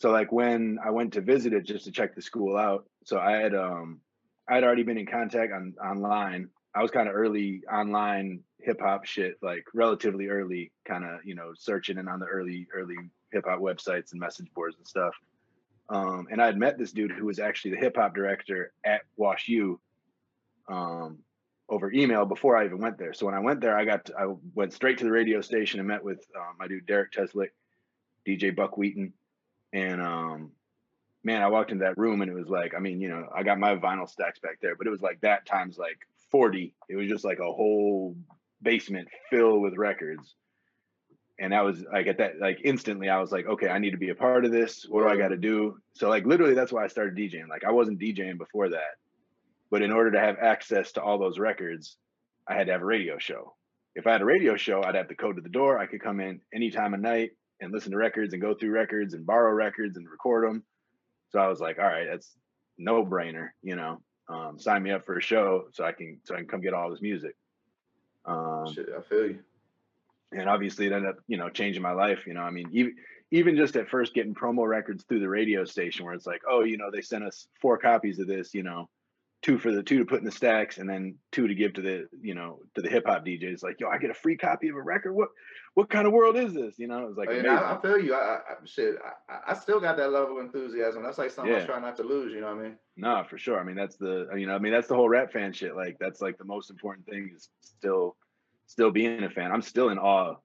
so 0.00 0.10
like 0.10 0.32
when 0.32 0.78
I 0.84 0.90
went 0.90 1.12
to 1.14 1.20
visit 1.20 1.52
it 1.52 1.64
just 1.64 1.84
to 1.84 1.92
check 1.92 2.14
the 2.14 2.22
school 2.22 2.56
out, 2.56 2.86
so 3.04 3.18
I 3.18 3.32
had 3.32 3.54
um, 3.54 4.00
I 4.48 4.54
had 4.54 4.64
already 4.64 4.82
been 4.82 4.98
in 4.98 5.06
contact 5.06 5.52
on 5.52 5.74
online. 5.82 6.48
I 6.74 6.82
was 6.82 6.90
kind 6.90 7.08
of 7.08 7.14
early 7.14 7.62
online 7.72 8.40
hip 8.60 8.80
hop 8.80 9.04
shit, 9.04 9.36
like 9.42 9.64
relatively 9.74 10.28
early, 10.28 10.72
kind 10.86 11.04
of 11.04 11.24
you 11.24 11.34
know 11.34 11.52
searching 11.54 11.98
and 11.98 12.08
on 12.08 12.20
the 12.20 12.26
early 12.26 12.66
early 12.74 12.96
hip 13.32 13.44
hop 13.46 13.60
websites 13.60 14.12
and 14.12 14.20
message 14.20 14.48
boards 14.54 14.76
and 14.76 14.86
stuff. 14.86 15.14
Um, 15.88 16.28
and 16.30 16.40
I 16.40 16.46
had 16.46 16.56
met 16.56 16.78
this 16.78 16.92
dude 16.92 17.12
who 17.12 17.26
was 17.26 17.38
actually 17.38 17.72
the 17.72 17.80
hip 17.80 17.96
hop 17.96 18.14
director 18.14 18.72
at 18.84 19.02
Wash 19.16 19.48
U. 19.48 19.80
Um, 20.68 21.18
over 21.68 21.90
email 21.92 22.26
before 22.26 22.56
I 22.56 22.66
even 22.66 22.78
went 22.78 22.98
there. 22.98 23.12
So 23.12 23.26
when 23.26 23.34
I 23.34 23.40
went 23.40 23.60
there, 23.60 23.76
I 23.76 23.84
got 23.84 24.06
to, 24.06 24.14
I 24.18 24.34
went 24.54 24.72
straight 24.72 24.98
to 24.98 25.04
the 25.04 25.10
radio 25.10 25.40
station 25.40 25.80
and 25.80 25.88
met 25.88 26.04
with 26.04 26.24
uh, 26.36 26.52
my 26.58 26.68
dude 26.68 26.86
Derek 26.86 27.12
Teslick, 27.12 27.50
DJ 28.26 28.54
Buck 28.54 28.76
Wheaton, 28.76 29.12
and 29.72 30.00
um, 30.00 30.52
man, 31.24 31.42
I 31.42 31.48
walked 31.48 31.72
into 31.72 31.84
that 31.84 31.98
room 31.98 32.20
and 32.20 32.30
it 32.30 32.34
was 32.34 32.48
like, 32.48 32.74
I 32.74 32.78
mean, 32.78 33.00
you 33.00 33.08
know, 33.08 33.26
I 33.34 33.42
got 33.42 33.58
my 33.58 33.74
vinyl 33.76 34.08
stacks 34.08 34.38
back 34.38 34.58
there, 34.60 34.76
but 34.76 34.86
it 34.86 34.90
was 34.90 35.02
like 35.02 35.20
that 35.22 35.46
times 35.46 35.78
like 35.78 35.98
forty. 36.30 36.74
It 36.88 36.96
was 36.96 37.08
just 37.08 37.24
like 37.24 37.38
a 37.38 37.52
whole 37.52 38.16
basement 38.62 39.08
filled 39.30 39.62
with 39.62 39.76
records. 39.76 40.34
And 41.40 41.52
I 41.52 41.62
was 41.62 41.82
like 41.92 42.06
at 42.06 42.18
that 42.18 42.38
like 42.40 42.60
instantly 42.62 43.08
I 43.08 43.18
was 43.18 43.32
like, 43.32 43.46
okay, 43.46 43.68
I 43.68 43.78
need 43.78 43.90
to 43.90 43.96
be 43.96 44.10
a 44.10 44.14
part 44.14 44.44
of 44.44 44.52
this. 44.52 44.86
What 44.88 45.02
do 45.02 45.08
I 45.08 45.16
got 45.16 45.28
to 45.28 45.36
do? 45.36 45.78
So 45.94 46.08
like 46.08 46.26
literally 46.26 46.54
that's 46.54 46.72
why 46.72 46.84
I 46.84 46.88
started 46.88 47.16
DJing. 47.16 47.48
Like 47.48 47.64
I 47.64 47.72
wasn't 47.72 47.98
DJing 47.98 48.38
before 48.38 48.68
that. 48.68 48.94
But 49.74 49.82
in 49.82 49.90
order 49.90 50.12
to 50.12 50.20
have 50.20 50.36
access 50.38 50.92
to 50.92 51.02
all 51.02 51.18
those 51.18 51.36
records, 51.36 51.96
I 52.46 52.54
had 52.54 52.68
to 52.68 52.72
have 52.74 52.82
a 52.82 52.84
radio 52.84 53.18
show. 53.18 53.56
If 53.96 54.06
I 54.06 54.12
had 54.12 54.22
a 54.22 54.24
radio 54.24 54.54
show, 54.56 54.84
I'd 54.84 54.94
have 54.94 55.08
the 55.08 55.16
code 55.16 55.34
to 55.34 55.42
the 55.42 55.48
door. 55.48 55.80
I 55.80 55.86
could 55.86 56.00
come 56.00 56.20
in 56.20 56.40
any 56.54 56.70
time 56.70 56.94
of 56.94 57.00
night 57.00 57.32
and 57.60 57.72
listen 57.72 57.90
to 57.90 57.98
records 57.98 58.34
and 58.34 58.40
go 58.40 58.54
through 58.54 58.70
records 58.70 59.14
and 59.14 59.26
borrow 59.26 59.52
records 59.52 59.96
and 59.96 60.08
record 60.08 60.48
them. 60.48 60.62
So 61.30 61.40
I 61.40 61.48
was 61.48 61.58
like, 61.58 61.80
all 61.80 61.86
right, 61.86 62.06
that's 62.08 62.36
no 62.78 63.04
brainer, 63.04 63.48
you 63.64 63.74
know. 63.74 64.00
Um, 64.28 64.60
sign 64.60 64.80
me 64.84 64.92
up 64.92 65.04
for 65.04 65.18
a 65.18 65.20
show 65.20 65.64
so 65.72 65.82
I 65.82 65.90
can 65.90 66.20
so 66.22 66.36
I 66.36 66.38
can 66.38 66.46
come 66.46 66.60
get 66.60 66.72
all 66.72 66.88
this 66.88 67.02
music. 67.02 67.34
Um, 68.26 68.72
Shit, 68.72 68.90
I 68.96 69.02
feel 69.02 69.26
you. 69.26 69.40
and 70.30 70.48
obviously 70.48 70.86
it 70.86 70.92
ended 70.92 71.10
up 71.10 71.16
you 71.26 71.36
know 71.36 71.48
changing 71.50 71.82
my 71.82 71.92
life 71.94 72.28
you 72.28 72.32
know 72.34 72.42
i 72.42 72.50
mean 72.50 72.68
even 72.70 72.94
even 73.32 73.56
just 73.56 73.74
at 73.74 73.88
first 73.88 74.14
getting 74.14 74.34
promo 74.36 74.68
records 74.68 75.02
through 75.02 75.18
the 75.18 75.28
radio 75.28 75.64
station 75.64 76.04
where 76.04 76.14
it's 76.14 76.26
like 76.26 76.42
oh 76.48 76.62
you 76.62 76.76
know 76.76 76.90
they 76.92 77.00
sent 77.00 77.24
us 77.24 77.48
four 77.60 77.76
copies 77.76 78.20
of 78.20 78.28
this 78.28 78.54
you 78.54 78.62
know 78.62 78.88
two 79.44 79.58
for 79.58 79.70
the 79.70 79.82
two 79.82 79.98
to 79.98 80.06
put 80.06 80.18
in 80.20 80.24
the 80.24 80.32
stacks 80.32 80.78
and 80.78 80.88
then 80.88 81.14
two 81.30 81.46
to 81.46 81.54
give 81.54 81.74
to 81.74 81.82
the 81.82 82.08
you 82.22 82.34
know 82.34 82.60
to 82.74 82.80
the 82.80 82.88
hip 82.88 83.04
hop 83.06 83.26
DJs 83.26 83.62
like 83.62 83.78
yo 83.78 83.88
I 83.88 83.98
get 83.98 84.10
a 84.10 84.14
free 84.14 84.38
copy 84.38 84.68
of 84.68 84.76
a 84.76 84.82
record 84.82 85.12
what 85.12 85.28
what 85.74 85.90
kind 85.90 86.06
of 86.06 86.14
world 86.14 86.36
is 86.36 86.54
this 86.54 86.78
you 86.78 86.88
know 86.88 87.00
it 87.00 87.08
was 87.08 87.16
like 87.18 87.28
yeah, 87.28 87.40
amazing. 87.40 87.58
I, 87.58 87.74
I 87.74 87.80
feel 87.82 87.98
you. 87.98 88.14
I, 88.14 88.18
I 88.18 88.54
shit. 88.64 88.94
I, 89.28 89.52
I 89.52 89.54
still 89.54 89.80
got 89.80 89.98
that 89.98 90.10
level 90.12 90.38
of 90.38 90.44
enthusiasm. 90.46 91.02
That's 91.02 91.18
like 91.18 91.30
something 91.30 91.54
I 91.54 91.58
Yeah. 91.58 91.66
try 91.66 91.78
not 91.78 91.96
to 91.98 92.04
lose. 92.04 92.32
You 92.32 92.40
know 92.40 92.54
what 92.54 92.64
I 92.64 92.68
mean? 92.68 92.78
No, 92.96 93.22
for 93.28 93.36
sure. 93.36 93.60
I 93.60 93.64
mean, 93.64 93.76
that's 93.76 93.96
the 93.96 94.28
you 94.36 94.46
know, 94.46 94.54
I 94.54 94.58
mean, 94.58 94.72
that's 94.72 94.88
the 94.88 94.94
whole 94.94 95.08
rap 95.08 95.32
fan 95.32 95.52
shit. 95.52 95.76
Like, 95.76 95.98
that's 96.00 96.22
like 96.22 96.38
the 96.38 96.44
most 96.44 96.70
important 96.70 97.06
thing 97.06 97.30
is 97.36 97.50
still, 97.60 98.16
still 98.66 98.90
being 98.90 99.24
a 99.24 99.30
fan. 99.30 99.52
I'm 99.52 99.62
still 99.62 99.90
in 99.90 99.98
awe 99.98 100.36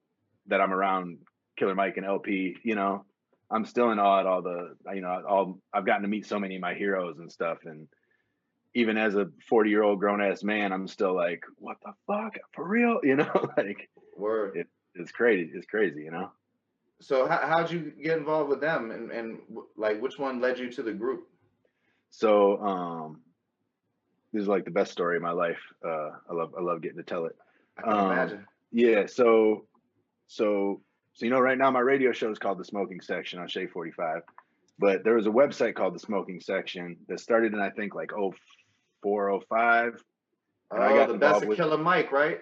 that 0.48 0.60
I'm 0.60 0.74
around 0.74 1.20
Killer 1.58 1.76
Mike 1.76 1.98
and 1.98 2.06
El-P. 2.06 2.58
You 2.64 2.76
know, 2.76 3.06
I'm 3.52 3.66
still 3.66 3.92
in 3.92 4.00
awe 4.00 4.20
at 4.20 4.26
all 4.26 4.42
the 4.42 4.76
you 4.94 5.02
know, 5.02 5.24
all 5.30 5.60
I've 5.72 5.86
gotten 5.86 6.02
to 6.02 6.08
meet 6.10 6.26
so 6.26 6.40
many 6.40 6.56
of 6.56 6.62
my 6.62 6.74
heroes 6.74 7.20
and 7.20 7.32
stuff. 7.32 7.60
And 7.66 7.88
even 8.80 8.98
as 8.98 9.16
a 9.16 9.30
40 9.48 9.70
year 9.70 9.84
old 9.84 10.00
grown 10.00 10.22
ass 10.22 10.44
man, 10.44 10.72
I'm 10.72 10.88
still 10.88 11.14
like, 11.14 11.44
what 11.58 11.78
the 11.84 11.94
fuck 12.08 12.38
for 12.54 12.68
real? 12.68 13.00
You 13.04 13.16
know, 13.18 13.50
like 13.58 13.90
Word. 14.18 14.58
It- 14.58 14.68
it's 14.96 15.12
crazy. 15.12 15.52
It's 15.54 15.68
crazy. 15.68 16.02
You 16.04 16.12
know. 16.12 16.32
So 17.00 17.28
how, 17.28 17.38
how'd 17.48 17.72
you 17.72 17.94
get 18.04 18.18
involved 18.18 18.50
with 18.50 18.60
them, 18.60 18.92
and 18.92 19.12
and 19.12 19.40
like 19.78 20.02
which 20.02 20.18
one 20.18 20.42
led 20.42 20.58
you 20.60 20.70
to 20.72 20.82
the 20.84 20.92
group? 20.92 21.28
So, 22.10 22.58
um, 22.60 23.22
this 24.34 24.42
is 24.42 24.48
like 24.48 24.66
the 24.66 24.72
best 24.72 24.92
story 24.92 25.16
of 25.16 25.22
my 25.24 25.32
life. 25.32 25.62
Uh, 25.86 26.10
I 26.30 26.34
love 26.34 26.54
I 26.58 26.62
love 26.62 26.82
getting 26.82 26.98
to 26.98 27.04
tell 27.04 27.26
it. 27.26 27.36
I 27.78 27.82
can 27.84 27.94
Um, 27.94 28.12
imagine. 28.12 28.46
Yeah, 28.72 29.06
so 29.06 29.68
so 30.28 30.82
so 31.14 31.26
you 31.26 31.32
know 31.32 31.40
right 31.40 31.58
now 31.58 31.72
my 31.72 31.80
radio 31.80 32.12
show 32.12 32.32
is 32.32 32.40
called 32.40 32.58
The 32.58 32.66
Smoking 32.66 33.00
Section 33.00 33.40
on 33.40 33.48
Shade 33.48 33.70
45. 33.72 34.24
But 34.80 35.04
there 35.04 35.16
was 35.16 35.28
a 35.28 35.32
website 35.32 35.76
called 35.76 35.94
The 35.96 36.00
Smoking 36.00 36.40
Section 36.42 36.98
that 37.08 37.20
started 37.20 37.54
in 37.54 37.60
I 37.60 37.70
think 37.70 37.94
like 37.96 38.12
04, 38.12 38.34
05, 39.04 40.04
and 40.72 40.84
I 40.84 40.92
Oh, 40.92 40.96
got 40.96 41.08
the 41.08 41.18
best 41.18 41.42
of 41.44 41.48
with- 41.50 41.58
Killer 41.58 41.78
Mike, 41.78 42.12
right? 42.12 42.40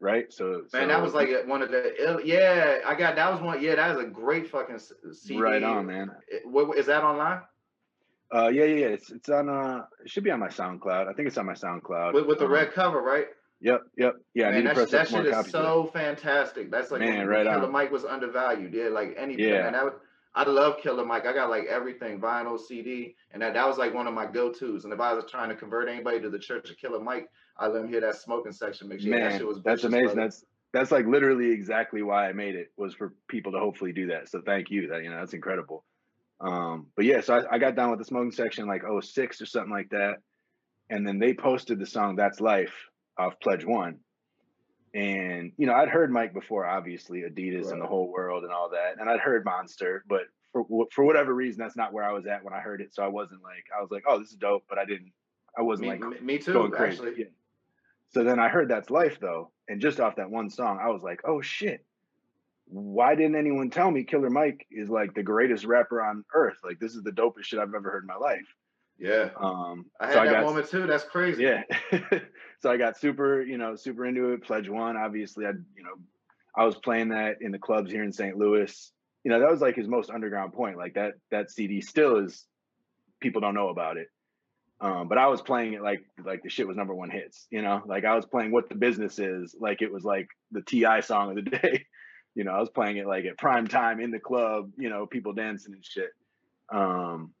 right? 0.00 0.32
So 0.32 0.44
Man, 0.44 0.68
so- 0.68 0.86
that 0.88 1.02
was 1.02 1.14
like 1.14 1.30
one 1.46 1.62
of 1.62 1.70
the 1.70 2.20
yeah. 2.24 2.80
I 2.86 2.94
got 2.94 3.16
that 3.16 3.32
was 3.32 3.40
one. 3.40 3.62
Yeah, 3.62 3.76
that 3.76 3.96
is 3.96 4.02
a 4.02 4.06
great 4.06 4.48
fucking 4.50 4.78
CD. 5.12 5.40
right 5.40 5.62
on, 5.62 5.86
man. 5.86 6.10
Is 6.76 6.86
that 6.86 7.04
online 7.04 7.40
Uh 8.32 8.48
yeah, 8.48 8.64
yeah, 8.64 8.76
yeah. 8.76 8.86
It's 8.86 9.10
it's 9.10 9.28
on 9.28 9.48
uh 9.48 9.86
it 10.04 10.10
should 10.10 10.24
be 10.24 10.30
on 10.30 10.40
my 10.40 10.48
SoundCloud. 10.48 11.08
I 11.08 11.12
think 11.12 11.28
it's 11.28 11.38
on 11.38 11.46
my 11.46 11.52
SoundCloud. 11.54 12.14
with, 12.14 12.26
with 12.26 12.38
the 12.38 12.46
Um, 12.46 12.52
red 12.52 12.72
cover, 12.72 13.00
right? 13.00 13.28
Yep, 13.60 13.82
yep. 13.96 14.14
Yeah, 14.34 14.48
I 14.48 14.50
Man, 14.50 14.54
need 14.56 14.62
to 14.62 14.68
that, 14.68 14.74
press 14.74 14.90
that 14.90 15.08
shit 15.08 15.26
is 15.26 15.32
copies 15.32 15.54
of 15.54 15.62
that. 15.62 15.66
so 15.68 15.90
fantastic. 15.92 16.70
That's 16.70 16.90
like 16.90 17.00
Man, 17.00 17.26
right 17.26 17.46
Killer 17.46 17.64
on. 17.64 17.72
Mike 17.72 17.90
was 17.92 18.04
undervalued. 18.04 18.74
Yeah, 18.74 18.88
like 18.88 19.14
anything. 19.16 19.44
Yeah. 19.48 19.62
Man, 19.62 19.72
that 19.72 19.84
would, 19.84 19.92
I 20.34 20.48
love 20.48 20.78
Killer 20.82 21.04
Mike. 21.04 21.26
I 21.26 21.32
got 21.32 21.48
like 21.48 21.66
everything, 21.66 22.20
vinyl, 22.20 22.58
CD, 22.58 23.14
and 23.30 23.40
that, 23.40 23.54
that 23.54 23.68
was 23.68 23.78
like 23.78 23.94
one 23.94 24.08
of 24.08 24.14
my 24.14 24.26
go-tos. 24.26 24.84
And 24.84 24.92
if 24.92 24.98
I 24.98 25.12
was 25.12 25.24
trying 25.30 25.48
to 25.48 25.54
convert 25.54 25.88
anybody 25.88 26.20
to 26.20 26.28
the 26.28 26.38
Church 26.38 26.70
of 26.70 26.76
Killer 26.76 27.00
Mike, 27.00 27.28
I 27.56 27.68
let 27.68 27.84
him 27.84 27.88
hear 27.88 28.00
that 28.00 28.16
smoking 28.16 28.52
section. 28.52 28.90
Yeah, 28.90 28.96
that 28.96 29.30
Man, 29.30 29.38
shit 29.38 29.46
was 29.46 29.62
that's 29.62 29.84
amazing. 29.84 30.06
brother. 30.06 30.20
That's 30.22 30.44
that's 30.72 30.90
like 30.90 31.06
literally 31.06 31.52
exactly 31.52 32.02
why 32.02 32.28
I 32.28 32.32
made 32.32 32.56
it 32.56 32.72
was 32.76 32.94
for 32.94 33.14
people 33.28 33.52
to 33.52 33.60
hopefully 33.60 33.92
do 33.92 34.08
that. 34.08 34.28
So 34.28 34.42
thank 34.44 34.70
you. 34.70 34.88
That 34.88 35.04
you 35.04 35.10
know 35.10 35.18
that's 35.20 35.34
incredible. 35.34 35.84
Um, 36.40 36.88
but 36.96 37.04
yeah, 37.04 37.20
so 37.20 37.36
I, 37.38 37.54
I 37.54 37.58
got 37.58 37.76
down 37.76 37.90
with 37.90 38.00
the 38.00 38.04
smoking 38.04 38.32
section 38.32 38.66
like 38.66 38.82
06 38.82 39.40
or 39.40 39.46
something 39.46 39.70
like 39.70 39.90
that, 39.90 40.16
and 40.90 41.06
then 41.06 41.20
they 41.20 41.32
posted 41.32 41.78
the 41.78 41.86
song 41.86 42.16
"That's 42.16 42.40
Life" 42.40 42.74
off 43.16 43.38
Pledge 43.40 43.64
One, 43.64 44.00
And 44.94 45.50
you 45.56 45.66
know, 45.66 45.74
I'd 45.74 45.88
heard 45.88 46.12
Mike 46.12 46.32
before, 46.32 46.64
obviously 46.64 47.22
Adidas 47.22 47.72
and 47.72 47.82
the 47.82 47.86
whole 47.86 48.08
world 48.10 48.44
and 48.44 48.52
all 48.52 48.70
that, 48.70 49.00
and 49.00 49.10
I'd 49.10 49.18
heard 49.20 49.44
Monster, 49.44 50.04
but 50.08 50.22
for 50.52 50.64
for 50.92 51.04
whatever 51.04 51.34
reason, 51.34 51.58
that's 51.58 51.76
not 51.76 51.92
where 51.92 52.04
I 52.04 52.12
was 52.12 52.26
at 52.26 52.44
when 52.44 52.54
I 52.54 52.60
heard 52.60 52.80
it. 52.80 52.94
So 52.94 53.02
I 53.02 53.08
wasn't 53.08 53.42
like, 53.42 53.64
I 53.76 53.80
was 53.82 53.90
like, 53.90 54.04
oh, 54.06 54.20
this 54.20 54.30
is 54.30 54.36
dope, 54.36 54.64
but 54.68 54.78
I 54.78 54.84
didn't, 54.84 55.10
I 55.58 55.62
wasn't 55.62 55.88
Me, 55.88 55.90
like 55.90 56.00
me, 56.00 56.16
me 56.20 56.38
too, 56.38 56.52
going 56.52 56.70
crazy. 56.70 56.98
actually. 57.02 57.14
Yeah. 57.18 57.24
So 58.10 58.22
then 58.22 58.38
I 58.38 58.48
heard 58.48 58.68
that's 58.68 58.88
life 58.88 59.18
though, 59.20 59.50
and 59.68 59.80
just 59.80 59.98
off 59.98 60.14
that 60.16 60.30
one 60.30 60.48
song, 60.48 60.78
I 60.80 60.90
was 60.90 61.02
like, 61.02 61.22
oh 61.24 61.42
shit. 61.42 61.84
Why 62.66 63.14
didn't 63.14 63.36
anyone 63.36 63.68
tell 63.70 63.90
me 63.90 64.04
Killer 64.04 64.30
Mike 64.30 64.66
is 64.70 64.88
like 64.88 65.12
the 65.14 65.22
greatest 65.22 65.64
rapper 65.64 66.00
on 66.00 66.24
earth? 66.32 66.58
Like 66.64 66.78
this 66.78 66.94
is 66.94 67.02
the 67.02 67.10
dopest 67.10 67.44
shit 67.44 67.58
I've 67.58 67.74
ever 67.74 67.90
heard 67.90 68.04
in 68.04 68.06
my 68.06 68.16
life. 68.16 68.46
Yeah. 68.98 69.30
Um, 69.36 69.86
I 70.00 70.12
so 70.12 70.18
had 70.18 70.28
that 70.28 70.32
got- 70.32 70.44
moment 70.44 70.68
too. 70.68 70.86
That's 70.86 71.04
crazy. 71.04 71.42
yeah. 71.42 71.62
so 72.60 72.70
I 72.70 72.76
got 72.76 72.96
super, 72.98 73.42
you 73.42 73.58
know, 73.58 73.76
super 73.76 74.06
into 74.06 74.32
it. 74.32 74.44
Pledge 74.44 74.68
One, 74.68 74.96
obviously, 74.96 75.46
I, 75.46 75.50
you 75.50 75.82
know, 75.82 75.96
I 76.56 76.64
was 76.64 76.76
playing 76.76 77.08
that 77.08 77.38
in 77.40 77.50
the 77.52 77.58
clubs 77.58 77.90
here 77.90 78.04
in 78.04 78.12
St. 78.12 78.36
Louis. 78.36 78.92
You 79.24 79.30
know, 79.30 79.40
that 79.40 79.50
was 79.50 79.60
like 79.60 79.74
his 79.74 79.88
most 79.88 80.10
underground 80.10 80.52
point. 80.52 80.76
Like 80.76 80.94
that, 80.94 81.14
that 81.30 81.50
CD 81.50 81.80
still 81.80 82.24
is. 82.24 82.44
People 83.20 83.40
don't 83.40 83.54
know 83.54 83.68
about 83.70 83.96
it, 83.96 84.08
um, 84.82 85.08
but 85.08 85.16
I 85.16 85.28
was 85.28 85.40
playing 85.40 85.72
it 85.72 85.82
like 85.82 86.04
like 86.22 86.42
the 86.42 86.50
shit 86.50 86.68
was 86.68 86.76
number 86.76 86.94
one 86.94 87.08
hits. 87.08 87.46
You 87.50 87.62
know, 87.62 87.82
like 87.86 88.04
I 88.04 88.14
was 88.14 88.26
playing 88.26 88.50
what 88.52 88.68
the 88.68 88.74
business 88.74 89.18
is, 89.18 89.56
like 89.58 89.80
it 89.80 89.90
was 89.90 90.04
like 90.04 90.28
the 90.52 90.60
T.I. 90.60 91.00
song 91.00 91.30
of 91.30 91.36
the 91.42 91.50
day. 91.58 91.86
You 92.34 92.44
know, 92.44 92.50
I 92.50 92.60
was 92.60 92.68
playing 92.68 92.98
it 92.98 93.06
like 93.06 93.24
at 93.24 93.38
prime 93.38 93.66
time 93.66 93.98
in 93.98 94.10
the 94.10 94.18
club. 94.18 94.72
You 94.76 94.90
know, 94.90 95.06
people 95.06 95.32
dancing 95.32 95.72
and 95.72 95.82
shit. 95.84 96.10
Um, 96.70 97.32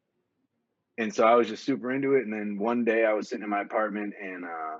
and 0.96 1.12
so 1.12 1.24
I 1.24 1.34
was 1.34 1.48
just 1.48 1.64
super 1.64 1.90
into 1.90 2.14
it. 2.14 2.24
And 2.24 2.32
then 2.32 2.58
one 2.58 2.84
day 2.84 3.04
I 3.04 3.12
was 3.12 3.28
sitting 3.28 3.42
in 3.42 3.50
my 3.50 3.62
apartment 3.62 4.14
and 4.20 4.44
uh, 4.44 4.78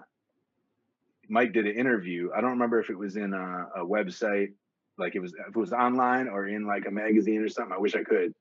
Mike 1.29 1.53
did 1.53 1.67
an 1.67 1.77
interview. 1.77 2.31
I 2.37 2.41
don't 2.41 2.53
remember 2.53 2.79
if 2.81 2.91
it 2.91 2.99
was 2.99 3.17
in 3.17 3.33
a, 3.35 3.83
a 3.83 3.87
website, 3.87 4.53
like 4.97 5.17
it 5.17 5.21
was 5.21 5.33
if 5.33 5.57
it 5.57 5.59
was 5.59 5.73
online 5.73 6.29
or 6.29 6.47
in 6.47 6.67
like 6.67 6.87
a 6.87 6.91
magazine 6.91 7.41
or 7.41 7.49
something. 7.49 7.75
I 7.75 7.81
wish 7.81 7.97
I 7.97 8.05
could. 8.05 8.33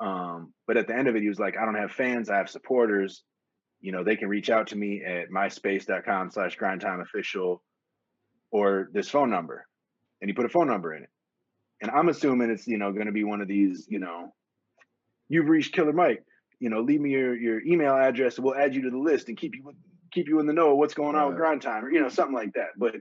Um, 0.00 0.52
but 0.68 0.76
at 0.76 0.86
the 0.86 0.94
end 0.94 1.08
of 1.08 1.16
it, 1.16 1.22
he 1.22 1.28
was 1.28 1.40
like, 1.40 1.56
I 1.56 1.64
don't 1.64 1.74
have 1.74 1.90
fans, 1.90 2.30
I 2.30 2.36
have 2.36 2.48
supporters. 2.48 3.24
You 3.80 3.90
know, 3.90 4.04
they 4.04 4.16
can 4.16 4.28
reach 4.28 4.50
out 4.50 4.68
to 4.68 4.76
me 4.76 5.02
at 5.04 5.30
myspace.com 5.30 6.30
slash 6.30 6.56
grind 6.56 6.80
time 6.80 7.00
official 7.00 7.62
or 8.50 8.90
this 8.92 9.08
phone 9.08 9.30
number. 9.30 9.66
And 10.20 10.28
he 10.28 10.34
put 10.34 10.46
a 10.46 10.48
phone 10.48 10.68
number 10.68 10.94
in 10.94 11.02
it. 11.02 11.10
And 11.80 11.90
I'm 11.90 12.08
assuming 12.08 12.50
it's, 12.50 12.66
you 12.66 12.78
know, 12.78 12.92
gonna 12.92 13.12
be 13.12 13.24
one 13.24 13.40
of 13.40 13.48
these, 13.48 13.86
you 13.88 13.98
know, 13.98 14.32
you've 15.28 15.48
reached 15.48 15.74
Killer 15.74 15.92
Mike 15.92 16.24
you 16.60 16.70
know, 16.70 16.80
leave 16.80 17.00
me 17.00 17.10
your, 17.10 17.36
your 17.36 17.60
email 17.64 17.94
address 17.94 18.36
and 18.36 18.44
we'll 18.44 18.54
add 18.56 18.74
you 18.74 18.82
to 18.82 18.90
the 18.90 18.98
list 18.98 19.28
and 19.28 19.36
keep 19.36 19.54
you 19.54 19.72
keep 20.10 20.26
you 20.28 20.40
in 20.40 20.46
the 20.46 20.52
know 20.52 20.72
of 20.72 20.78
what's 20.78 20.94
going 20.94 21.14
on 21.16 21.28
with 21.28 21.36
grind 21.36 21.60
time 21.62 21.84
or 21.84 21.92
you 21.92 22.00
know, 22.00 22.08
something 22.08 22.34
like 22.34 22.54
that. 22.54 22.68
But 22.76 22.96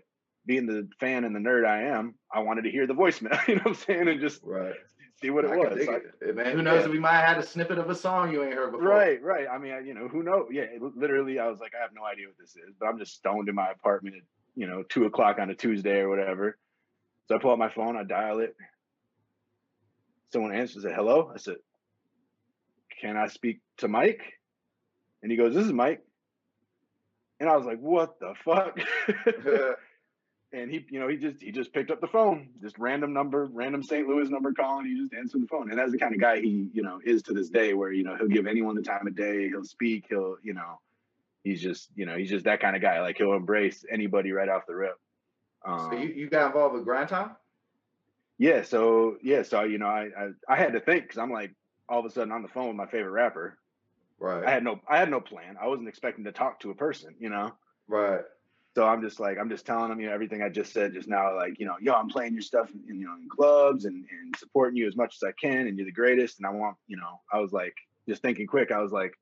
being 0.46 0.66
the 0.66 0.88
fan 1.00 1.24
and 1.24 1.36
the 1.36 1.40
nerd 1.40 1.66
I 1.66 1.84
am, 1.98 2.16
I 2.34 2.40
wanted 2.40 2.64
to 2.64 2.72
hear 2.72 2.86
the 2.88 2.94
voicemail, 2.94 3.38
you 3.48 3.56
know 3.56 3.62
what 3.64 3.68
I'm 3.70 3.76
saying, 3.76 4.08
and 4.08 4.20
just 4.22 4.42
Right. 4.44 4.74
see 5.22 5.30
what 5.30 5.46
it 5.46 5.52
I 5.52 5.56
was. 5.58 5.76
dig 5.76 5.86
So 5.86 5.94
I- 5.94 6.30
it. 6.30 6.36
Man, 6.36 6.54
who 6.56 6.62
knows 6.62 6.82
Yeah. 6.82 6.86
if 6.86 6.92
we 6.92 7.00
might 7.00 7.14
have 7.18 7.28
had 7.36 7.38
a 7.40 7.44
snippet 7.46 7.78
of 7.80 7.90
a 7.90 7.96
song 7.96 8.32
you 8.32 8.44
ain't 8.44 8.54
heard 8.54 8.72
before. 8.72 8.88
Right, 8.88 9.22
right. 9.22 9.48
I 9.52 9.58
mean, 9.58 9.74
I, 9.74 9.80
you 9.80 9.94
know, 9.94 10.08
who 10.08 10.24
knows? 10.24 10.48
Yeah, 10.52 10.66
literally, 10.96 11.40
I 11.40 11.48
was 11.50 11.60
like, 11.60 11.74
I 11.78 11.82
have 11.82 11.92
no 11.94 12.04
idea 12.06 12.28
what 12.28 12.38
this 12.40 12.52
is, 12.56 12.76
but 12.80 12.88
I'm 12.88 13.00
just 13.00 13.16
stoned 13.16 13.50
in 13.50 13.56
my 13.56 13.70
apartment 13.72 14.16
at, 14.16 14.22
you 14.56 14.68
know, 14.68 14.84
two 14.84 15.06
o'clock 15.06 15.40
on 15.40 15.50
a 15.50 15.56
Tuesday 15.56 16.00
or 16.00 16.10
whatever. 16.10 16.58
So 17.28 17.36
I 17.36 17.40
pull 17.40 17.52
out 17.52 17.60
my 17.60 17.70
phone, 17.70 17.98
I 17.98 18.04
dial 18.04 18.40
it. 18.40 18.56
Someone 20.34 20.54
answers, 20.54 20.84
it, 20.86 20.94
hello? 20.94 21.32
I 21.34 21.38
said, 21.38 21.56
can 23.00 23.18
I 23.18 23.28
speak 23.28 23.62
to 23.78 23.88
Mike? 23.88 24.22
And 25.22 25.32
he 25.32 25.38
goes, 25.38 25.54
this 25.54 25.66
is 25.66 25.74
Mike. 25.74 26.04
And 27.40 27.50
I 27.50 27.56
was 27.56 27.66
like, 27.66 27.80
what 27.80 28.20
the 28.20 28.34
fuck? 28.44 28.80
and 30.54 30.72
he, 30.72 30.86
you 30.90 31.00
know, 31.00 31.08
he 31.08 31.18
just 31.18 31.42
he 31.42 31.52
just 31.52 31.74
picked 31.74 31.92
up 31.92 32.02
the 32.02 32.08
phone, 32.08 32.50
just 32.62 32.78
random 32.80 33.14
number, 33.14 33.46
random 33.52 33.84
St. 33.84 34.08
Louis 34.08 34.30
number 34.30 34.54
calling. 34.54 34.86
He 34.86 35.00
just 35.00 35.14
answered 35.14 35.44
the 35.44 35.48
phone, 35.48 35.70
and 35.70 35.78
that's 35.78 35.92
the 35.92 35.98
kind 35.98 36.16
of 36.16 36.22
guy 36.22 36.40
he, 36.40 36.70
you 36.74 36.82
know, 36.82 37.00
is 37.04 37.22
to 37.24 37.34
this 37.34 37.50
day. 37.50 37.74
Where 37.74 37.92
you 37.92 38.04
know 38.04 38.16
he'll 38.16 38.28
give 38.28 38.48
anyone 38.48 38.76
the 38.76 38.82
time 38.82 39.06
of 39.06 39.16
day. 39.16 39.50
He'll 39.50 39.64
speak. 39.64 40.06
He'll, 40.10 40.38
you 40.42 40.54
know, 40.54 40.80
he's 41.44 41.62
just, 41.62 41.90
you 41.96 42.06
know, 42.06 42.16
he's 42.16 42.30
just 42.30 42.46
that 42.46 42.62
kind 42.62 42.76
of 42.76 42.82
guy. 42.82 43.02
Like 43.02 43.18
he'll 43.18 43.34
embrace 43.34 43.86
anybody 43.92 44.32
right 44.32 44.50
off 44.50 44.66
the 44.68 44.76
rip. 44.76 44.98
Um, 45.66 45.90
so 45.92 45.98
you, 45.98 46.10
you 46.10 46.30
got 46.30 46.48
involved 46.48 46.76
with 46.76 46.86
grind 46.86 47.10
time? 47.10 47.32
yeah. 48.38 48.64
So 48.64 49.18
yeah. 49.22 49.44
So 49.44 49.64
you 49.64 49.78
know, 49.78 49.88
I 49.88 50.10
I, 50.18 50.54
I 50.54 50.56
had 50.56 50.74
to 50.74 50.80
think 50.80 51.04
because 51.04 51.18
I'm 51.18 51.32
like 51.32 51.54
all 51.90 52.00
of 52.00 52.06
a 52.06 52.10
sudden 52.10 52.32
on 52.32 52.42
the 52.42 52.48
phone 52.48 52.68
with 52.68 52.76
my 52.76 52.88
favorite 52.88 53.12
rapper. 53.12 53.58
Right. 54.20 54.44
I 54.44 54.52
had 54.52 54.64
no 54.64 54.80
I 54.90 54.98
had 54.98 55.10
no 55.10 55.22
plan. 55.22 55.58
I 55.62 55.68
wasn't 55.68 55.88
expecting 55.88 56.24
to 56.26 56.32
talk 56.32 56.60
to 56.62 56.72
a 56.72 56.76
person. 56.76 57.16
You 57.20 57.30
know. 57.30 57.52
right. 57.88 58.22
So 58.76 58.86
I'm 58.86 59.02
just 59.02 59.20
like, 59.20 59.40
I'm 59.40 59.50
just 59.50 59.66
telling 59.66 59.90
them, 59.90 60.00
you 60.00 60.06
know, 60.06 60.14
everything 60.14 60.44
I 60.44 60.50
just 60.50 60.72
said 60.72 60.94
just 60.94 61.08
now, 61.08 61.36
like, 61.36 61.60
you 61.60 61.66
know, 61.66 61.78
yo, 61.82 61.94
I'm 61.94 62.10
playing 62.10 62.34
your 62.34 62.44
stuff 62.44 62.70
in, 62.70 63.00
you 63.00 63.08
know, 63.08 63.16
in 63.20 63.28
clubs 63.28 63.86
and, 63.86 63.96
and 63.96 64.36
supporting 64.38 64.78
you 64.78 64.88
as 64.88 64.96
much 64.96 65.16
as 65.16 65.28
I 65.28 65.32
can. 65.32 65.66
And 65.66 65.76
you're 65.76 65.88
the 65.88 65.92
greatest. 65.92 66.38
And 66.38 66.46
I 66.46 66.52
want, 66.52 66.78
you 66.86 66.96
know, 66.96 67.20
I 67.34 67.40
was 67.40 67.52
like, 67.52 67.74
just 68.08 68.22
thinking 68.22 68.46
quick. 68.46 68.72
I 68.72 68.80
was 68.80 68.92
like, 68.92 69.14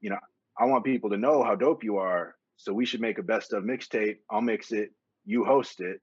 you 0.00 0.10
know, 0.10 0.20
I 0.56 0.66
want 0.66 0.84
people 0.84 1.10
to 1.10 1.16
know 1.16 1.42
how 1.42 1.56
dope 1.56 1.82
you 1.82 1.96
are. 1.96 2.36
So 2.56 2.72
we 2.72 2.86
should 2.86 3.00
make 3.00 3.18
a 3.18 3.24
best 3.24 3.52
of 3.52 3.64
mixtape. 3.64 4.18
I'll 4.30 4.40
mix 4.40 4.70
it. 4.70 4.92
You 5.24 5.44
host 5.44 5.80
it. 5.80 6.00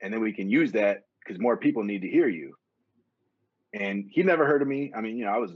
And 0.00 0.12
then 0.12 0.20
we 0.20 0.32
can 0.32 0.48
use 0.48 0.70
that 0.70 1.02
because 1.18 1.40
more 1.40 1.56
people 1.56 1.82
need 1.82 2.02
to 2.02 2.08
hear 2.08 2.28
you. 2.28 2.54
And 3.74 4.08
he 4.08 4.22
never 4.22 4.46
heard 4.46 4.62
of 4.62 4.68
me. 4.68 4.92
I 4.96 5.00
mean, 5.00 5.16
you 5.16 5.24
know, 5.24 5.32
I 5.32 5.38
was 5.38 5.50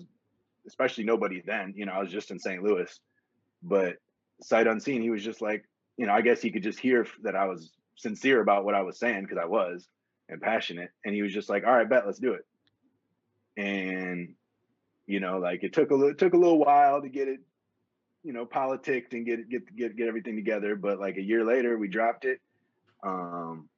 especially 0.67 1.05
nobody 1.05 1.41
then, 1.41 1.73
you 1.77 1.87
know, 1.87 1.93
I 1.93 2.01
was 2.01 2.11
just 2.11 2.31
in 2.31 2.39
St. 2.39 2.63
Louis, 2.63 3.01
but 3.63 3.97
sight 4.43 4.67
unseen, 4.67 5.01
he 5.01 5.11
was 5.11 5.25
just 5.25 5.41
like, 5.41 5.65
you 5.97 6.07
know, 6.07 6.13
I 6.13 6.21
guess 6.21 6.43
he 6.43 6.51
could 6.51 6.63
just 6.63 6.79
hear 6.79 7.07
that 7.23 7.35
I 7.35 7.47
was 7.47 7.73
sincere 7.97 8.41
about 8.41 8.65
what 8.65 8.75
I 8.75 8.83
was 8.83 8.99
saying 8.99 9.23
because 9.23 9.39
I 9.39 9.47
was 9.47 9.89
and 10.29 10.43
passionate. 10.43 10.91
And 11.05 11.15
he 11.15 11.23
was 11.23 11.33
just 11.33 11.49
like, 11.49 11.65
all 11.65 11.73
right, 11.73 11.89
bet, 11.89 12.07
let's 12.07 12.19
do 12.19 12.35
it. 12.35 12.47
And, 13.57 14.35
you 15.07 15.21
know, 15.21 15.39
like 15.39 15.65
it 15.65 15.73
took 15.73 15.91
a 15.91 15.95
little, 15.95 16.11
it 16.11 16.19
took 16.19 16.35
a 16.35 16.39
little 16.39 16.59
while 16.59 17.01
to 17.01 17.09
get 17.09 17.29
it, 17.29 17.41
you 18.23 18.33
know, 18.33 18.45
politicked 18.45 19.15
and 19.15 19.25
get 19.25 19.49
get, 19.49 19.75
get, 19.75 19.97
get 19.97 20.09
everything 20.09 20.37
together. 20.37 20.77
But 20.77 21.01
like 21.01 21.17
a 21.17 21.23
year 21.23 21.45
later, 21.45 21.79
we 21.79 21.89
dropped 21.89 22.25
it. 22.25 22.41
Um, 23.03 23.69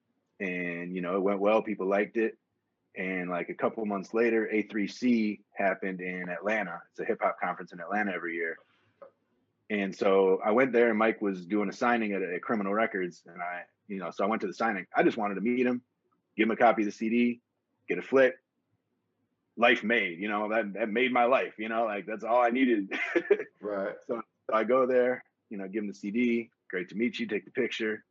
and, 0.40 0.94
you 0.94 1.02
know, 1.02 1.16
it 1.16 1.22
went 1.22 1.40
well. 1.40 1.62
People 1.62 1.86
liked 1.86 2.16
it. 2.16 2.36
And 2.96 3.30
like 3.30 3.48
a 3.48 3.54
couple 3.54 3.84
months 3.86 4.12
later, 4.12 4.48
A3C 4.52 5.40
happened 5.54 6.00
in 6.00 6.28
Atlanta. 6.28 6.80
It's 6.90 7.00
a 7.00 7.04
hip 7.04 7.20
hop 7.22 7.36
conference 7.40 7.72
in 7.72 7.80
Atlanta 7.80 8.12
every 8.12 8.34
year. 8.34 8.56
And 9.70 9.94
so 9.94 10.40
I 10.44 10.50
went 10.50 10.72
there 10.72 10.90
and 10.90 10.98
Mike 10.98 11.22
was 11.22 11.46
doing 11.46 11.68
a 11.68 11.72
signing 11.72 12.12
at, 12.12 12.22
at 12.22 12.42
Criminal 12.42 12.74
Records. 12.74 13.22
And 13.26 13.40
I, 13.40 13.62
you 13.86 13.98
know, 13.98 14.10
so 14.10 14.24
I 14.24 14.26
went 14.26 14.40
to 14.42 14.48
the 14.48 14.54
signing. 14.54 14.86
I 14.94 15.04
just 15.04 15.16
wanted 15.16 15.36
to 15.36 15.40
meet 15.40 15.64
him, 15.64 15.82
give 16.36 16.46
him 16.46 16.50
a 16.50 16.56
copy 16.56 16.82
of 16.82 16.86
the 16.86 16.92
CD, 16.92 17.40
get 17.88 17.98
a 17.98 18.02
flick. 18.02 18.34
Life 19.56 19.84
made, 19.84 20.18
you 20.18 20.28
know, 20.28 20.48
that, 20.48 20.72
that 20.74 20.88
made 20.88 21.12
my 21.12 21.24
life, 21.24 21.54
you 21.58 21.68
know, 21.68 21.84
like 21.84 22.06
that's 22.06 22.24
all 22.24 22.42
I 22.42 22.50
needed. 22.50 22.92
Right. 23.62 23.94
So 24.06 24.22
I 24.52 24.64
go 24.64 24.86
there, 24.86 25.22
you 25.50 25.58
know, 25.58 25.68
give 25.68 25.82
him 25.82 25.88
the 25.88 25.94
CD. 25.94 26.50
Great 26.70 26.88
to 26.88 26.94
meet 26.96 27.18
you. 27.18 27.26
Take 27.26 27.44
the 27.44 27.50
picture. 27.50 28.04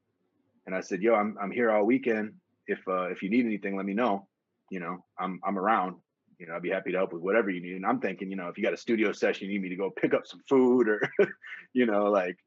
And 0.66 0.76
I 0.76 0.82
said, 0.82 1.02
"Yo, 1.02 1.16
I'm 1.16 1.36
I'm 1.42 1.50
here 1.50 1.72
all 1.72 1.86
weekend. 1.86 2.36
If 2.68 2.88
uh, 2.88 3.10
if 3.10 3.24
you 3.24 3.30
need 3.30 3.46
anything, 3.46 3.76
let 3.76 3.86
me 3.86 3.96
know. 3.96 4.28
You 4.72 4.80
know, 4.80 5.04
I'm 5.18 5.40
I'm 5.44 5.58
around. 5.58 5.96
You 6.38 6.48
know, 6.48 6.56
I'd 6.56 6.62
be 6.62 6.70
happy 6.70 6.92
to 6.92 6.98
help 6.98 7.14
with 7.14 7.22
whatever 7.22 7.50
you 7.50 7.62
need." 7.62 7.76
And 7.76 7.86
I'm 7.86 8.00
thinking, 8.00 8.30
you 8.30 8.38
know, 8.38 8.48
if 8.48 8.58
you 8.58 8.64
got 8.64 8.74
a 8.74 8.78
studio 8.78 9.12
session, 9.12 9.48
you 9.48 9.54
need 9.54 9.62
me 9.62 9.70
to 9.70 9.76
go 9.76 9.90
pick 9.90 10.14
up 10.14 10.26
some 10.26 10.42
food 10.48 10.88
or, 10.88 11.02
you 11.74 11.86
know, 11.86 12.06
like 12.06 12.38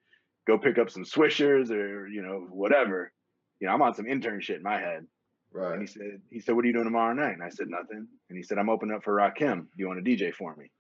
go 0.47 0.59
pick 0.59 0.79
up 0.79 0.91
some 0.91 1.05
swishers 1.05 1.71
or 1.71 2.09
you 2.09 2.23
know 2.23 2.47
whatever. 2.51 3.13
You 3.61 3.69
know, 3.69 3.75
I'm 3.75 3.83
on 3.83 3.95
some 3.95 4.07
intern 4.07 4.41
shit 4.41 4.57
in 4.57 4.63
my 4.63 4.79
head. 4.79 5.07
Right. 5.53 5.73
And 5.73 5.83
he 5.83 5.87
said, 5.87 6.21
he 6.31 6.41
said, 6.41 6.55
"What 6.55 6.65
are 6.65 6.69
you 6.69 6.73
doing 6.73 6.87
tomorrow 6.87 7.13
night?" 7.15 7.35
And 7.35 7.43
I 7.43 7.51
said, 7.51 7.69
"Nothing." 7.69 8.09
And 8.29 8.37
he 8.37 8.43
said, 8.43 8.59
"I'm 8.59 8.71
opening 8.71 8.97
up 8.97 9.05
for 9.05 9.15
Rakim. 9.15 9.61
Do 9.61 9.69
you 9.77 9.87
want 9.87 10.05
to 10.05 10.11
DJ 10.11 10.35
for 10.35 10.57
me?" 10.57 10.71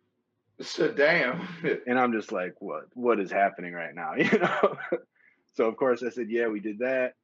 So 0.60 0.88
damn. 0.88 1.46
and 1.86 1.98
I'm 1.98 2.12
just 2.12 2.32
like, 2.32 2.54
what 2.60 2.84
what 2.94 3.20
is 3.20 3.30
happening 3.30 3.72
right 3.72 3.94
now? 3.94 4.14
You 4.16 4.38
know? 4.38 4.76
so 5.54 5.66
of 5.66 5.76
course 5.76 6.02
I 6.02 6.10
said, 6.10 6.30
yeah, 6.30 6.48
we 6.48 6.60
did 6.60 6.78
that. 6.78 7.14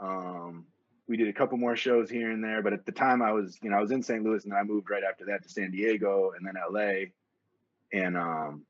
Um, 0.00 0.66
we 1.06 1.16
did 1.16 1.28
a 1.28 1.32
couple 1.32 1.58
more 1.58 1.76
shows 1.76 2.08
here 2.08 2.30
and 2.30 2.42
there, 2.42 2.62
but 2.62 2.72
at 2.72 2.86
the 2.86 2.92
time 2.92 3.20
I 3.20 3.32
was, 3.32 3.58
you 3.62 3.70
know, 3.70 3.76
I 3.76 3.80
was 3.80 3.90
in 3.90 4.02
St. 4.02 4.22
Louis 4.24 4.42
and 4.44 4.52
then 4.52 4.58
I 4.58 4.62
moved 4.62 4.88
right 4.88 5.02
after 5.04 5.26
that 5.26 5.42
to 5.42 5.48
San 5.48 5.70
Diego 5.70 6.32
and 6.36 6.46
then 6.46 6.54
LA. 6.70 7.10
And 7.92 8.16
um, 8.16 8.64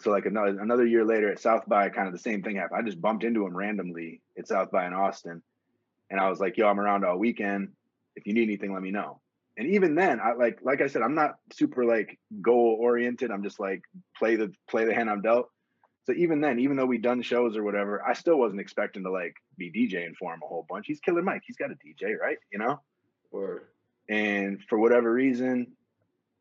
so 0.00 0.10
like 0.10 0.26
another 0.26 0.58
another 0.60 0.86
year 0.86 1.04
later 1.04 1.30
at 1.30 1.38
South 1.38 1.66
by, 1.66 1.88
kind 1.90 2.06
of 2.06 2.12
the 2.12 2.18
same 2.18 2.42
thing 2.42 2.56
happened. 2.56 2.80
I 2.80 2.82
just 2.84 3.00
bumped 3.00 3.24
into 3.24 3.46
him 3.46 3.56
randomly 3.56 4.22
at 4.38 4.48
South 4.48 4.70
by 4.70 4.86
in 4.86 4.94
Austin. 4.94 5.42
And 6.10 6.20
I 6.20 6.28
was 6.28 6.40
like, 6.40 6.56
yo, 6.56 6.68
I'm 6.68 6.80
around 6.80 7.04
all 7.04 7.18
weekend. 7.18 7.72
If 8.14 8.26
you 8.26 8.32
need 8.32 8.44
anything, 8.44 8.72
let 8.72 8.82
me 8.82 8.90
know. 8.90 9.20
And 9.58 9.68
even 9.68 9.94
then, 9.94 10.20
I 10.20 10.32
like 10.32 10.60
like 10.62 10.80
I 10.80 10.86
said, 10.86 11.02
I'm 11.02 11.14
not 11.14 11.36
super 11.52 11.84
like 11.84 12.18
goal 12.42 12.76
oriented. 12.80 13.30
I'm 13.30 13.42
just 13.42 13.58
like 13.58 13.82
play 14.18 14.36
the 14.36 14.52
play 14.68 14.84
the 14.84 14.94
hand 14.94 15.10
I'm 15.10 15.22
dealt. 15.22 15.50
So 16.06 16.12
even 16.12 16.40
then, 16.40 16.60
even 16.60 16.76
though 16.76 16.86
we 16.86 16.98
done 16.98 17.20
shows 17.20 17.56
or 17.56 17.64
whatever, 17.64 18.00
I 18.06 18.12
still 18.12 18.38
wasn't 18.38 18.60
expecting 18.60 19.02
to 19.02 19.10
like 19.10 19.34
be 19.58 19.72
DJing 19.72 20.14
for 20.16 20.32
him 20.32 20.40
a 20.42 20.46
whole 20.46 20.64
bunch. 20.68 20.86
He's 20.86 21.00
Killer 21.00 21.22
Mike. 21.22 21.42
He's 21.44 21.56
got 21.56 21.72
a 21.72 21.74
DJ, 21.74 22.16
right? 22.16 22.38
You 22.52 22.60
know. 22.60 22.80
Word. 23.32 23.62
And 24.08 24.62
for 24.68 24.78
whatever 24.78 25.12
reason, 25.12 25.72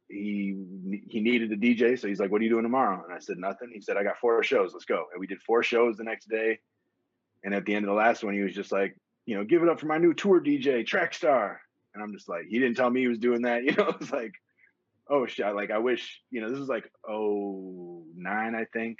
he 0.07 0.55
he 1.09 1.19
needed 1.19 1.51
a 1.51 1.57
DJ, 1.57 1.99
so 1.99 2.07
he's 2.07 2.19
like, 2.19 2.31
"What 2.31 2.41
are 2.41 2.43
you 2.43 2.49
doing 2.51 2.63
tomorrow?" 2.63 3.03
And 3.03 3.11
I 3.11 3.17
said, 3.17 3.39
"Nothing." 3.39 3.71
He 3.73 3.81
said, 3.81 3.97
"I 3.97 4.03
got 4.03 4.19
four 4.19 4.43
shows. 4.43 4.71
Let's 4.73 4.85
go." 4.85 5.05
And 5.11 5.19
we 5.19 5.25
did 5.25 5.41
four 5.41 5.63
shows 5.63 5.97
the 5.97 6.03
next 6.03 6.29
day. 6.29 6.59
And 7.43 7.55
at 7.55 7.65
the 7.65 7.73
end 7.73 7.85
of 7.85 7.89
the 7.89 7.95
last 7.95 8.23
one, 8.23 8.35
he 8.35 8.41
was 8.41 8.53
just 8.53 8.71
like, 8.71 8.95
you 9.25 9.35
know, 9.35 9.43
give 9.43 9.63
it 9.63 9.69
up 9.69 9.79
for 9.79 9.87
my 9.87 9.97
new 9.97 10.13
tour 10.13 10.39
DJ, 10.39 10.85
Trackstar. 10.85 11.57
And 11.93 12.03
I'm 12.03 12.13
just 12.13 12.29
like, 12.29 12.45
he 12.49 12.59
didn't 12.59 12.75
tell 12.75 12.89
me 12.89 13.01
he 13.01 13.07
was 13.07 13.19
doing 13.19 13.43
that. 13.43 13.63
You 13.65 13.71
know, 13.71 13.95
it's 13.99 14.11
like, 14.11 14.33
oh 15.09 15.25
shit. 15.25 15.55
Like 15.55 15.71
I 15.71 15.79
wish, 15.79 16.21
you 16.29 16.41
know, 16.41 16.51
this 16.51 16.59
is 16.59 16.69
like 16.69 16.91
oh 17.07 18.05
nine, 18.15 18.53
I 18.53 18.65
think. 18.65 18.99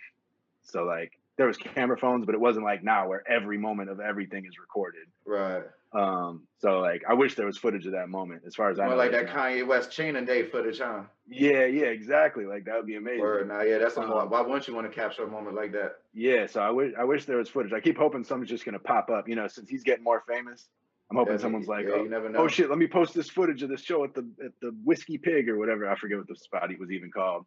So 0.66 0.84
like 0.84 1.14
there 1.38 1.48
was 1.48 1.58
camera 1.58 1.98
phones, 1.98 2.26
but 2.26 2.36
it 2.36 2.42
wasn't 2.42 2.66
like 2.66 2.84
now 2.84 3.10
where 3.10 3.24
every 3.30 3.58
moment 3.58 3.90
of 3.90 4.00
everything 4.00 4.46
is 4.46 4.58
recorded. 4.58 5.08
Right. 5.26 5.64
Um, 5.94 6.44
so 6.60 6.80
like 6.80 7.04
I 7.08 7.14
wish 7.14 7.36
there 7.36 7.46
was 7.46 7.58
footage 7.58 7.86
of 7.86 7.94
that 7.94 8.10
moment 8.10 8.44
as 8.46 8.56
far 8.56 8.70
as 8.70 8.80
I 8.80 8.88
know. 8.88 8.96
like 8.96 9.12
that. 9.12 9.28
Kanye 9.28 9.66
West 9.66 9.92
Chain 9.92 10.18
and 10.18 10.28
Day 10.28 10.44
footage, 10.44 10.80
huh? 10.80 11.04
Yeah, 11.28 11.66
yeah, 11.66 11.86
exactly. 11.86 12.46
Like 12.46 12.66
that 12.66 12.76
would 12.76 12.86
be 12.86 12.96
amazing. 12.96 13.22
Or 13.22 13.46
nah, 13.46 13.62
yeah, 13.62 13.78
that's 13.78 13.96
a 13.98 14.02
Um, 14.02 14.30
why 14.30 14.42
wouldn't 14.42 14.68
you 14.68 14.76
want 14.76 14.92
to 14.92 14.94
capture 14.94 15.24
a 15.24 15.28
moment 15.28 15.56
like 15.56 15.72
that? 15.72 15.98
Yeah, 16.14 16.48
so 16.48 16.62
I 16.62 16.70
wish 16.70 16.94
I 16.98 17.04
wish 17.04 17.26
there 17.26 17.38
was 17.38 17.50
footage. 17.50 17.72
I 17.74 17.80
keep 17.80 17.98
hoping 17.98 18.24
something's 18.24 18.50
just 18.50 18.66
gonna 18.66 18.80
pop 18.80 19.10
up. 19.10 19.28
You 19.30 19.36
know, 19.36 19.48
since 19.48 19.70
he's 19.70 19.84
getting 19.84 20.04
more 20.04 20.24
famous, 20.28 20.68
I'm 21.10 21.18
hoping 21.18 21.34
Yeah, 21.36 21.40
someone's 21.40 21.68
like, 21.68 21.86
yeah, 21.86 21.94
oh, 21.96 22.04
you 22.04 22.10
never 22.10 22.30
know. 22.30 22.40
oh 22.40 22.48
shit, 22.48 22.70
let 22.70 22.78
me 22.78 22.88
post 22.88 23.14
this 23.14 23.30
footage 23.30 23.62
of 23.64 23.70
this 23.70 23.82
show 23.82 24.04
at 24.04 24.14
the 24.14 24.28
at 24.44 24.52
the 24.62 24.76
Whiskey 24.84 25.18
Pig 25.18 25.48
or 25.48 25.58
whatever. 25.58 25.90
I 25.90 25.96
forget 25.96 26.18
what 26.18 26.28
the 26.28 26.36
spot 26.36 26.70
he 26.70 26.76
was 26.76 26.92
even 26.92 27.12
called. 27.12 27.46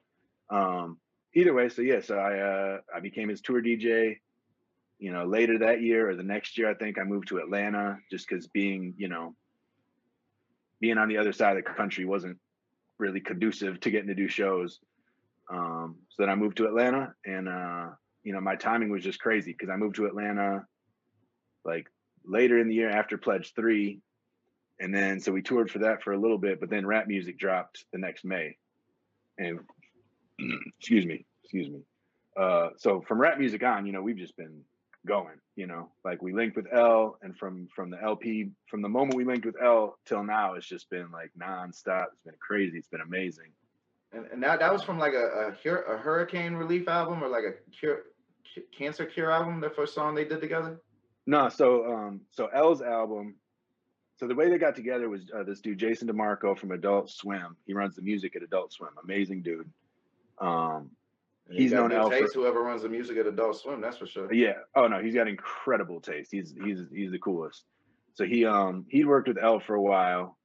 Um, 0.51 0.99
either 1.39 1.55
way, 1.55 1.69
so 1.69 1.83
yeah, 1.83 2.01
so 2.01 2.17
I 2.17 2.39
uh 2.39 2.79
I 2.95 3.01
became 3.01 3.29
his 3.29 3.41
tour 3.41 3.63
DJ. 3.63 4.19
You 4.99 5.13
know, 5.13 5.27
later 5.27 5.59
that 5.59 5.81
year 5.81 6.11
or 6.11 6.17
the 6.17 6.25
next 6.25 6.59
year, 6.59 6.69
I 6.69 6.75
think 6.75 6.99
I 6.99 7.05
moved 7.05 7.29
to 7.29 7.39
Atlanta 7.39 7.99
just 8.11 8.29
because 8.29 8.49
being, 8.49 8.95
you 8.97 9.09
know, 9.09 9.37
being 10.81 10.99
on 10.99 11.09
the 11.09 11.19
other 11.19 11.33
side 11.33 11.57
of 11.57 11.65
the 11.65 11.71
country 11.71 12.05
wasn't 12.05 12.37
really 12.99 13.21
conducive 13.21 13.79
to 13.81 13.91
getting 13.91 14.09
to 14.09 14.15
do 14.15 14.27
shows. 14.27 14.81
Um, 15.51 15.97
so 16.09 16.23
then 16.23 16.31
I 16.31 16.35
moved 16.35 16.57
to 16.57 16.67
Atlanta 16.67 17.15
and 17.25 17.49
uh, 17.49 17.91
you 18.25 18.33
know, 18.33 18.41
my 18.41 18.57
timing 18.57 18.91
was 18.91 19.05
just 19.05 19.21
crazy 19.21 19.53
because 19.53 19.71
I 19.71 19.77
moved 19.77 19.97
to 19.97 20.07
Atlanta 20.07 20.67
like 21.65 21.87
later 22.25 22.59
in 22.59 22.69
the 22.69 22.75
year 22.75 22.91
after 22.91 23.17
Pledge 23.17 23.55
Three. 23.55 24.01
And 24.81 24.95
then 24.95 25.21
so 25.21 25.33
we 25.33 25.43
toured 25.43 25.71
for 25.71 25.81
that 25.81 26.03
for 26.03 26.13
a 26.13 26.21
little 26.21 26.39
bit, 26.39 26.61
but 26.61 26.71
then 26.71 26.87
rap 26.87 27.07
music 27.07 27.39
dropped 27.39 27.85
the 27.93 27.99
next 27.99 28.25
May. 28.25 28.57
And 29.39 29.61
excuse 30.79 31.07
me, 31.07 31.25
excuse 31.49 31.71
me. 31.71 31.81
Uh, 32.39 32.69
so 32.77 33.01
from 33.09 33.19
rap 33.19 33.39
music 33.39 33.63
on, 33.63 33.87
you 33.87 33.93
know, 33.93 34.03
we've 34.03 34.19
just 34.19 34.37
been 34.37 34.61
going, 35.07 35.39
you 35.57 35.67
know, 35.67 35.91
like 36.05 36.21
we 36.21 36.35
linked 36.35 36.57
with 36.57 36.67
El 36.71 37.17
and 37.23 37.37
from 37.37 37.69
from 37.75 37.91
the 37.91 38.01
LP, 38.03 38.51
from 38.67 38.83
the 38.83 38.89
moment 38.89 39.17
we 39.17 39.25
linked 39.25 39.47
with 39.47 39.57
El 39.63 39.99
till 40.05 40.23
now, 40.23 40.55
it's 40.55 40.69
just 40.69 40.91
been 40.91 41.11
like 41.11 41.31
nonstop. 41.41 42.07
It's 42.13 42.23
been 42.25 42.35
crazy. 42.39 42.77
It's 42.77 42.89
been 42.89 43.01
amazing. 43.01 43.51
And, 44.13 44.27
and 44.27 44.43
that 44.43 44.61
that 44.61 44.73
was 44.73 44.83
from 44.83 44.99
like 44.99 45.15
a 45.15 45.55
a, 45.65 45.95
a 45.95 45.97
hurricane 45.97 46.55
relief 46.55 46.87
album 46.87 47.25
or 47.25 47.29
like 47.29 47.45
a 47.45 47.71
cure 47.71 48.03
c- 48.55 48.65
cancer 48.77 49.07
cure 49.07 49.31
album. 49.31 49.61
The 49.61 49.71
first 49.71 49.95
song 49.95 50.15
they 50.15 50.25
did 50.25 50.43
together. 50.43 50.81
No, 51.27 51.49
so 51.49 51.93
um, 51.93 52.21
so 52.31 52.49
El's 52.55 52.83
album. 52.83 53.37
So 54.17 54.27
the 54.27 54.35
way 54.35 54.51
they 54.51 54.59
got 54.59 54.75
together 54.75 55.09
was 55.09 55.31
uh, 55.35 55.45
this 55.45 55.61
dude 55.61 55.79
Jason 55.79 56.09
DeMarco 56.09 56.59
from 56.59 56.73
Adult 56.73 57.09
Swim. 57.09 57.57
He 57.67 57.73
runs 57.73 57.97
the 57.97 58.03
music 58.03 58.37
at 58.37 58.43
Adult 58.43 58.73
Swim. 58.73 58.91
Amazing 59.03 59.43
dude. 59.43 59.71
Um, 60.41 60.91
And 61.49 61.59
he 61.59 61.67
known 61.69 61.91
for- 61.91 62.11
taste, 62.11 62.35
Whoever 62.35 62.63
runs 62.63 62.83
the 62.83 62.89
music 62.89 63.17
at 63.17 63.27
Adult 63.27 63.57
Swim, 63.57 63.81
that's 63.81 63.97
for 63.97 64.07
sure. 64.07 64.33
yeah. 64.33 64.55
Oh 64.75 64.87
no, 64.87 65.01
he's 65.01 65.15
got 65.15 65.29
incredible 65.29 66.01
taste. 66.01 66.31
He's 66.31 66.55
he's 66.63 66.81
he's 66.93 67.11
the 67.11 67.19
coolest. 67.19 67.65
So 68.15 68.25
he 68.25 68.45
um 68.45 68.85
he'd 68.89 69.07
worked 69.07 69.29
with 69.29 69.39
El 69.39 69.61
for 69.61 69.75
a 69.75 69.83
while. 69.83 70.37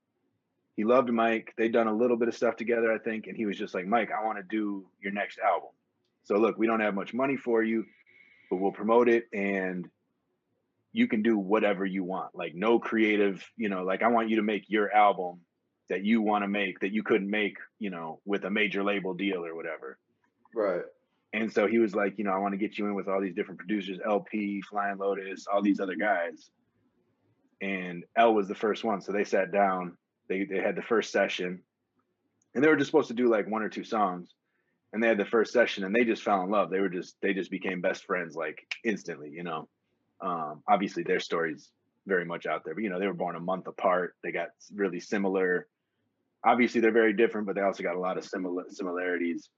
He 0.75 0.85
loved 0.85 1.09
Mike. 1.11 1.53
They'd 1.57 1.71
done 1.73 1.87
a 1.87 1.95
little 1.95 2.17
bit 2.17 2.27
of 2.27 2.35
stuff 2.35 2.55
together, 2.55 2.91
I 2.91 2.97
think, 2.97 3.27
and 3.27 3.37
he 3.37 3.45
was 3.45 3.57
just 3.57 3.73
like, 3.75 3.85
Mike, 3.85 4.09
I 4.11 4.25
want 4.25 4.37
to 4.39 4.43
do 4.43 4.87
your 5.01 5.13
next 5.13 5.37
album. 5.39 5.69
So 6.23 6.35
look, 6.37 6.57
we 6.57 6.65
don't 6.67 6.79
have 6.79 6.95
much 6.95 7.13
money 7.13 7.37
for 7.37 7.61
you, 7.61 7.85
but 8.49 8.57
we'll 8.57 8.71
promote 8.71 9.09
it 9.09 9.25
and 9.33 9.87
you 10.93 11.07
can 11.07 11.21
do 11.21 11.37
whatever 11.37 11.85
you 11.85 12.03
want. 12.03 12.33
Like 12.33 12.55
no 12.55 12.79
creative, 12.79 13.43
you 13.57 13.67
know, 13.69 13.83
like 13.83 14.03
I 14.03 14.07
want 14.07 14.29
you 14.29 14.37
to 14.37 14.41
make 14.43 14.65
your 14.67 14.91
album 14.91 15.41
that 15.89 16.03
you 16.03 16.21
want 16.21 16.43
to 16.43 16.47
make 16.47 16.79
that 16.79 16.91
you 16.93 17.03
couldn't 17.03 17.29
make, 17.29 17.57
you 17.77 17.89
know, 17.89 18.19
with 18.25 18.45
a 18.45 18.49
major 18.49 18.83
label 18.83 19.13
deal 19.13 19.45
or 19.45 19.55
whatever. 19.55 19.97
Right. 20.55 20.83
And 21.33 21.51
so 21.51 21.67
he 21.67 21.79
was 21.79 21.95
like, 21.95 22.17
you 22.17 22.23
know, 22.23 22.31
I 22.31 22.37
want 22.37 22.53
to 22.53 22.59
get 22.59 22.77
you 22.77 22.85
in 22.85 22.93
with 22.93 23.07
all 23.07 23.19
these 23.19 23.33
different 23.33 23.57
producers, 23.57 23.99
El-P, 24.05 24.61
Flying 24.69 24.99
Lotus, 24.99 25.45
all 25.51 25.63
these 25.63 25.79
other 25.79 25.95
guys. 25.95 26.51
And 27.59 28.03
El 28.15 28.35
was 28.35 28.47
the 28.47 28.55
first 28.55 28.83
one. 28.83 29.01
So 29.01 29.11
they 29.11 29.23
sat 29.23 29.51
down, 29.51 29.97
they 30.29 30.45
they 30.45 30.59
had 30.59 30.75
the 30.75 30.81
first 30.83 31.11
session, 31.11 31.63
and 32.53 32.63
they 32.63 32.67
were 32.67 32.75
just 32.75 32.91
supposed 32.91 33.07
to 33.07 33.13
do 33.13 33.29
like 33.29 33.49
one 33.49 33.63
or 33.63 33.69
two 33.69 33.83
songs. 33.83 34.29
And 34.91 35.01
they 35.01 35.07
had 35.07 35.17
the 35.17 35.25
first 35.25 35.51
session 35.51 35.83
and 35.83 35.95
they 35.95 36.03
just 36.03 36.21
fell 36.21 36.43
in 36.43 36.51
love. 36.51 36.69
They 36.69 36.79
were 36.79 36.89
just 36.89 37.15
they 37.21 37.33
just 37.33 37.49
became 37.49 37.81
best 37.81 38.05
friends 38.05 38.35
like 38.35 38.59
instantly, 38.83 39.31
you 39.31 39.43
know. 39.43 39.67
Um, 40.21 40.61
obviously 40.67 41.03
their 41.03 41.19
stories 41.19 41.71
very 42.05 42.25
much 42.25 42.45
out 42.45 42.63
there, 42.63 42.75
but 42.75 42.83
you 42.83 42.91
know, 42.91 42.99
they 42.99 43.07
were 43.07 43.13
born 43.13 43.35
a 43.35 43.39
month 43.39 43.65
apart. 43.65 44.15
They 44.23 44.31
got 44.31 44.49
really 44.75 44.99
similar. 44.99 45.67
Obviously 46.45 46.79
they're 46.79 46.91
very 46.91 47.13
different, 47.13 47.47
but 47.47 47.55
they 47.55 47.61
also 47.61 47.81
got 47.81 47.95
a 47.95 47.99
lot 47.99 48.19
of 48.19 48.23
similar 48.23 48.65
similarities. 48.69 49.49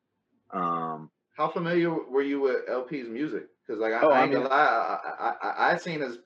Um, 0.52 1.10
How 1.38 1.50
familiar 1.50 1.92
were 1.92 2.22
you 2.22 2.40
with 2.42 2.64
El-P's 2.70 3.08
music? 3.10 3.48
Because 3.66 3.80
like 3.82 3.94
I, 3.94 4.02
Oh, 4.02 4.10
I 4.10 4.22
I 4.24 4.28
gonna 4.28 4.40
mean- 4.42 4.50
lie, 4.50 5.00
I, 5.20 5.34
I, 5.48 5.72
I 5.74 5.78
seen 5.78 6.02
his 6.02 6.20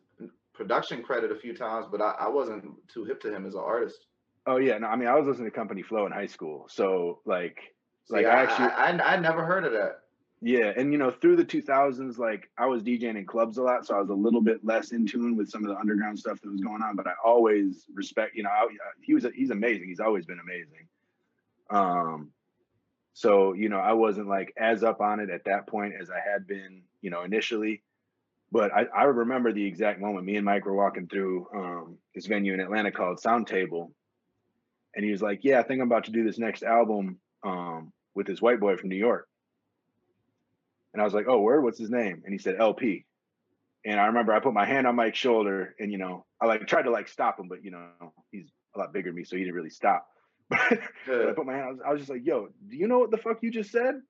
production 0.54 1.02
credit 1.02 1.32
a 1.32 1.36
few 1.36 1.56
times, 1.56 1.88
but 1.90 2.02
I, 2.02 2.16
I 2.20 2.28
wasn't 2.28 2.66
too 2.94 3.06
hip 3.06 3.22
to 3.22 3.34
him 3.34 3.46
as 3.46 3.54
an 3.56 3.62
artist. 3.64 4.06
Oh 4.46 4.58
yeah, 4.58 4.78
no, 4.78 4.88
I 4.88 4.96
mean 4.96 5.08
I 5.08 5.16
was 5.16 5.26
listening 5.28 5.50
to 5.50 5.56
Company 5.56 5.82
Flow 5.84 6.06
in 6.06 6.12
high 6.12 6.26
school, 6.26 6.66
so 6.70 7.20
like 7.26 7.60
See, 8.06 8.16
Like, 8.16 8.26
I, 8.26 8.30
I 8.30 8.42
actually- 8.44 8.66
I, 8.66 8.92
I, 8.98 9.14
I 9.14 9.20
never 9.20 9.46
heard 9.46 9.64
of 9.66 9.72
that. 9.74 10.00
yeah, 10.42 10.72
and 10.76 10.92
you 10.92 10.98
know 10.98 11.12
through 11.12 11.36
the 11.38 11.46
2000s, 11.46 12.18
like 12.18 12.50
I 12.58 12.66
was 12.66 12.82
DJing 12.84 13.16
in 13.18 13.26
clubs 13.26 13.58
a 13.58 13.62
lot, 13.64 13.86
so 13.86 13.96
I 13.96 14.00
was 14.02 14.10
a 14.10 14.14
little 14.14 14.42
bit 14.42 14.66
less 14.66 14.92
in 14.92 15.06
tune 15.06 15.36
with 15.38 15.50
some 15.50 15.64
of 15.64 15.70
the 15.70 15.78
underground 15.78 16.18
stuff 16.20 16.42
that 16.42 16.50
was 16.50 16.62
going 16.62 16.82
on. 16.82 16.96
But 16.96 17.08
I 17.08 17.14
always 17.24 17.86
respect, 17.94 18.36
you 18.36 18.44
know, 18.44 18.50
I, 18.50 18.68
he 19.02 19.14
was 19.14 19.26
he's 19.36 19.52
amazing. 19.52 19.88
He's 19.88 20.00
always 20.00 20.26
been 20.26 20.40
amazing. 20.40 20.88
Um, 21.70 22.32
so 23.20 23.52
you 23.52 23.68
know 23.68 23.80
I 23.80 23.92
wasn't 23.92 24.30
like 24.30 24.54
as 24.58 24.82
up 24.82 25.02
on 25.02 25.20
it 25.20 25.30
at 25.30 25.44
that 25.44 25.68
point 25.68 25.94
as 26.00 26.10
I 26.10 26.22
had 26.26 26.48
been, 26.48 26.84
you 27.02 27.10
know, 27.10 27.24
initially. 27.24 27.84
But 28.50 28.72
I, 28.72 28.86
I 28.96 29.04
remember 29.04 29.52
the 29.52 29.66
exact 29.66 30.00
moment. 30.00 30.26
Me 30.26 30.38
and 30.38 30.46
Mike 30.46 30.66
were 30.66 30.74
walking 30.74 31.06
through 31.10 31.48
um, 31.54 31.98
this 32.16 32.28
venue 32.28 32.54
in 32.54 32.62
Atlanta 32.62 32.94
called 32.94 33.20
Sound 33.20 33.46
Table, 33.46 33.92
and 34.96 35.04
he 35.04 35.12
was 35.12 35.22
like, 35.22 35.42
"Yeah, 35.44 35.60
I 35.60 35.64
think 35.64 35.82
I'm 35.82 35.92
about 35.92 36.06
to 36.06 36.12
do 36.12 36.24
this 36.24 36.40
next 36.40 36.64
album 36.64 37.20
um, 37.44 37.92
with 38.16 38.26
this 38.26 38.42
white 38.42 38.62
boy 38.62 38.78
from 38.78 38.88
New 38.88 38.96
York." 38.96 39.28
And 40.94 41.02
I 41.02 41.04
was 41.04 41.14
like, 41.14 41.26
"Oh, 41.28 41.42
word? 41.42 41.62
What's 41.62 41.78
his 41.78 41.90
name?" 41.90 42.22
And 42.24 42.32
he 42.32 42.40
said 42.40 42.56
El-P. 42.58 43.06
And 43.86 44.00
I 44.00 44.06
remember 44.06 44.32
I 44.32 44.40
put 44.40 44.54
my 44.54 44.66
hand 44.66 44.88
on 44.88 44.96
Mike's 44.96 45.20
shoulder, 45.20 45.76
and 45.78 45.92
you 45.92 45.98
know, 45.98 46.26
I 46.42 46.46
like 46.46 46.66
tried 46.68 46.84
to 46.84 46.92
like 46.92 47.10
stop 47.10 47.38
him, 47.38 47.50
but 47.50 47.66
you 47.66 47.72
know, 47.72 48.14
he's 48.32 48.48
a 48.78 48.80
lot 48.80 48.94
bigger 48.94 49.10
than 49.10 49.16
me, 49.16 49.26
so 49.26 49.36
he 49.36 49.44
didn't 49.44 49.56
really 49.56 49.70
stop. 49.70 50.08
But 50.50 50.60
I 51.08 51.34
put 51.36 51.46
my 51.46 51.54
hand. 51.54 51.66
I 51.66 51.72
was, 51.72 51.80
I 51.86 51.92
was 51.92 52.00
just 52.02 52.12
like, 52.12 52.26
"Yo, 52.26 52.50
do 52.68 52.76
you 52.76 52.88
know 52.88 53.00
what 53.00 53.12
the 53.12 53.18
fuck 53.18 53.40
you 53.42 53.52
just 53.52 53.72
said?" 53.72 54.02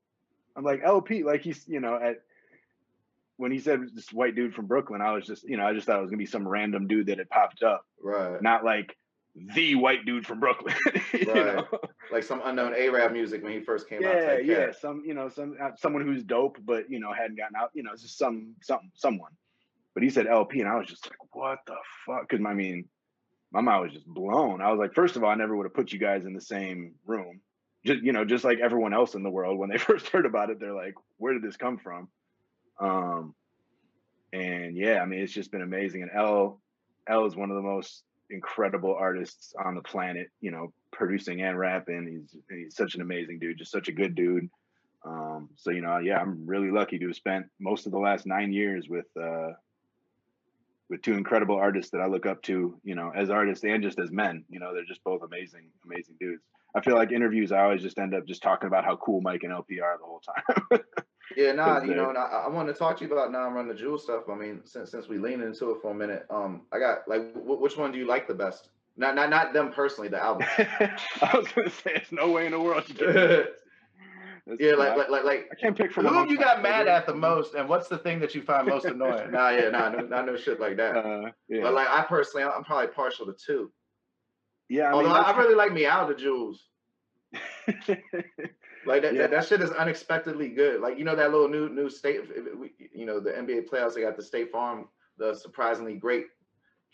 I'm 0.55 0.63
like 0.63 0.81
El-P, 0.83 1.23
like 1.23 1.41
he's, 1.41 1.65
you 1.67 1.79
know, 1.79 1.95
at 1.95 2.21
when 3.37 3.51
he 3.51 3.59
said 3.59 3.81
this 3.93 4.11
white 4.11 4.35
dude 4.35 4.53
from 4.53 4.65
Brooklyn, 4.65 5.01
I 5.01 5.13
was 5.13 5.25
just, 5.25 5.47
you 5.47 5.55
know, 5.55 5.65
I 5.65 5.73
just 5.73 5.87
thought 5.87 5.99
it 5.99 6.01
was 6.01 6.09
gonna 6.09 6.17
be 6.17 6.25
some 6.25 6.47
random 6.47 6.87
dude 6.87 7.07
that 7.07 7.17
had 7.17 7.29
popped 7.29 7.63
up, 7.63 7.85
right. 8.03 8.41
not 8.41 8.65
like 8.65 8.97
the 9.35 9.75
white 9.75 10.05
dude 10.05 10.25
from 10.25 10.41
Brooklyn. 10.41 10.75
you 11.13 11.25
know? 11.25 11.65
Like 12.11 12.23
some 12.23 12.41
unknown 12.43 12.73
Arab 12.75 13.13
music 13.13 13.43
when 13.43 13.53
he 13.53 13.61
first 13.61 13.87
came 13.87 14.03
out. 14.03 14.15
Yeah, 14.15 14.37
yeah, 14.39 14.71
some, 14.71 15.03
you 15.05 15.13
know, 15.13 15.29
some 15.29 15.55
uh, 15.61 15.69
someone 15.77 16.03
who's 16.03 16.23
dope, 16.23 16.57
but 16.65 16.89
you 16.89 16.99
know, 16.99 17.13
hadn't 17.13 17.37
gotten 17.37 17.55
out. 17.55 17.69
You 17.73 17.83
know, 17.83 17.91
it's 17.93 18.01
just 18.01 18.17
some, 18.17 18.55
some, 18.61 18.91
someone. 18.95 19.31
But 19.93 20.03
he 20.03 20.09
said 20.09 20.27
El-P, 20.27 20.59
and 20.59 20.69
I 20.69 20.75
was 20.75 20.87
just 20.87 21.05
like, 21.05 21.17
what 21.33 21.59
the 21.65 21.75
fuck? 22.05 22.27
Because 22.27 22.45
I 22.45 22.53
mean, 22.53 22.89
my 23.51 23.61
mind 23.61 23.83
was 23.83 23.93
just 23.93 24.05
blown. 24.05 24.61
I 24.61 24.71
was 24.71 24.79
like, 24.79 24.93
first 24.93 25.15
of 25.15 25.23
all, 25.23 25.29
I 25.29 25.35
never 25.35 25.55
would 25.55 25.65
have 25.65 25.73
put 25.73 25.91
you 25.91 25.99
guys 25.99 26.25
in 26.25 26.33
the 26.33 26.41
same 26.41 26.93
room. 27.05 27.41
Just 27.85 28.03
you 28.03 28.11
know, 28.11 28.25
just 28.25 28.43
like 28.43 28.59
everyone 28.59 28.93
else 28.93 29.15
in 29.15 29.23
the 29.23 29.29
world, 29.29 29.57
when 29.57 29.69
they 29.69 29.77
first 29.89 30.07
heard 30.07 30.25
about 30.25 30.49
it, 30.49 30.59
they're 30.59 30.73
like, 30.73 30.95
where 31.17 31.33
did 31.33 31.41
this 31.41 31.57
come 31.57 31.77
from? 31.77 32.07
Um, 32.79 33.33
and 34.31 34.77
yeah, 34.77 35.01
I 35.01 35.05
mean, 35.05 35.19
it's 35.19 35.33
just 35.33 35.51
been 35.51 35.61
amazing. 35.61 36.03
And 36.03 36.11
El, 36.13 36.59
El 37.07 37.25
is 37.25 37.35
one 37.35 37.49
of 37.49 37.55
the 37.55 37.61
most 37.61 38.03
incredible 38.29 38.93
artists 38.93 39.53
on 39.63 39.75
the 39.75 39.81
planet. 39.81 40.29
You 40.41 40.51
know, 40.51 40.73
producing 40.91 41.41
and 41.41 41.57
rapping. 41.57 42.27
He's 42.29 42.41
he's 42.49 42.75
such 42.75 42.95
an 42.95 43.01
amazing 43.01 43.39
dude, 43.39 43.57
just 43.57 43.71
such 43.71 43.87
a 43.87 43.93
good 43.93 44.15
dude. 44.15 44.49
Um, 45.05 45.49
so 45.55 45.71
you 45.71 45.81
know, 45.81 45.97
yeah, 45.97 46.19
I'm 46.19 46.45
really 46.45 46.71
lucky 46.71 46.99
to 46.99 47.07
have 47.07 47.15
spent 47.15 47.47
most 47.59 47.85
of 47.85 47.91
the 47.91 47.99
last 47.99 48.25
nine 48.25 48.51
years 48.51 48.87
with 48.89 49.05
uh, 49.19 49.53
with 50.89 51.01
two 51.01 51.13
incredible 51.13 51.55
artists 51.55 51.91
that 51.91 52.01
I 52.01 52.07
look 52.07 52.25
up 52.25 52.41
to. 52.43 52.79
You 52.83 52.95
know, 52.95 53.11
as 53.15 53.29
artists 53.29 53.63
and 53.63 53.83
just 53.83 53.99
as 53.99 54.11
men. 54.11 54.45
You 54.49 54.59
know, 54.59 54.73
they're 54.73 54.85
just 54.85 55.03
both 55.03 55.21
amazing, 55.23 55.65
amazing 55.85 56.15
dudes. 56.19 56.43
I 56.75 56.81
feel 56.81 56.95
like 56.95 57.11
interviews, 57.11 57.51
I 57.51 57.63
always 57.63 57.81
just 57.81 57.97
end 57.97 58.13
up 58.13 58.27
just 58.27 58.43
talking 58.43 58.67
about 58.67 58.85
how 58.85 58.95
cool 58.97 59.21
Mike 59.21 59.41
and 59.43 59.51
El-P 59.51 59.79
are 59.79 59.97
the 59.97 60.05
whole 60.05 60.21
time. 60.21 60.81
Yeah, 61.35 61.51
nah, 61.51 61.81
you 61.83 61.95
know, 61.95 62.09
and 62.09 62.17
I, 62.17 62.45
I 62.45 62.47
want 62.49 62.67
to 62.69 62.73
talk 62.73 62.97
to 62.97 63.05
you 63.05 63.11
about 63.11 63.31
non 63.31 63.53
run 63.53 63.67
the 63.67 63.73
jewel 63.73 63.97
stuff. 63.97 64.23
I 64.29 64.35
mean, 64.35 64.61
since 64.65 64.91
since 64.91 65.07
we 65.07 65.17
lean 65.17 65.41
into 65.41 65.71
it 65.71 65.81
for 65.81 65.91
a 65.91 65.93
minute, 65.93 66.25
um, 66.29 66.63
I 66.71 66.79
got 66.79 67.07
like, 67.07 67.33
w- 67.33 67.59
which 67.61 67.77
one 67.77 67.91
do 67.91 67.99
you 67.99 68.07
like 68.07 68.27
the 68.27 68.33
best? 68.33 68.69
Not 68.97 69.15
not 69.15 69.29
not 69.29 69.53
them 69.53 69.71
personally, 69.71 70.09
the 70.09 70.21
album. 70.21 70.47
I 70.57 71.37
was 71.37 71.47
gonna 71.55 71.69
say, 71.69 71.93
there's 71.93 72.11
no 72.11 72.31
way 72.31 72.45
in 72.45 72.51
the 72.51 72.59
world 72.59 72.83
Yeah, 74.59 74.73
like 74.73 74.97
like 74.97 75.09
like 75.09 75.23
like 75.23 75.49
I 75.51 75.55
can't 75.55 75.77
pick 75.77 75.91
from 75.91 76.05
who 76.07 76.29
you 76.29 76.37
got 76.37 76.61
mad 76.61 76.87
at 76.87 77.05
the 77.05 77.13
most, 77.13 77.53
and 77.55 77.67
what's 77.69 77.87
the 77.87 77.97
thing 77.97 78.19
that 78.19 78.33
you 78.33 78.41
find 78.41 78.67
most 78.67 78.85
annoying? 78.85 79.31
nah, 79.33 79.49
yeah, 79.49 79.69
nah, 79.69 79.89
no, 79.89 79.99
nah, 80.01 80.21
no 80.23 80.35
shit 80.37 80.59
like 80.59 80.77
that. 80.77 80.95
Uh, 80.95 81.31
yeah, 81.47 81.61
But 81.61 81.73
like 81.73 81.87
I 81.89 82.03
personally, 82.03 82.45
I'm 82.45 82.63
probably 82.63 82.87
partial 82.87 83.25
to 83.27 83.33
two. 83.33 83.71
yeah. 84.69 84.85
I 84.89 84.91
Although 84.93 85.09
mean, 85.09 85.17
I, 85.17 85.21
I 85.31 85.37
really 85.37 85.55
like 85.55 85.73
Meow 85.73 86.07
the 86.07 86.15
Jewels. 86.15 86.67
that's- 87.67 87.97
Like 88.85 89.01
that, 89.01 89.13
Yeah. 89.13 89.23
that, 89.23 89.31
that 89.31 89.45
shit 89.45 89.61
is 89.61 89.71
unexpectedly 89.71 90.47
good. 90.49 90.79
Like 90.79 90.97
you 90.97 91.03
know 91.03 91.15
that 91.15 91.31
little 91.31 91.49
new 91.49 91.67
new 91.69 91.89
state, 91.89 92.21
you 92.93 93.05
know 93.05 93.19
the 93.19 93.31
NBA 93.31 93.67
playoffs. 93.69 93.93
They 93.93 94.01
got 94.01 94.15
the 94.15 94.23
State 94.23 94.51
Farm, 94.53 94.87
the 95.17 95.35
surprisingly 95.35 95.95
great 95.95 96.27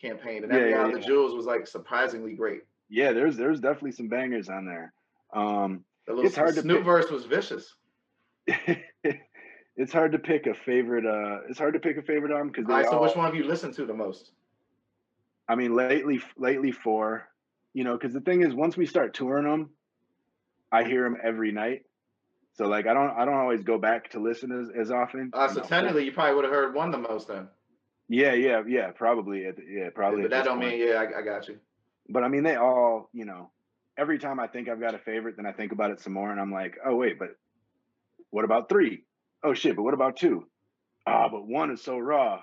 campaign, 0.01 0.43
and 0.43 0.51
that 0.51 0.61
Yeah, 0.61 0.67
yeah, 0.67 0.83
Meow 0.87 0.91
the 0.91 0.99
yeah. 0.99 1.05
Jewels 1.07 1.35
was 1.35 1.45
like 1.45 1.67
surprisingly 1.67 2.33
great. 2.33 2.63
yeah, 2.89 3.13
there's 3.13 3.37
there's 3.37 3.59
definitely 3.61 3.91
some 3.91 4.09
bangers 4.09 4.49
on 4.49 4.65
there. 4.65 4.93
Um, 5.33 5.85
The 5.85 5.94
little 6.13 6.25
It's 6.25 6.35
hard 6.35 6.55
to 6.55 6.61
Snoop 6.61 6.77
pick. 6.77 6.85
verse 6.85 7.09
was 7.11 7.25
vicious. 7.25 7.73
it's 9.75 9.91
hard 9.91 10.11
to 10.11 10.19
pick 10.19 10.47
a 10.47 10.53
favorite. 10.53 11.05
Uh, 11.05 11.41
it's 11.49 11.59
hard 11.59 11.73
to 11.73 11.79
pick 11.79 11.97
a 11.97 12.01
favorite 12.01 12.31
album 12.31 12.49
because 12.49 12.65
All 12.69 12.75
right, 12.75 12.85
so 12.85 12.97
all. 12.97 13.01
which 13.01 13.15
one 13.15 13.25
have 13.25 13.35
you 13.35 13.43
listened 13.43 13.73
to 13.75 13.85
the 13.85 13.93
most? 13.93 14.31
I 15.47 15.55
mean, 15.55 15.75
lately, 15.75 16.21
lately 16.37 16.71
four. 16.71 17.27
You 17.73 17.83
know, 17.83 17.97
because 17.97 18.13
the 18.13 18.21
thing 18.21 18.41
is, 18.41 18.53
once 18.53 18.77
we 18.77 18.85
start 18.85 19.13
touring 19.13 19.45
them, 19.45 19.69
I 20.71 20.83
hear 20.85 21.03
them 21.03 21.17
every 21.21 21.51
night. 21.51 21.83
So 22.53 22.67
like, 22.67 22.87
I 22.87 22.93
don't, 22.93 23.11
I 23.11 23.25
don't 23.25 23.33
always 23.35 23.63
go 23.63 23.77
back 23.77 24.11
to 24.11 24.19
listen 24.19 24.51
as, 24.51 24.69
as 24.79 24.91
often. 24.91 25.31
Uh, 25.33 25.47
you 25.49 25.55
so 25.55 25.61
know. 25.61 25.67
technically, 25.67 26.05
you 26.05 26.13
probably 26.13 26.35
would 26.35 26.45
have 26.45 26.53
heard 26.53 26.73
one 26.73 26.89
the 26.91 26.97
most 26.97 27.27
then. 27.27 27.49
Yeah, 28.07 28.33
yeah, 28.33 28.61
yeah. 28.65 28.91
Probably, 28.91 29.45
at 29.45 29.57
the, 29.57 29.63
yeah, 29.67 29.89
probably. 29.93 30.21
but 30.21 30.31
that 30.31 30.45
don't 30.45 30.59
point. 30.59 30.77
mean 30.77 30.87
yeah, 30.87 30.95
I, 30.95 31.19
I 31.19 31.21
got 31.21 31.47
you. 31.49 31.57
But 32.07 32.23
I 32.23 32.29
mean, 32.29 32.43
they 32.43 32.55
all, 32.55 33.09
you 33.11 33.25
know, 33.25 33.49
every 33.97 34.19
time 34.19 34.39
I 34.39 34.47
think 34.47 34.69
I've 34.69 34.79
got 34.79 34.95
a 34.95 34.99
favorite, 34.99 35.38
then 35.38 35.45
I 35.45 35.51
think 35.51 35.71
about 35.71 35.91
it 35.91 36.01
some 36.01 36.13
more, 36.13 36.31
and 36.31 36.39
I'm 36.39 36.51
like, 36.51 36.77
oh 36.86 36.95
wait, 36.95 37.19
but 37.19 37.29
what 38.29 38.45
about 38.45 38.69
three? 38.69 39.03
Oh 39.43 39.53
shit, 39.53 39.75
but 39.75 39.84
what 39.84 39.93
about 39.93 40.17
two? 40.17 40.47
Ah, 41.08 41.29
but 41.29 41.47
one 41.47 41.71
is 41.71 41.84
so 41.84 41.97
raw. 41.97 42.41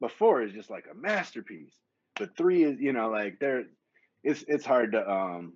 But 0.00 0.12
four 0.12 0.42
is 0.42 0.52
just 0.52 0.70
like 0.70 0.84
a 0.90 0.94
masterpiece. 0.94 1.72
But 2.16 2.36
three 2.36 2.64
is, 2.64 2.78
you 2.80 2.92
know, 2.92 3.10
like 3.10 3.38
there, 3.40 3.64
it's 4.22 4.44
it's 4.48 4.64
hard 4.64 4.92
to 4.92 5.10
um, 5.10 5.54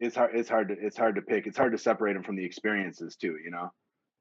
it's 0.00 0.16
hard 0.16 0.34
it's 0.34 0.48
hard 0.48 0.68
to 0.68 0.76
it's 0.78 0.96
hard 0.96 1.16
to 1.16 1.22
pick. 1.22 1.46
It's 1.46 1.56
hard 1.56 1.72
to 1.72 1.78
separate 1.78 2.14
them 2.14 2.22
from 2.22 2.36
the 2.36 2.44
experiences 2.44 3.16
too, 3.16 3.36
you 3.42 3.50
know. 3.50 3.72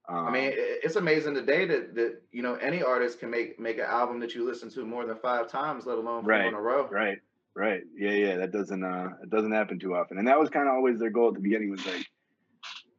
Um, 0.07 0.27
I 0.27 0.31
mean, 0.31 0.51
it's 0.55 0.97
amazing 0.97 1.33
today 1.33 1.65
that 1.65 1.95
that 1.95 2.21
you 2.31 2.43
know 2.43 2.55
any 2.55 2.83
artist 2.83 3.19
can 3.19 3.31
make 3.31 3.59
make 3.59 3.77
an 3.77 3.85
album 3.85 4.19
that 4.19 4.35
you 4.35 4.45
listen 4.45 4.69
to 4.71 4.85
more 4.85 5.05
than 5.05 5.17
five 5.17 5.49
times, 5.49 5.85
let 5.85 5.97
alone 5.97 6.23
four 6.23 6.31
Right, 6.31 6.45
in 6.45 6.53
a 6.53 6.61
row. 6.61 6.87
Right, 6.87 7.17
right. 7.55 7.81
Yeah, 7.97 8.11
yeah. 8.11 8.37
That 8.37 8.51
doesn't 8.51 8.83
uh 8.83 9.09
it 9.23 9.29
doesn't 9.29 9.51
happen 9.51 9.79
too 9.79 9.95
often. 9.95 10.17
And 10.17 10.27
that 10.27 10.39
was 10.39 10.49
kind 10.49 10.67
of 10.67 10.75
always 10.75 10.99
their 10.99 11.09
goal 11.09 11.29
at 11.29 11.35
the 11.35 11.39
beginning 11.39 11.71
was 11.71 11.85
like 11.85 12.05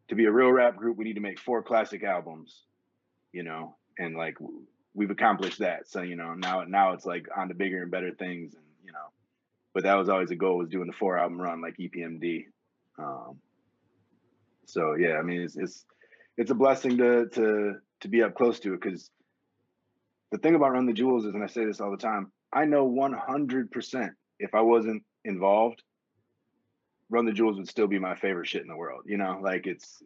to 0.08 0.14
be 0.14 0.24
a 0.24 0.32
real 0.32 0.50
rap 0.50 0.76
group, 0.76 0.96
we 0.96 1.04
need 1.04 1.14
to 1.14 1.20
make 1.20 1.40
four 1.40 1.62
classic 1.62 2.04
albums, 2.04 2.62
you 3.32 3.42
know, 3.42 3.76
and 3.98 4.16
like 4.16 4.36
we've 4.94 5.10
accomplished 5.10 5.58
that. 5.58 5.88
So, 5.88 6.02
you 6.02 6.16
know, 6.16 6.34
now 6.34 6.64
now 6.64 6.92
it's 6.92 7.06
like 7.06 7.26
on 7.36 7.48
to 7.48 7.54
bigger 7.54 7.82
and 7.82 7.90
better 7.90 8.12
things 8.12 8.54
and 8.54 8.64
you 8.84 8.92
know, 8.92 9.10
but 9.74 9.82
that 9.84 9.94
was 9.94 10.08
always 10.08 10.30
the 10.30 10.36
goal 10.36 10.58
was 10.58 10.68
doing 10.68 10.86
the 10.86 10.92
four 10.92 11.18
album 11.18 11.40
run 11.40 11.60
like 11.60 11.76
EPMD. 11.76 12.46
Um 12.98 13.38
so 14.64 14.94
yeah, 14.94 15.16
I 15.18 15.22
mean 15.22 15.42
it's 15.42 15.56
it's 15.56 15.84
it's 16.36 16.50
a 16.50 16.54
blessing 16.54 16.98
to 16.98 17.28
to 17.28 17.76
to 18.00 18.08
be 18.08 18.22
up 18.22 18.34
close 18.34 18.60
to 18.60 18.74
it 18.74 18.80
because 18.80 19.10
the 20.30 20.38
thing 20.38 20.54
about 20.54 20.72
Run 20.72 20.86
the 20.86 20.92
Jewels 20.92 21.24
is, 21.24 21.34
and 21.34 21.42
I 21.42 21.46
say 21.46 21.64
this 21.64 21.80
all 21.80 21.90
the 21.90 21.96
time, 21.96 22.32
I 22.52 22.64
know 22.64 22.88
100% 22.88 24.10
if 24.38 24.54
I 24.54 24.60
wasn't 24.60 25.02
involved, 25.24 25.82
Run 27.08 27.24
the 27.24 27.32
Jewels 27.32 27.56
would 27.58 27.68
still 27.68 27.86
be 27.86 27.98
my 27.98 28.16
favorite 28.16 28.48
shit 28.48 28.62
in 28.62 28.68
the 28.68 28.76
world. 28.76 29.02
You 29.06 29.16
know, 29.16 29.38
like 29.42 29.66
it's 29.66 30.02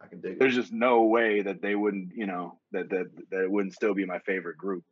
I 0.00 0.08
can 0.08 0.20
dig 0.20 0.32
it. 0.32 0.38
there's 0.38 0.54
just 0.54 0.72
no 0.72 1.02
way 1.02 1.42
that 1.42 1.62
they 1.62 1.74
wouldn't, 1.74 2.14
you 2.14 2.26
know, 2.26 2.58
that 2.72 2.90
that 2.90 3.06
that 3.30 3.44
it 3.44 3.50
wouldn't 3.50 3.74
still 3.74 3.94
be 3.94 4.04
my 4.04 4.18
favorite 4.20 4.58
group. 4.58 4.84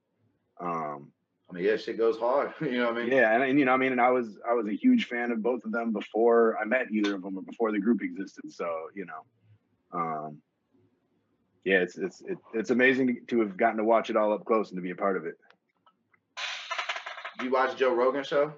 Um, 0.61 1.11
I 1.51 1.55
mean, 1.55 1.65
yeah, 1.65 1.77
shit 1.77 1.99
goes 1.99 2.19
hard. 2.19 2.53
you 2.61 2.79
know 2.79 2.93
what 2.93 2.99
I 2.99 3.05
mean? 3.05 3.13
yeah, 3.13 3.35
and, 3.35 3.43
and 3.43 3.59
you 3.59 3.65
know, 3.65 3.73
I 3.73 3.77
mean, 3.77 3.93
and 3.93 4.01
I 4.01 4.11
was 4.11 4.39
I 4.49 4.55
was 4.55 4.69
a 4.69 4.77
huge 4.77 5.07
fan 5.07 5.33
of 5.33 5.43
both 5.43 5.65
of 5.65 5.73
them 5.73 5.93
before 5.93 6.57
I 6.61 6.65
met 6.65 6.91
either 6.93 7.17
of 7.17 7.23
them 7.23 7.37
or 7.37 7.43
before 7.43 7.73
the 7.73 7.81
group 7.81 8.03
existed. 8.03 8.53
So 8.53 8.69
you 8.95 9.07
know, 9.07 9.99
um, 9.99 10.39
yeah, 11.65 11.79
it's 11.79 11.99
it's 11.99 12.21
it, 12.23 12.39
it's 12.55 12.71
amazing 12.71 13.09
to, 13.09 13.21
to 13.29 13.41
have 13.41 13.57
gotten 13.57 13.79
to 13.79 13.85
watch 13.85 14.11
it 14.11 14.17
all 14.17 14.33
up 14.33 14.45
close 14.45 14.71
and 14.71 14.79
to 14.79 14.83
be 14.83 14.91
a 14.91 14.97
part 14.97 15.17
of 15.17 15.27
it. 15.27 15.35
You 17.43 17.51
watch 17.51 17.77
Joe 17.77 17.95
Rogan 17.95 18.23
show? 18.23 18.53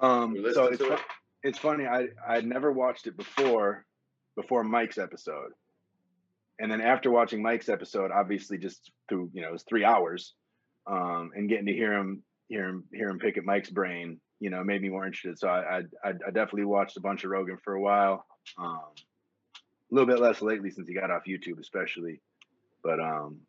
Um, 0.00 0.36
so 0.52 0.66
it's 0.66 0.80
it? 0.80 1.00
it's 1.42 1.58
funny. 1.58 1.86
I 1.86 2.08
I'd 2.26 2.46
never 2.46 2.72
watched 2.72 3.06
it 3.06 3.16
before 3.16 3.84
before 4.36 4.62
Mike's 4.64 4.98
episode, 4.98 5.52
and 6.58 6.70
then 6.70 6.80
after 6.80 7.10
watching 7.10 7.42
Mike's 7.42 7.68
episode, 7.68 8.10
obviously 8.10 8.58
just 8.58 8.90
through 9.08 9.30
you 9.32 9.42
know 9.42 9.48
it 9.48 9.52
was 9.52 9.64
three 9.64 9.84
hours, 9.84 10.34
um, 10.86 11.30
and 11.34 11.48
getting 11.48 11.66
to 11.66 11.72
hear 11.72 11.92
him 11.94 12.22
hear 12.48 12.68
him 12.68 12.84
hear 12.92 13.08
him 13.08 13.18
pick 13.18 13.36
at 13.38 13.44
Mike's 13.44 13.70
brain, 13.70 14.20
you 14.40 14.50
know, 14.50 14.62
made 14.62 14.82
me 14.82 14.88
more 14.88 15.06
interested. 15.06 15.38
So 15.38 15.48
I 15.48 15.78
I, 15.78 15.82
I 16.04 16.08
I 16.10 16.30
definitely 16.30 16.64
watched 16.64 16.96
a 16.96 17.00
bunch 17.00 17.24
of 17.24 17.30
Rogan 17.30 17.58
for 17.62 17.74
a 17.74 17.80
while. 17.80 18.24
Um, 18.56 18.80
a 19.90 19.94
little 19.94 20.06
bit 20.06 20.20
less 20.20 20.42
lately 20.42 20.70
since 20.70 20.86
he 20.86 20.94
got 20.94 21.10
off 21.10 21.22
YouTube, 21.26 21.58
especially, 21.60 22.20
but 22.82 23.00
um, 23.00 23.40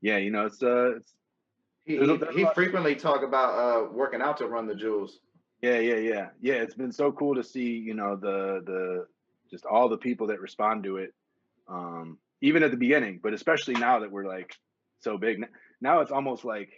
yeah, 0.00 0.18
you 0.18 0.30
know, 0.30 0.46
it's 0.46 0.62
uh, 0.62 0.96
it's 0.96 1.14
He, 1.84 1.96
he, 1.96 2.18
he 2.34 2.46
frequently 2.54 2.94
talk 2.94 3.22
about 3.22 3.54
uh, 3.54 3.88
working 3.92 4.20
out 4.20 4.36
to 4.38 4.46
run 4.46 4.66
the 4.66 4.74
jewels. 4.74 5.20
Yeah, 5.64 5.78
yeah, 5.78 5.96
yeah, 5.96 6.26
yeah. 6.42 6.54
It's 6.54 6.74
been 6.74 6.92
so 6.92 7.10
cool 7.10 7.36
to 7.36 7.42
see, 7.42 7.70
you 7.70 7.94
know, 7.94 8.16
the 8.16 8.62
the 8.66 9.06
just 9.50 9.64
all 9.64 9.88
the 9.88 9.96
people 9.96 10.26
that 10.26 10.40
respond 10.40 10.84
to 10.84 10.98
it, 10.98 11.14
um, 11.68 12.18
even 12.42 12.62
at 12.62 12.70
the 12.70 12.76
beginning, 12.76 13.18
but 13.22 13.32
especially 13.32 13.72
now 13.72 14.00
that 14.00 14.10
we're 14.10 14.26
like 14.26 14.54
so 15.00 15.16
big. 15.16 15.46
Now 15.80 16.00
it's 16.00 16.10
almost 16.12 16.44
like, 16.44 16.70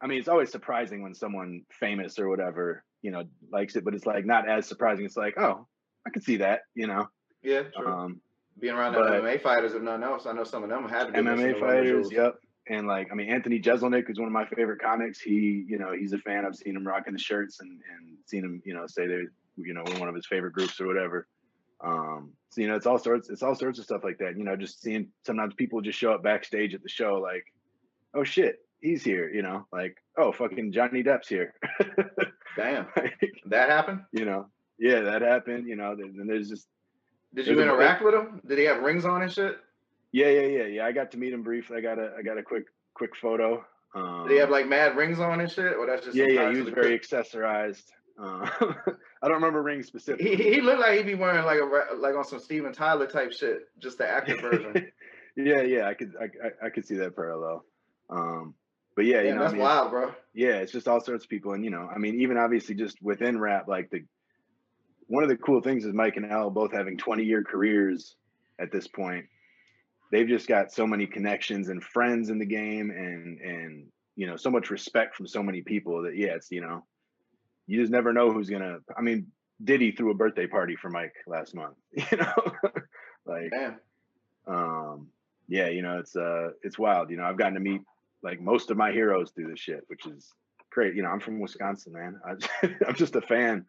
I 0.00 0.06
mean, 0.06 0.20
it's 0.20 0.28
always 0.28 0.52
surprising 0.52 1.02
when 1.02 1.14
someone 1.14 1.62
famous 1.68 2.16
or 2.20 2.28
whatever, 2.28 2.84
you 3.02 3.10
know, 3.10 3.24
likes 3.50 3.74
it, 3.74 3.84
but 3.84 3.94
it's 3.94 4.06
like 4.06 4.24
not 4.24 4.48
as 4.48 4.66
surprising. 4.66 5.04
It's 5.04 5.16
like, 5.16 5.36
oh, 5.36 5.66
I 6.06 6.10
can 6.10 6.22
see 6.22 6.36
that, 6.36 6.60
you 6.76 6.86
know. 6.86 7.08
Yeah, 7.42 7.62
true. 7.76 7.88
Um, 7.88 8.20
Being 8.60 8.74
around 8.74 8.92
but- 8.94 9.20
MMA 9.20 9.42
fighters, 9.42 9.74
if 9.74 9.82
nothing 9.82 10.04
else, 10.04 10.26
I 10.26 10.32
know 10.32 10.44
some 10.44 10.62
of 10.62 10.70
them 10.70 10.88
had 10.88 11.06
to 11.06 11.12
be 11.12 11.18
MMA 11.18 11.24
to 11.24 11.30
Run 11.30 11.52
the 11.52 11.58
fighters, 11.58 12.12
yep. 12.12 12.36
And 12.70 12.86
like, 12.86 13.08
I 13.10 13.14
mean, 13.14 13.28
Anthony 13.30 13.58
Jeselnik 13.60 14.10
is 14.10 14.18
one 14.18 14.26
of 14.28 14.32
my 14.32 14.46
favorite 14.46 14.80
comics. 14.82 15.20
He, 15.20 15.64
you 15.66 15.78
know, 15.78 15.92
he's 15.92 16.12
a 16.12 16.18
fan. 16.18 16.44
I've 16.44 16.56
seen 16.56 16.76
him 16.76 16.86
rocking 16.86 17.12
the 17.14 17.18
shirts 17.18 17.60
and 17.60 17.70
and 17.70 18.16
seen 18.26 18.44
him, 18.44 18.62
you 18.64 18.74
know, 18.74 18.86
say 18.86 19.06
they're, 19.06 19.24
you 19.56 19.74
know, 19.74 19.84
one 19.98 20.08
of 20.08 20.14
his 20.14 20.26
favorite 20.26 20.52
groups 20.52 20.80
or 20.80 20.86
whatever. 20.86 21.26
Um, 21.80 22.32
so 22.50 22.60
you 22.60 22.68
know, 22.68 22.74
it's 22.74 22.86
all 22.86 22.98
sorts, 22.98 23.30
it's 23.30 23.42
all 23.42 23.54
sorts 23.54 23.78
of 23.78 23.84
stuff 23.84 24.02
like 24.04 24.18
that. 24.18 24.36
You 24.36 24.44
know, 24.44 24.56
just 24.56 24.82
seeing 24.82 25.08
sometimes 25.24 25.54
people 25.54 25.80
just 25.80 25.98
show 25.98 26.12
up 26.12 26.22
backstage 26.22 26.74
at 26.74 26.82
the 26.82 26.88
show, 26.88 27.14
like, 27.22 27.44
oh 28.14 28.24
shit, 28.24 28.56
he's 28.80 29.02
here. 29.04 29.30
You 29.30 29.42
know, 29.42 29.66
like, 29.72 29.96
oh 30.16 30.32
fucking 30.32 30.72
Johnny 30.72 31.02
Depp's 31.02 31.28
here. 31.28 31.54
Damn, 32.56 32.86
Like, 32.96 33.14
that 33.46 33.68
happened. 33.68 34.00
you 34.12 34.24
know, 34.24 34.46
yeah, 34.78 35.00
that 35.00 35.22
happened. 35.22 35.68
You 35.68 35.76
know, 35.76 35.92
and 35.92 36.28
there's 36.28 36.48
just 36.48 36.66
Did 37.34 37.46
you 37.46 37.54
There's 37.54 37.66
a- 37.68 37.70
interact 37.72 38.02
with 38.04 38.14
him? 38.14 38.40
Did 38.46 38.58
he 38.58 38.64
have 38.64 38.82
rings 38.82 39.04
on 39.04 39.22
and 39.22 39.32
shit? 39.32 39.58
Yeah, 40.12 40.28
yeah, 40.28 40.46
yeah, 40.46 40.64
yeah. 40.64 40.86
I 40.86 40.92
got 40.92 41.10
to 41.12 41.18
meet 41.18 41.32
him 41.32 41.42
briefly. 41.42 41.76
I 41.76 41.80
got 41.80 41.98
a, 41.98 42.14
I 42.18 42.22
got 42.22 42.38
a 42.38 42.42
quick, 42.42 42.64
quick 42.94 43.14
photo. 43.16 43.64
Um, 43.94 44.24
Did 44.26 44.34
he 44.34 44.40
have 44.40 44.50
like 44.50 44.68
mad 44.68 44.96
rings 44.96 45.18
on 45.20 45.40
and 45.40 45.50
shit? 45.50 45.76
Or 45.76 45.86
that's 45.86 46.04
just 46.04 46.16
yeah, 46.16 46.26
yeah, 46.28 46.52
he 46.52 46.60
was 46.60 46.70
very 46.70 46.98
accessorized. 46.98 47.84
Uh, 48.20 48.48
I 49.22 49.28
don't 49.28 49.34
remember 49.34 49.62
rings 49.62 49.86
specifically. 49.86 50.36
he 50.36 50.54
he 50.54 50.60
looked 50.60 50.80
like 50.80 50.96
he'd 50.96 51.06
be 51.06 51.14
wearing 51.14 51.44
like 51.44 51.60
a 51.60 51.94
like 51.96 52.16
on 52.16 52.24
some 52.24 52.40
Steven 52.40 52.72
Tyler 52.72 53.06
type 53.06 53.32
shit, 53.32 53.68
just 53.78 53.98
the 53.98 54.08
active 54.08 54.40
version. 54.40 54.90
yeah, 55.36 55.62
yeah, 55.62 55.86
I 55.86 55.94
could, 55.94 56.14
I, 56.20 56.24
I, 56.24 56.66
I 56.66 56.70
could 56.70 56.86
see 56.86 56.96
that 56.96 57.14
parallel. 57.14 57.64
Um, 58.10 58.54
but 58.96 59.04
yeah, 59.04 59.18
you 59.18 59.28
Damn, 59.28 59.36
know, 59.36 59.42
I 59.42 59.44
that's 59.44 59.52
mean, 59.52 59.62
wild, 59.62 59.90
bro. 59.90 60.12
yeah, 60.34 60.56
it's 60.56 60.72
just 60.72 60.88
all 60.88 61.00
sorts 61.00 61.24
of 61.24 61.30
people, 61.30 61.52
and 61.52 61.64
you 61.64 61.70
know, 61.70 61.88
I 61.94 61.98
mean, 61.98 62.20
even 62.20 62.36
obviously 62.36 62.74
just 62.74 63.00
within 63.00 63.38
rap, 63.38 63.68
like 63.68 63.90
the 63.90 64.02
one 65.06 65.22
of 65.22 65.28
the 65.28 65.36
cool 65.36 65.60
things 65.60 65.84
is 65.84 65.94
Mike 65.94 66.16
and 66.16 66.30
El 66.30 66.50
both 66.50 66.72
having 66.72 66.98
20 66.98 67.24
year 67.24 67.44
careers 67.44 68.16
at 68.58 68.72
this 68.72 68.86
point. 68.88 69.26
They've 70.10 70.28
just 70.28 70.48
got 70.48 70.72
so 70.72 70.86
many 70.86 71.06
connections 71.06 71.68
and 71.68 71.82
friends 71.82 72.30
in 72.30 72.38
the 72.38 72.46
game, 72.46 72.90
and 72.90 73.40
and 73.40 73.86
you 74.16 74.26
know, 74.26 74.36
so 74.36 74.50
much 74.50 74.70
respect 74.70 75.16
from 75.16 75.26
so 75.26 75.42
many 75.42 75.62
people 75.62 76.02
that 76.02 76.16
yeah, 76.16 76.34
it's 76.34 76.50
you 76.50 76.60
know, 76.60 76.84
you 77.66 77.80
just 77.80 77.92
never 77.92 78.12
know 78.12 78.32
who's 78.32 78.50
gonna. 78.50 78.78
I 78.96 79.02
mean, 79.02 79.26
Diddy 79.62 79.92
threw 79.92 80.10
a 80.10 80.14
birthday 80.14 80.46
party 80.46 80.76
for 80.76 80.88
Mike 80.90 81.14
last 81.26 81.54
month, 81.54 81.76
you 81.92 82.16
know, 82.16 82.72
like 83.28 83.50
Damn. 83.50 83.76
um 84.46 85.08
yeah 85.48 85.68
you 85.68 85.82
know 85.82 85.98
it's 85.98 86.16
uh 86.16 86.50
it's 86.62 86.78
wild 86.78 87.10
you 87.10 87.16
know 87.16 87.24
i've 87.24 87.36
gotten 87.36 87.54
to 87.54 87.60
meet 87.60 87.82
like 88.22 88.40
most 88.40 88.70
of 88.70 88.76
my 88.76 88.90
heroes 88.90 89.30
through 89.30 89.48
this 89.48 89.60
shit 89.60 89.84
which 89.88 90.06
is 90.06 90.32
great 90.70 90.94
you 90.94 91.02
know 91.02 91.08
i'm 91.08 91.20
from 91.20 91.38
wisconsin 91.38 91.92
man 91.92 92.18
I, 92.26 92.66
i'm 92.86 92.94
just 92.94 93.16
a 93.16 93.20
fan 93.20 93.66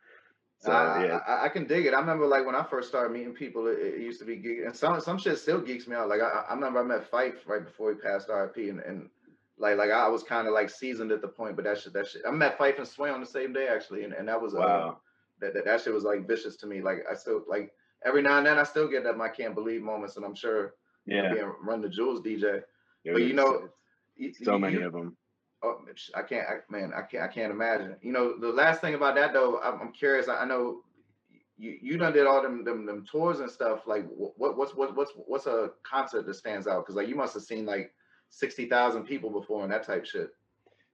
so 0.61 0.71
I, 0.71 1.05
yeah 1.05 1.19
I, 1.27 1.45
I 1.45 1.49
can 1.49 1.65
dig 1.65 1.85
it. 1.85 1.93
I 1.93 1.99
remember 1.99 2.25
like 2.27 2.45
when 2.45 2.55
I 2.55 2.63
first 2.63 2.89
started 2.89 3.13
meeting 3.13 3.33
people, 3.33 3.67
it, 3.67 3.77
it 3.79 3.99
used 4.01 4.19
to 4.19 4.25
be 4.25 4.35
geek, 4.35 4.59
and 4.65 4.75
some 4.75 4.99
some 4.99 5.17
shit 5.17 5.37
still 5.39 5.61
geeks 5.61 5.87
me 5.87 5.95
out. 5.95 6.09
Like 6.09 6.21
I, 6.21 6.43
I 6.49 6.53
remember 6.53 6.79
I 6.79 6.83
met 6.83 7.09
Phife 7.09 7.47
right 7.47 7.63
before 7.63 7.91
he 7.93 7.97
passed 7.99 8.29
RIP, 8.29 8.57
and, 8.69 8.79
and 8.81 9.09
like 9.57 9.77
like 9.77 9.91
I 9.91 10.07
was 10.07 10.23
kind 10.23 10.47
of 10.47 10.53
like 10.53 10.69
seasoned 10.69 11.11
at 11.11 11.21
the 11.21 11.27
point, 11.27 11.55
but 11.55 11.65
that 11.65 11.79
shit 11.79 11.93
that 11.93 12.07
shit 12.07 12.23
I 12.27 12.31
met 12.31 12.57
Phife 12.57 12.77
and 12.77 12.87
Sway 12.87 13.09
on 13.09 13.19
the 13.21 13.25
same 13.25 13.53
day 13.53 13.67
actually, 13.67 14.03
and, 14.03 14.13
and 14.13 14.27
that 14.27 14.41
was 14.41 14.53
uh, 14.53 14.59
wow 14.59 14.97
that, 15.41 15.53
that 15.53 15.65
that 15.65 15.81
shit 15.81 15.93
was 15.93 16.03
like 16.03 16.27
vicious 16.27 16.55
to 16.57 16.67
me. 16.67 16.81
Like 16.81 17.05
I 17.09 17.15
still 17.15 17.43
like 17.47 17.71
every 18.05 18.21
now 18.21 18.37
and 18.37 18.45
then 18.45 18.57
I 18.57 18.63
still 18.63 18.87
get 18.87 19.03
that 19.05 19.19
I 19.19 19.29
can't 19.29 19.55
believe 19.55 19.81
moments, 19.81 20.17
and 20.17 20.25
I'm 20.25 20.35
sure 20.35 20.73
Yeah, 21.05 21.33
being 21.33 21.51
Run 21.63 21.81
the 21.81 21.89
Jewels 21.89 22.21
DJ. 22.21 22.61
But 23.05 23.21
you 23.23 23.33
know, 23.33 23.69
you- 24.17 24.33
so 24.33 24.57
many 24.59 24.75
you- 24.75 24.85
of 24.85 24.91
them. 24.93 25.15
Oh, 25.61 25.81
I 26.15 26.21
can't, 26.21 26.47
I, 26.47 26.53
man, 26.69 26.93
I 26.95 27.01
can't, 27.01 27.23
I 27.23 27.27
can't 27.27 27.51
imagine. 27.51 27.95
You 28.01 28.13
know, 28.13 28.37
the 28.39 28.47
last 28.47 28.79
thing 28.81 28.93
about 28.93 29.15
that 29.15 29.33
though, 29.33 29.59
I'm, 29.61 29.81
I'm 29.81 29.91
curious. 29.91 30.29
I, 30.29 30.37
I 30.37 30.45
know 30.45 30.83
you, 31.57 31.77
you 31.81 31.97
done 31.97 32.13
did 32.13 32.25
all 32.27 32.41
them, 32.41 32.63
them, 32.63 32.85
them 32.85 33.05
tours 33.11 33.41
and 33.41 33.51
stuff. 33.51 33.81
Like, 33.85 34.05
what, 34.07 34.57
what's, 34.57 34.73
what, 34.75 34.95
what's, 34.95 35.11
what's 35.15 35.47
a 35.47 35.71
concert 35.83 36.25
that 36.27 36.35
stands 36.35 36.65
out? 36.67 36.85
Because 36.85 36.95
like 36.95 37.09
you 37.09 37.15
must 37.15 37.33
have 37.33 37.43
seen 37.43 37.65
like 37.65 37.91
sixty 38.29 38.67
thousand 38.69 39.03
people 39.03 39.29
before 39.29 39.63
and 39.63 39.71
that 39.73 39.85
type 39.85 40.05
shit. 40.05 40.29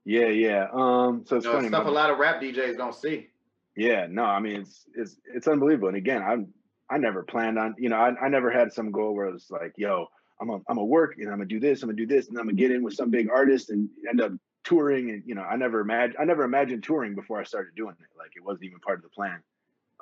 Yeah, 0.04 0.28
yeah. 0.28 0.68
Um, 0.74 1.24
so 1.28 1.36
it's 1.38 1.46
You 1.46 1.52
know, 1.52 1.58
funny. 1.58 1.68
stuff 1.68 1.84
my- 1.84 1.90
a 1.90 1.94
lot 1.94 2.10
of 2.10 2.18
rap 2.18 2.42
DJs 2.42 2.78
don't 2.78 2.96
see. 2.96 3.30
Yeah, 3.78 4.08
no, 4.10 4.24
I 4.24 4.40
mean 4.40 4.62
it's 4.62 4.86
it's 4.96 5.18
it's 5.34 5.48
unbelievable. 5.48 5.90
And 5.90 5.98
again, 5.98 6.24
I'm 6.24 6.48
I 6.90 6.98
never 6.98 7.24
planned 7.24 7.60
on, 7.60 7.76
you 7.78 7.90
know, 7.90 7.98
I, 7.98 8.14
I 8.26 8.30
never 8.30 8.50
had 8.50 8.72
some 8.72 8.92
goal 8.92 9.14
where 9.16 9.26
it 9.28 9.34
was 9.34 9.48
like, 9.50 9.74
yo, 9.76 10.08
I'm 10.40 10.50
a 10.50 10.60
I'm 10.70 10.78
a 10.78 10.86
work 10.86 11.16
and 11.18 11.28
I'm 11.28 11.34
gonna 11.34 11.46
do 11.46 11.60
this, 11.60 11.84
I'm 11.84 11.90
gonna 11.90 11.98
do 11.98 12.06
this, 12.08 12.30
and 12.30 12.38
I'm 12.38 12.46
gonna 12.46 12.54
get 12.56 12.72
in 12.72 12.84
with 12.84 12.94
some 12.94 13.10
big 13.12 13.30
artist 13.30 13.70
and 13.72 13.90
end 14.10 14.22
up 14.22 14.32
touring. 14.66 15.12
And 15.12 15.24
you 15.26 15.36
know, 15.36 15.44
I 15.44 15.56
never 15.56 15.80
imagined 15.80 16.18
I 16.20 16.26
never 16.26 16.44
imagined 16.44 16.84
touring 16.84 17.16
before 17.16 17.40
I 17.40 17.44
started 17.44 17.76
doing 17.76 17.96
it. 18.00 18.18
Like 18.18 18.32
it 18.36 18.44
wasn't 18.44 18.66
even 18.66 18.80
part 18.80 19.00
of 19.00 19.04
the 19.04 19.10
plan. 19.10 19.42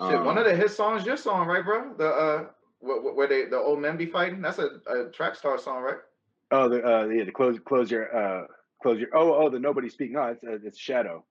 Shit, 0.10 0.24
one 0.24 0.38
of 0.38 0.46
Um, 0.46 0.52
the 0.52 0.56
hit 0.56 0.72
songs, 0.72 1.06
your 1.06 1.18
song, 1.18 1.48
right, 1.48 1.64
bro? 1.64 1.94
The 1.96 2.08
uh, 2.08 2.44
wh- 2.82 3.02
wh- 3.04 3.16
where 3.16 3.28
they 3.28 3.46
the 3.46 3.58
old 3.58 3.80
men 3.80 3.96
be 3.96 4.08
fighting. 4.08 4.42
That's 4.42 4.58
a, 4.58 4.80
a 4.88 5.10
Trackstar 5.12 5.60
song, 5.60 5.84
right? 5.84 5.98
oh 6.52 6.70
the 6.70 6.84
uh 6.84 7.06
yeah 7.06 7.24
the 7.24 7.32
close 7.32 7.58
close 7.66 7.90
your 7.90 8.16
uh 8.16 8.48
close 8.82 9.00
your 9.00 9.10
oh 9.16 9.34
oh 9.34 9.50
the 9.50 9.60
nobody 9.60 9.90
speak 9.90 10.12
no 10.12 10.24
it's 10.26 10.44
uh, 10.44 10.58
it's 10.64 10.78
Shadow. 10.78 11.24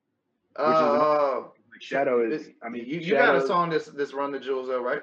Oh, 0.56 1.52
Like 1.72 1.82
Shadow 1.82 2.28
is 2.28 2.48
I 2.62 2.68
mean 2.68 2.86
you, 2.86 2.98
you 3.00 3.12
got 3.14 3.34
a 3.36 3.46
song 3.46 3.70
this 3.70 3.86
this 3.86 4.12
Run 4.14 4.32
the 4.32 4.38
Jewels, 4.40 4.68
though, 4.68 4.82
right? 4.82 5.02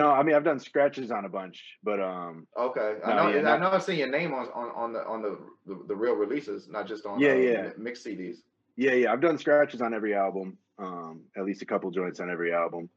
No, 0.00 0.10
I 0.10 0.22
mean 0.24 0.34
I've 0.34 0.42
done 0.50 0.58
scratches 0.58 1.10
on 1.12 1.24
a 1.24 1.28
bunch, 1.28 1.58
but 1.88 2.00
um 2.00 2.46
Okay, 2.58 2.90
I 3.06 3.14
know. 3.14 3.28
yeah, 3.30 3.52
I 3.54 3.58
know. 3.58 3.70
I've 3.70 3.82
seen 3.88 3.98
your 3.98 4.10
name 4.10 4.34
on 4.34 4.46
on, 4.60 4.68
on 4.82 4.92
the 4.92 5.02
on 5.06 5.22
the, 5.22 5.32
the 5.68 5.74
the 5.90 5.94
real 5.94 6.14
releases, 6.24 6.68
not 6.68 6.84
just 6.88 7.06
on 7.06 7.20
Yeah, 7.20 7.32
uh, 7.34 7.34
yeah. 7.48 7.62
mi- 7.62 7.84
mix 7.86 8.02
CDs. 8.04 8.38
yeah 8.76 8.94
yeah 9.00 9.12
I've 9.12 9.20
done 9.20 9.38
scratches 9.38 9.80
on 9.80 9.94
every 9.94 10.14
album. 10.14 10.58
Um 10.84 11.14
at 11.38 11.44
least 11.48 11.62
a 11.62 11.66
couple 11.72 11.90
joints 12.00 12.18
on 12.20 12.28
every 12.28 12.52
album. 12.52 12.90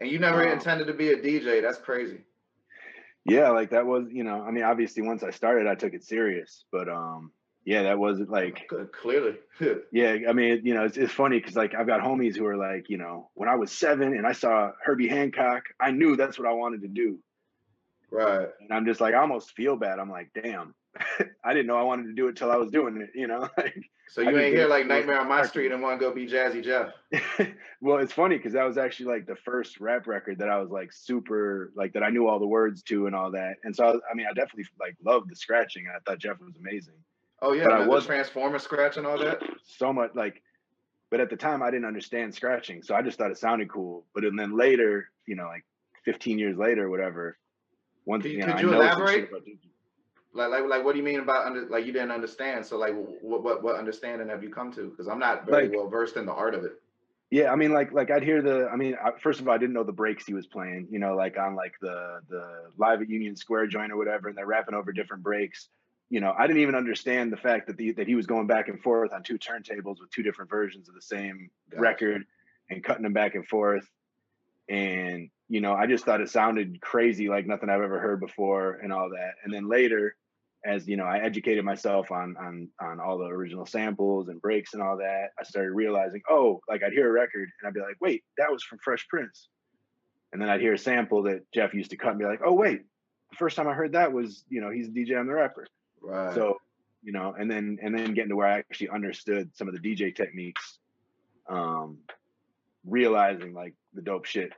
And 0.00 0.10
you 0.10 0.18
never 0.18 0.42
Wow. 0.46 0.52
intended 0.54 0.86
to 0.86 0.94
be 0.94 1.08
a 1.12 1.16
DJ. 1.26 1.60
That's 1.60 1.78
crazy. 1.90 2.20
yeah 3.36 3.50
like 3.58 3.70
that 3.74 3.84
was 3.92 4.04
you 4.18 4.24
know 4.28 4.38
i 4.48 4.50
mean 4.54 4.64
obviously 4.72 5.02
once 5.12 5.22
i 5.22 5.32
started 5.40 5.66
i 5.72 5.74
took 5.82 5.92
it 5.98 6.02
serious 6.14 6.64
but 6.72 6.86
um 6.88 7.22
yeah 7.64 7.82
that 7.84 7.98
wasn't 7.98 8.30
like 8.30 8.66
Good, 8.68 8.92
Clearly, 8.92 9.36
yeah 9.92 10.16
i 10.28 10.32
mean 10.32 10.62
you 10.64 10.74
know 10.74 10.84
it's, 10.84 10.96
it's 10.96 11.12
funny 11.12 11.38
because 11.38 11.56
like 11.56 11.74
i've 11.74 11.86
got 11.86 12.00
homies 12.00 12.36
who 12.36 12.46
are 12.46 12.56
like 12.56 12.88
you 12.88 12.96
know 12.98 13.30
when 13.34 13.48
i 13.48 13.54
was 13.56 13.70
seven 13.70 14.14
and 14.14 14.26
i 14.26 14.32
saw 14.32 14.70
herbie 14.84 15.08
hancock 15.08 15.64
i 15.80 15.90
knew 15.90 16.16
that's 16.16 16.38
what 16.38 16.48
i 16.48 16.52
wanted 16.52 16.82
to 16.82 16.88
do 16.88 17.18
right? 18.10 18.48
and 18.60 18.72
i'm 18.72 18.86
just 18.86 19.00
like 19.00 19.14
i 19.14 19.18
almost 19.18 19.52
feel 19.52 19.76
bad 19.76 19.98
i'm 19.98 20.10
like 20.10 20.30
damn 20.42 20.74
i 21.44 21.52
didn't 21.52 21.66
know 21.66 21.76
i 21.76 21.82
wanted 21.82 22.04
to 22.04 22.14
do 22.14 22.28
it 22.28 22.36
till 22.36 22.50
i 22.50 22.56
was 22.56 22.70
doing 22.70 23.00
it 23.00 23.10
you 23.14 23.26
know 23.26 23.48
like 23.56 23.78
So 24.08 24.22
you 24.22 24.36
ain't 24.40 24.56
here 24.56 24.66
like 24.66 24.86
Nightmare 24.88 25.20
on 25.20 25.28
My. 25.28 25.46
Street 25.46 25.70
and 25.70 25.80
want 25.80 26.00
to 26.00 26.04
go 26.04 26.12
be 26.12 26.26
Jazzy 26.26 26.64
Jeff. 26.64 26.88
well, 27.80 27.98
it's 27.98 28.12
funny 28.12 28.36
because 28.36 28.54
that 28.54 28.64
was 28.66 28.76
actually 28.76 29.06
like 29.06 29.24
the 29.24 29.36
first 29.36 29.78
rap 29.78 30.08
record 30.08 30.38
that 30.40 30.48
I 30.48 30.58
was 30.58 30.68
like 30.70 30.92
super 30.92 31.70
like 31.76 31.92
that 31.92 32.02
I 32.02 32.10
knew 32.10 32.26
all 32.26 32.40
the 32.40 32.46
words 32.48 32.82
to 32.90 33.06
and 33.06 33.14
all 33.14 33.30
that. 33.30 33.58
And 33.62 33.70
so 33.76 33.84
I, 33.84 33.90
was- 33.92 34.00
I 34.10 34.14
mean, 34.16 34.26
I 34.28 34.32
definitely 34.32 34.64
like 34.80 34.96
loved 35.04 35.30
the 35.30 35.36
scratching, 35.36 35.86
and 35.86 35.94
I 35.94 36.00
thought 36.04 36.18
Jeff 36.18 36.40
was 36.40 36.56
amazing. 36.58 36.94
Oh 37.42 37.52
yeah, 37.52 37.64
But 37.64 37.72
I 37.72 37.86
was- 37.86 38.06
Transformer 38.06 38.58
scratch 38.58 38.96
and 38.96 39.06
all 39.06 39.18
that. 39.18 39.42
So 39.64 39.92
much 39.92 40.10
like, 40.14 40.42
but 41.10 41.20
at 41.20 41.30
the 41.30 41.36
time 41.36 41.62
I 41.62 41.70
didn't 41.70 41.86
understand 41.86 42.34
scratching, 42.34 42.82
so 42.82 42.94
I 42.94 43.02
just 43.02 43.18
thought 43.18 43.30
it 43.30 43.38
sounded 43.38 43.68
cool. 43.70 44.04
But 44.14 44.24
and 44.24 44.38
then 44.38 44.56
later, 44.56 45.10
you 45.26 45.36
know, 45.36 45.46
like 45.46 45.64
15 46.04 46.38
years 46.38 46.56
later, 46.56 46.86
or 46.86 46.90
whatever. 46.90 47.36
Once 48.04 48.22
Could- 48.22 48.32
you 48.32 48.38
know, 48.38 48.46
could 48.46 48.54
I 48.56 48.60
you 48.60 48.66
know 48.70 48.80
elaborate? 48.80 49.30
Like, 50.32 50.50
like, 50.50 50.64
like, 50.68 50.84
what 50.84 50.92
do 50.92 50.98
you 50.98 51.04
mean 51.04 51.18
about 51.20 51.46
under? 51.46 51.66
Like, 51.68 51.84
you 51.86 51.92
didn't 51.92 52.12
understand. 52.12 52.64
So, 52.64 52.78
like, 52.78 52.94
what, 53.20 53.42
what, 53.42 53.62
what 53.64 53.74
understanding 53.76 54.28
have 54.28 54.44
you 54.44 54.50
come 54.50 54.72
to? 54.74 54.88
Because 54.88 55.08
I'm 55.08 55.18
not 55.18 55.44
very 55.44 55.66
Like- 55.68 55.76
well 55.76 55.88
versed 55.88 56.16
in 56.16 56.24
the 56.24 56.32
art 56.32 56.54
of 56.54 56.64
it. 56.64 56.80
Yeah, 57.32 57.52
I 57.52 57.56
mean, 57.56 57.72
like, 57.72 57.92
like 57.92 58.10
I'd 58.10 58.24
hear 58.24 58.42
the. 58.42 58.68
I 58.72 58.76
mean, 58.76 58.96
I, 59.04 59.12
first 59.20 59.40
of 59.40 59.46
all, 59.46 59.54
I 59.54 59.58
didn't 59.58 59.72
know 59.72 59.84
the 59.84 59.92
breaks 59.92 60.26
he 60.26 60.34
was 60.34 60.46
playing. 60.48 60.88
You 60.90 60.98
know, 60.98 61.14
like 61.14 61.38
on 61.38 61.54
like 61.54 61.74
the 61.80 62.20
the 62.28 62.70
live 62.76 63.02
at 63.02 63.08
Union 63.08 63.36
Square 63.36 63.68
joint 63.68 63.92
or 63.92 63.96
whatever, 63.96 64.28
and 64.28 64.36
they're 64.36 64.46
rapping 64.46 64.74
over 64.74 64.92
different 64.92 65.22
breaks. 65.22 65.68
You 66.10 66.20
know, 66.20 66.34
I 66.36 66.46
didn't 66.46 66.62
even 66.62 66.74
understand 66.74 67.32
the 67.32 67.36
fact 67.36 67.68
that 67.68 67.76
the 67.76 67.92
that 67.92 68.06
he 68.06 68.16
was 68.16 68.26
going 68.26 68.46
back 68.46 68.68
and 68.68 68.80
forth 68.82 69.12
on 69.12 69.22
two 69.22 69.38
turntables 69.38 70.00
with 70.00 70.10
two 70.10 70.22
different 70.22 70.50
versions 70.50 70.88
of 70.88 70.94
the 70.94 71.02
same 71.02 71.50
Gotcha. 71.70 71.80
record 71.80 72.24
and 72.68 72.84
cutting 72.84 73.04
them 73.04 73.12
back 73.12 73.34
and 73.34 73.46
forth. 73.46 73.88
And 74.68 75.30
you 75.48 75.60
know, 75.60 75.72
I 75.72 75.86
just 75.86 76.04
thought 76.04 76.20
it 76.20 76.28
sounded 76.28 76.80
crazy, 76.80 77.28
like 77.28 77.46
nothing 77.46 77.70
I've 77.70 77.82
ever 77.82 78.00
heard 78.00 78.20
before, 78.20 78.74
and 78.82 78.92
all 78.92 79.10
that. 79.10 79.34
And 79.44 79.52
then 79.52 79.68
later, 79.68 80.16
as 80.64 80.86
you 80.86 80.96
know, 80.96 81.04
I 81.04 81.18
educated 81.18 81.64
myself 81.64 82.10
on 82.10 82.36
on 82.36 82.68
on 82.80 83.00
all 83.00 83.18
the 83.18 83.26
original 83.26 83.66
samples 83.66 84.28
and 84.28 84.40
breaks 84.40 84.74
and 84.74 84.82
all 84.82 84.96
that. 84.98 85.30
I 85.38 85.44
started 85.44 85.72
realizing, 85.72 86.22
oh, 86.28 86.60
like 86.68 86.82
I'd 86.82 86.92
hear 86.92 87.08
a 87.08 87.12
record 87.12 87.48
and 87.60 87.68
I'd 87.68 87.74
be 87.74 87.80
like, 87.80 87.96
wait, 88.00 88.24
that 88.38 88.50
was 88.50 88.62
from 88.62 88.78
Fresh 88.78 89.08
Prince. 89.08 89.48
And 90.32 90.40
then 90.40 90.48
I'd 90.48 90.60
hear 90.60 90.74
a 90.74 90.78
sample 90.78 91.22
that 91.24 91.50
Jeff 91.52 91.74
used 91.74 91.90
to 91.90 91.96
cut 91.96 92.10
and 92.10 92.18
be 92.18 92.24
like, 92.24 92.40
oh 92.44 92.52
wait, 92.52 92.82
the 93.30 93.36
first 93.36 93.56
time 93.56 93.68
I 93.68 93.74
heard 93.74 93.92
that 93.92 94.12
was, 94.12 94.44
you 94.48 94.60
know, 94.60 94.70
he's 94.70 94.88
DJ, 94.88 95.18
I'm 95.18 95.26
the 95.26 95.34
rapper. 95.34 95.66
Right. 96.02 96.34
So, 96.34 96.58
you 97.02 97.12
know, 97.12 97.34
and 97.38 97.50
then 97.50 97.78
and 97.82 97.94
then 97.94 98.14
getting 98.14 98.30
to 98.30 98.36
where 98.36 98.46
I 98.46 98.58
actually 98.58 98.90
understood 98.90 99.50
some 99.54 99.68
of 99.68 99.74
the 99.74 99.80
DJ 99.80 100.14
techniques, 100.14 100.78
um, 101.48 101.98
realizing 102.84 103.54
like 103.54 103.74
the 103.94 104.02
dope 104.02 104.24
shit 104.24 104.52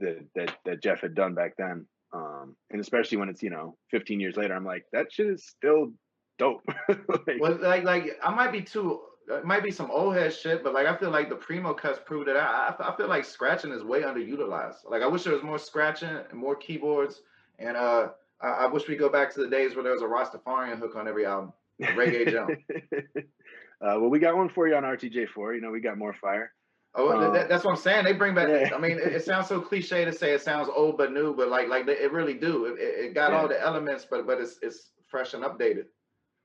that 0.00 0.24
that 0.34 0.56
that 0.64 0.82
Jeff 0.82 1.00
had 1.00 1.14
done 1.14 1.34
back 1.34 1.54
then. 1.56 1.86
Um, 2.12 2.56
and 2.70 2.80
especially 2.80 3.18
when 3.18 3.28
it's, 3.28 3.42
you 3.42 3.50
know, 3.50 3.76
15 3.90 4.20
years 4.20 4.36
later, 4.36 4.54
I'm 4.54 4.66
like, 4.66 4.84
that 4.92 5.10
shit 5.10 5.28
is 5.28 5.46
still 5.46 5.92
dope. 6.38 6.62
Like, 6.88 7.40
well, 7.40 7.58
like, 7.60 7.84
like, 7.84 8.18
I 8.22 8.34
might 8.34 8.52
be 8.52 8.62
too. 8.62 9.00
It 9.28 9.44
might 9.44 9.62
be 9.62 9.70
some 9.70 9.90
old 9.90 10.14
head 10.14 10.34
shit, 10.34 10.64
but 10.64 10.74
like, 10.74 10.86
I 10.86 10.96
feel 10.96 11.10
like 11.10 11.28
the 11.28 11.36
primo 11.36 11.72
cuts 11.72 12.00
proved 12.04 12.28
it 12.28 12.36
out. 12.36 12.80
I, 12.80 12.90
I 12.90 12.96
feel 12.96 13.08
like 13.08 13.24
scratching 13.24 13.70
is 13.70 13.84
way 13.84 14.02
underutilized. 14.02 14.78
Like, 14.90 15.02
I 15.02 15.06
wish 15.06 15.22
there 15.22 15.32
was 15.32 15.44
more 15.44 15.58
scratching 15.58 16.08
and 16.08 16.38
more 16.38 16.56
keyboards. 16.56 17.22
And 17.58 17.76
uh, 17.76 18.08
I, 18.42 18.48
I 18.48 18.66
wish 18.66 18.88
we 18.88 18.96
go 18.96 19.08
back 19.08 19.32
to 19.34 19.40
the 19.40 19.48
days 19.48 19.74
where 19.74 19.84
there 19.84 19.92
was 19.92 20.02
a 20.02 20.06
Rastafarian 20.06 20.78
hook 20.78 20.96
on 20.96 21.06
every 21.08 21.26
album. 21.26 21.52
Reggae 21.80 22.28
jump. 22.30 22.50
uh, 22.92 23.98
well, 24.00 24.08
we 24.08 24.18
got 24.18 24.36
one 24.36 24.48
for 24.48 24.68
you 24.68 24.74
on 24.74 24.82
RTJ4. 24.82 25.54
You 25.54 25.60
know, 25.60 25.70
we 25.70 25.80
got 25.80 25.98
more 25.98 26.12
fire. 26.14 26.52
Oh, 26.94 27.10
Um, 27.10 27.32
that, 27.32 27.48
that's 27.48 27.64
what 27.64 27.70
I'm 27.70 27.76
saying. 27.80 28.04
They 28.04 28.12
bring 28.12 28.34
back. 28.34 28.48
yeah. 28.48 28.74
I 28.74 28.78
mean, 28.78 28.98
it, 28.98 29.12
it 29.14 29.24
sounds 29.24 29.48
so 29.48 29.60
cliche 29.60 30.04
to 30.04 30.12
say 30.12 30.32
it 30.34 30.42
sounds 30.42 30.68
old 30.74 30.98
but 30.98 31.12
new, 31.12 31.34
but 31.34 31.48
like 31.48 31.68
like 31.68 31.88
it 31.88 32.12
really 32.12 32.34
do. 32.34 32.66
It, 32.66 32.78
it 32.78 33.14
got 33.14 33.32
all 33.32 33.48
the 33.48 33.60
elements, 33.60 34.06
but 34.10 34.26
but 34.26 34.40
it's 34.40 34.58
it's 34.62 34.90
fresh 35.08 35.32
and 35.34 35.42
updated. 35.42 35.86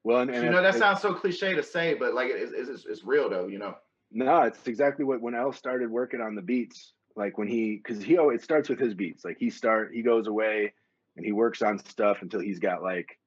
Well, 0.06 0.22
and, 0.22 0.32
and 0.32 0.44
you 0.46 0.50
know 0.50 0.62
that 0.62 0.76
sounds 0.76 1.02
so 1.02 1.14
cliche 1.14 1.54
to 1.54 1.64
say, 1.64 1.96
but 1.96 2.14
like 2.14 2.30
it, 2.30 2.38
it's, 2.54 2.70
it's 2.70 2.86
it's 2.86 3.04
real 3.04 3.30
though. 3.30 3.48
You 3.48 3.60
know. 3.60 3.76
No, 4.10 4.44
it's 4.44 4.66
exactly 4.68 5.04
what 5.04 5.20
when 5.22 5.36
El 5.36 5.52
started 5.52 5.92
working 5.92 6.22
on 6.22 6.34
the 6.34 6.42
beats. 6.42 6.94
Like 7.18 7.38
when 7.38 7.48
he, 7.48 7.76
because 7.76 8.02
he, 8.04 8.18
always- 8.18 8.40
it 8.42 8.44
starts 8.44 8.70
with 8.70 8.80
his 8.80 8.94
beats. 8.94 9.26
Like 9.26 9.38
he 9.40 9.50
start, 9.50 9.92
he 9.94 10.02
goes 10.04 10.28
away 10.28 10.74
and 11.18 11.26
he 11.26 11.32
works 11.32 11.62
on 11.62 11.80
stuff 11.80 12.22
until 12.22 12.40
he's 12.40 12.60
got 12.60 12.82
like 12.82 13.18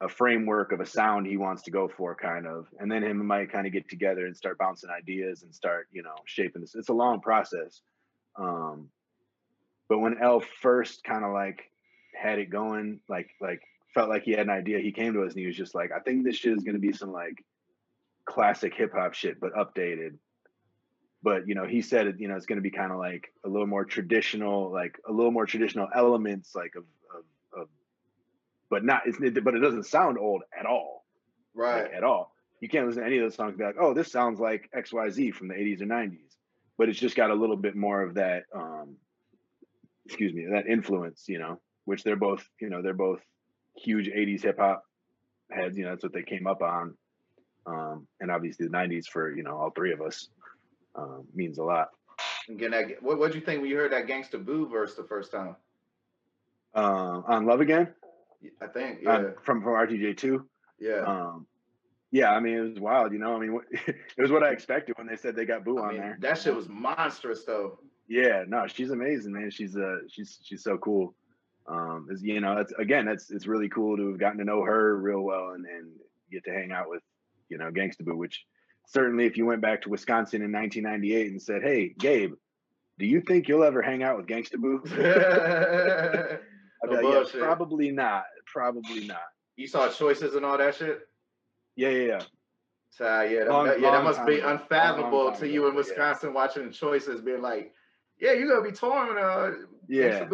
a 0.00 0.08
framework 0.08 0.72
of 0.72 0.80
a 0.80 0.86
sound 0.86 1.26
he 1.26 1.38
wants 1.38 1.62
to 1.62 1.70
go 1.70 1.88
for, 1.88 2.14
kind 2.14 2.46
of. 2.46 2.66
And 2.78 2.90
then 2.90 3.02
him 3.02 3.20
and 3.20 3.28
Mike 3.28 3.50
kind 3.50 3.66
of 3.66 3.72
get 3.72 3.88
together 3.88 4.26
and 4.26 4.36
start 4.36 4.58
bouncing 4.58 4.90
ideas 4.90 5.42
and 5.42 5.54
start, 5.54 5.88
you 5.90 6.02
know, 6.02 6.16
shaping 6.26 6.60
this. 6.60 6.74
It's 6.74 6.90
a 6.90 6.94
long 6.94 7.20
process. 7.20 7.80
Um, 8.38 8.90
but 9.88 10.00
when 10.00 10.18
El 10.20 10.42
first 10.60 11.02
kind 11.04 11.24
of 11.24 11.32
like 11.32 11.70
had 12.14 12.38
it 12.38 12.50
going, 12.50 13.00
like 13.08 13.30
like 13.40 13.62
felt 13.94 14.10
like 14.10 14.24
he 14.24 14.32
had 14.32 14.40
an 14.40 14.50
idea, 14.50 14.80
he 14.80 14.92
came 14.92 15.14
to 15.14 15.22
us 15.22 15.32
and 15.32 15.40
he 15.40 15.46
was 15.46 15.56
just 15.56 15.74
like, 15.74 15.90
I 15.92 16.00
think 16.00 16.24
this 16.24 16.36
shit 16.36 16.56
is 16.56 16.64
gonna 16.64 16.78
be 16.78 16.92
some 16.92 17.12
like 17.12 17.42
classic 18.26 18.74
hip 18.74 18.92
hop 18.92 19.14
shit, 19.14 19.40
but 19.40 19.54
updated. 19.54 20.18
But 21.22 21.48
you 21.48 21.54
know, 21.54 21.64
he 21.64 21.80
said 21.80 22.06
it. 22.06 22.20
You 22.20 22.28
know, 22.28 22.36
it's 22.36 22.46
going 22.46 22.58
to 22.58 22.62
be 22.62 22.70
kind 22.70 22.92
of 22.92 22.98
like 22.98 23.32
a 23.44 23.48
little 23.48 23.66
more 23.66 23.84
traditional, 23.84 24.70
like 24.70 25.00
a 25.08 25.12
little 25.12 25.32
more 25.32 25.46
traditional 25.46 25.88
elements, 25.94 26.54
like 26.54 26.74
of 26.76 26.84
but 28.70 28.84
not. 28.84 29.02
It's, 29.06 29.18
it, 29.20 29.42
but 29.44 29.54
it 29.54 29.60
doesn't 29.60 29.84
sound 29.86 30.18
old 30.18 30.42
at 30.58 30.66
all, 30.66 31.04
Right. 31.54 31.84
like, 31.84 31.92
at 31.92 32.04
all. 32.04 32.34
You 32.60 32.68
can't 32.68 32.86
listen 32.86 33.02
to 33.02 33.06
any 33.06 33.18
of 33.18 33.24
those 33.24 33.34
songs 33.34 33.50
and 33.50 33.58
be 33.58 33.64
like, 33.64 33.76
oh, 33.78 33.92
this 33.94 34.10
sounds 34.10 34.40
like 34.40 34.68
X 34.74 34.92
Y 34.92 35.10
Z 35.10 35.30
from 35.32 35.48
the 35.48 35.54
'80s 35.54 35.82
or 35.82 35.86
'90s. 35.86 36.36
But 36.78 36.88
it's 36.88 36.98
just 36.98 37.16
got 37.16 37.30
a 37.30 37.34
little 37.34 37.56
bit 37.56 37.76
more 37.76 38.02
of 38.02 38.14
that. 38.14 38.44
um 38.54 38.96
Excuse 40.06 40.32
me, 40.32 40.46
that 40.52 40.66
influence. 40.68 41.24
You 41.26 41.38
know, 41.38 41.60
which 41.84 42.02
they're 42.04 42.16
both. 42.16 42.46
You 42.60 42.70
know, 42.70 42.80
they're 42.82 42.94
both 42.94 43.20
huge 43.76 44.08
'80s 44.08 44.42
hip 44.42 44.58
hop 44.58 44.84
heads. 45.50 45.76
You 45.76 45.84
know, 45.84 45.90
that's 45.90 46.02
what 46.04 46.12
they 46.12 46.22
came 46.22 46.46
up 46.46 46.62
on 46.62 46.96
um, 47.66 48.06
and 48.20 48.30
obviously 48.30 48.66
the 48.66 48.72
'90s 48.72 49.06
for 49.06 49.34
you 49.34 49.42
know 49.42 49.56
all 49.56 49.70
three 49.70 49.92
of 49.92 50.00
us 50.00 50.28
um, 50.94 51.24
means 51.34 51.58
a 51.58 51.64
lot. 51.64 51.88
Again, 52.48 52.70
that 52.70 53.02
what 53.02 53.18
what'd 53.18 53.34
you 53.34 53.40
think 53.40 53.60
when 53.60 53.70
you 53.70 53.76
heard 53.76 53.92
that 53.92 54.06
Gangsta 54.06 54.42
Boo 54.44 54.68
verse 54.68 54.94
the 54.94 55.04
first 55.04 55.32
time? 55.32 55.56
Um, 56.74 57.24
on 57.26 57.46
Love 57.46 57.60
Again 57.60 57.88
I 58.60 58.66
think, 58.66 59.00
yeah, 59.02 59.10
on- 59.16 59.34
from 59.42 59.62
from 59.62 59.72
RTJ 59.72 60.16
two. 60.16 60.46
yeah. 60.78 61.02
Um, 61.06 61.46
yeah, 62.12 62.30
I 62.32 62.40
mean 62.40 62.54
it 62.56 62.60
was 62.60 62.80
wild. 62.80 63.12
You 63.12 63.18
know, 63.18 63.34
I 63.34 63.38
mean 63.40 63.60
it 63.70 63.96
was 64.18 64.30
what 64.30 64.42
I 64.44 64.50
expected 64.50 64.96
when 64.98 65.06
they 65.06 65.16
said 65.16 65.34
they 65.36 65.44
got 65.44 65.64
Boo 65.64 65.78
I 65.78 65.82
on 65.82 65.88
mean, 65.92 66.00
there. 66.00 66.16
that 66.20 66.38
shit 66.38 66.54
was 66.54 66.68
monstrous 66.68 67.44
though. 67.44 67.78
Yeah, 68.08 68.44
no, 68.46 68.66
she's 68.68 68.90
amazing, 68.90 69.32
man. 69.32 69.50
She's 69.50 69.76
uh 69.76 69.98
she's 70.08 70.38
she's 70.42 70.62
so 70.62 70.78
cool. 70.78 71.14
Um, 71.68 72.06
is 72.10 72.22
you 72.22 72.40
know, 72.40 72.54
that's 72.54 72.72
again, 72.78 73.06
that's 73.06 73.30
it's 73.32 73.46
really 73.48 73.68
cool 73.68 73.96
to 73.96 74.08
have 74.10 74.18
gotten 74.20 74.38
to 74.38 74.44
know 74.44 74.62
her 74.62 74.96
real 74.96 75.20
well 75.22 75.50
and 75.54 75.66
and 75.66 75.90
get 76.30 76.44
to 76.44 76.52
hang 76.52 76.70
out 76.72 76.88
with, 76.88 77.02
you 77.48 77.58
know, 77.58 77.70
Gangsta 77.72 78.04
Boo, 78.04 78.16
which 78.16 78.44
certainly 78.86 79.26
if 79.26 79.36
you 79.36 79.44
went 79.44 79.60
back 79.62 79.82
to 79.82 79.88
Wisconsin 79.88 80.42
in 80.42 80.52
1998 80.52 81.30
and 81.32 81.42
said, 81.42 81.62
"Hey, 81.62 81.88
Gabe, 81.98 82.34
do 83.00 83.06
you 83.06 83.20
think 83.20 83.48
you'll 83.48 83.64
ever 83.64 83.82
hang 83.82 84.04
out 84.04 84.16
with 84.16 84.26
Gangsta 84.26 84.58
Boo?" 84.58 84.80
I'd 86.94 87.00
be 87.00 87.08
No 87.10 87.20
like, 87.20 87.34
yeah, 87.34 87.40
probably 87.40 87.90
not. 87.92 88.24
Probably 88.46 89.06
not. 89.06 89.20
you 89.56 89.66
saw 89.66 89.88
choices 89.88 90.34
and 90.34 90.44
all 90.44 90.58
that 90.58 90.74
shit. 90.74 91.00
Yeah, 91.76 91.88
yeah, 91.90 92.06
yeah. 92.06 92.20
So 92.90 93.04
yeah, 93.22 93.44
that, 93.44 93.48
Long- 93.50 93.66
that- 93.66 93.80
yeah, 93.80 93.90
that 93.90 94.04
must 94.04 94.24
be 94.26 94.36
ago. 94.38 94.48
Unfathomable 94.48 95.24
long 95.26 95.36
to 95.36 95.46
you 95.48 95.62
in 95.66 95.72
ago, 95.72 95.72
yeah. 95.72 95.76
Wisconsin 95.76 96.32
watching 96.34 96.70
choices, 96.72 97.20
being 97.20 97.42
like, 97.42 97.72
"Yeah, 98.18 98.32
you're 98.32 98.48
gonna 98.48 98.62
be 98.68 98.72
touring." 98.74 99.18
Uh, 99.18 99.66
Yeah. 99.88 100.26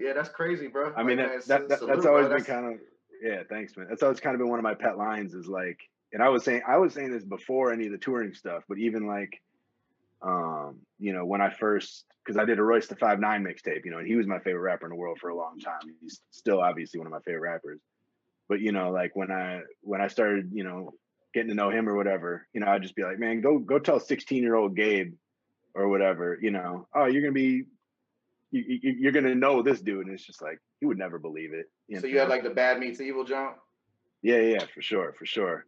Yeah, 0.00 0.12
that's 0.14 0.28
crazy, 0.28 0.66
bro. 0.66 0.92
I 0.96 1.02
mean, 1.02 1.18
Like, 1.18 1.44
that, 1.46 1.60
man, 1.60 1.68
that, 1.68 1.78
salute, 1.78 1.92
that's 1.94 2.02
bro. 2.04 2.12
always 2.12 2.28
been 2.28 2.38
That's- 2.38 2.46
kind 2.46 2.74
of 2.74 2.80
yeah. 3.22 3.42
Thanks, 3.48 3.76
man. 3.76 3.86
That's 3.88 4.02
always 4.02 4.20
kind 4.20 4.34
of 4.34 4.38
been 4.38 4.48
one 4.48 4.58
of 4.58 4.64
my 4.64 4.74
pet 4.74 4.98
lines 4.98 5.34
is 5.34 5.46
like, 5.48 5.78
and 6.12 6.22
I 6.22 6.28
was 6.28 6.44
saying 6.44 6.62
I 6.66 6.76
was 6.78 6.92
saying 6.94 7.12
this 7.12 7.24
before 7.24 7.72
any 7.72 7.86
of 7.86 7.92
the 7.92 7.98
touring 7.98 8.34
stuff, 8.34 8.64
but 8.68 8.78
even 8.78 9.06
like, 9.06 9.40
um, 10.22 10.80
you 10.98 11.12
know, 11.12 11.24
when 11.24 11.40
I 11.40 11.50
first 11.50 12.04
because 12.24 12.38
I 12.38 12.44
did 12.44 12.58
a 12.58 12.62
Royce 12.62 12.88
da 12.88 12.96
Five 12.96 13.20
Nine 13.20 13.42
mixtape, 13.44 13.84
you 13.84 13.90
know, 13.90 13.98
and 13.98 14.06
he 14.06 14.16
was 14.16 14.26
my 14.26 14.38
favorite 14.38 14.60
rapper 14.60 14.86
in 14.86 14.90
the 14.90 14.96
world 14.96 15.18
for 15.18 15.30
a 15.30 15.36
long 15.36 15.58
time. 15.58 15.80
He's 16.00 16.20
still 16.30 16.60
obviously 16.60 16.98
one 16.98 17.06
of 17.06 17.12
my 17.12 17.20
favorite 17.20 17.40
rappers. 17.40 17.80
But 18.48 18.60
you 18.60 18.72
know, 18.72 18.90
like 18.90 19.14
when 19.14 19.30
I 19.30 19.60
when 19.80 20.00
I 20.00 20.08
started, 20.08 20.50
you 20.52 20.64
know, 20.64 20.92
getting 21.34 21.48
to 21.48 21.54
know 21.54 21.70
him 21.70 21.88
or 21.88 21.96
whatever, 21.96 22.46
you 22.52 22.60
know, 22.60 22.68
I'd 22.68 22.82
just 22.82 22.96
be 22.96 23.02
like, 23.02 23.18
man, 23.18 23.40
go 23.40 23.58
go 23.58 23.78
tell 23.78 24.00
16 24.00 24.42
year 24.42 24.54
old 24.54 24.76
Gabe 24.76 25.14
or 25.74 25.88
whatever, 25.88 26.38
you 26.40 26.50
know, 26.50 26.88
oh, 26.94 27.06
you're 27.06 27.22
gonna 27.22 27.32
be 27.32 27.64
you, 28.50 28.64
you, 28.82 28.96
you're 28.98 29.12
gonna 29.12 29.34
know 29.34 29.62
this 29.62 29.80
dude, 29.80 30.06
and 30.06 30.14
it's 30.14 30.24
just 30.24 30.42
like 30.42 30.58
he 30.80 30.86
would 30.86 30.98
never 30.98 31.18
believe 31.18 31.52
it. 31.52 31.66
You 31.86 32.00
So 32.00 32.06
you 32.06 32.18
had 32.18 32.28
like 32.28 32.42
the 32.42 32.50
bad 32.50 32.80
meets 32.80 33.00
evil 33.00 33.24
jump. 33.24 33.56
yeah, 34.22 34.40
yeah, 34.40 34.64
for 34.74 34.82
sure, 34.82 35.14
for 35.18 35.26
sure. 35.26 35.66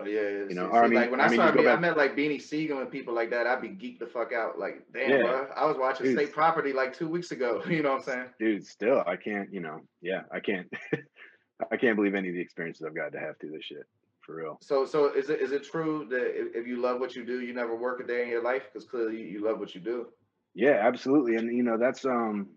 Oh 0.00 0.04
yeah, 0.04 0.20
yeah. 0.20 0.28
You 0.48 0.54
know, 0.54 0.70
See- 0.70 0.76
I 0.78 0.82
mean- 0.86 0.94
like 0.94 1.10
when 1.10 1.20
I 1.20 1.24
I, 1.24 1.26
mean, 1.28 1.40
you 1.40 1.44
started, 1.46 1.62
go 1.64 1.72
I 1.72 1.76
met 1.76 1.96
like 1.96 2.16
Beanie 2.16 2.40
Sigel 2.40 2.80
and 2.80 2.90
people 2.90 3.14
like 3.14 3.30
that. 3.30 3.46
I'd 3.46 3.60
be 3.60 3.68
geeked 3.70 3.98
the 3.98 4.06
fuck 4.06 4.32
out. 4.32 4.58
Like, 4.58 4.86
damn, 4.92 5.10
Yeah. 5.10 5.22
bro, 5.22 5.46
I 5.56 5.64
was 5.66 5.76
watching 5.76 6.06
Dude. 6.06 6.16
State 6.16 6.32
Property 6.32 6.72
like 6.72 6.92
two 6.96 7.08
weeks 7.08 7.32
ago. 7.32 7.62
You 7.68 7.82
know 7.82 7.90
what 7.94 7.98
I'm 7.98 8.04
saying? 8.04 8.26
Dude, 8.38 8.66
still, 8.66 9.02
I 9.06 9.16
can't, 9.16 9.52
you 9.52 9.60
know, 9.60 9.80
yeah, 10.00 10.22
I 10.32 10.38
can't, 10.40 10.72
I 11.72 11.76
can't 11.76 11.96
believe 11.96 12.14
any 12.14 12.28
of 12.28 12.34
the 12.34 12.40
experiences 12.40 12.84
I've 12.86 12.94
got 12.94 13.10
to 13.12 13.18
have 13.18 13.38
through 13.40 13.50
this 13.50 13.64
shit, 13.64 13.84
for 14.20 14.36
real. 14.36 14.58
So, 14.62 14.84
so 14.86 15.12
is 15.12 15.30
it 15.30 15.40
is 15.40 15.50
it 15.50 15.64
true 15.64 16.06
that 16.10 16.56
if, 16.56 16.66
you 16.66 16.80
love 16.80 17.00
what 17.00 17.16
you 17.16 17.24
do, 17.24 17.40
you 17.40 17.52
never 17.52 17.74
work 17.76 17.98
a 18.00 18.06
day 18.06 18.22
in 18.22 18.28
your 18.28 18.42
life? 18.44 18.62
Because 18.72 18.88
clearly 18.88 19.16
you, 19.20 19.26
you 19.26 19.44
love 19.44 19.58
what 19.58 19.74
you 19.74 19.80
do. 19.80 20.06
Yeah, 20.54 20.80
absolutely, 20.82 21.34
and 21.36 21.52
you 21.56 21.64
know, 21.64 21.76
that's 21.76 22.04
um, 22.04 22.48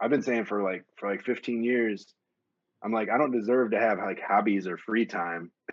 I've 0.00 0.10
been 0.10 0.22
saying 0.22 0.44
for 0.44 0.62
like 0.62 0.84
for 0.96 1.10
like 1.10 1.24
15 1.24 1.64
years, 1.64 2.14
I'm 2.84 2.92
like, 2.92 3.10
I 3.10 3.18
don't 3.18 3.32
deserve 3.32 3.72
to 3.72 3.80
have 3.80 3.98
like 3.98 4.20
hobbies 4.20 4.68
or 4.68 4.76
free 4.78 5.06
time, 5.06 5.50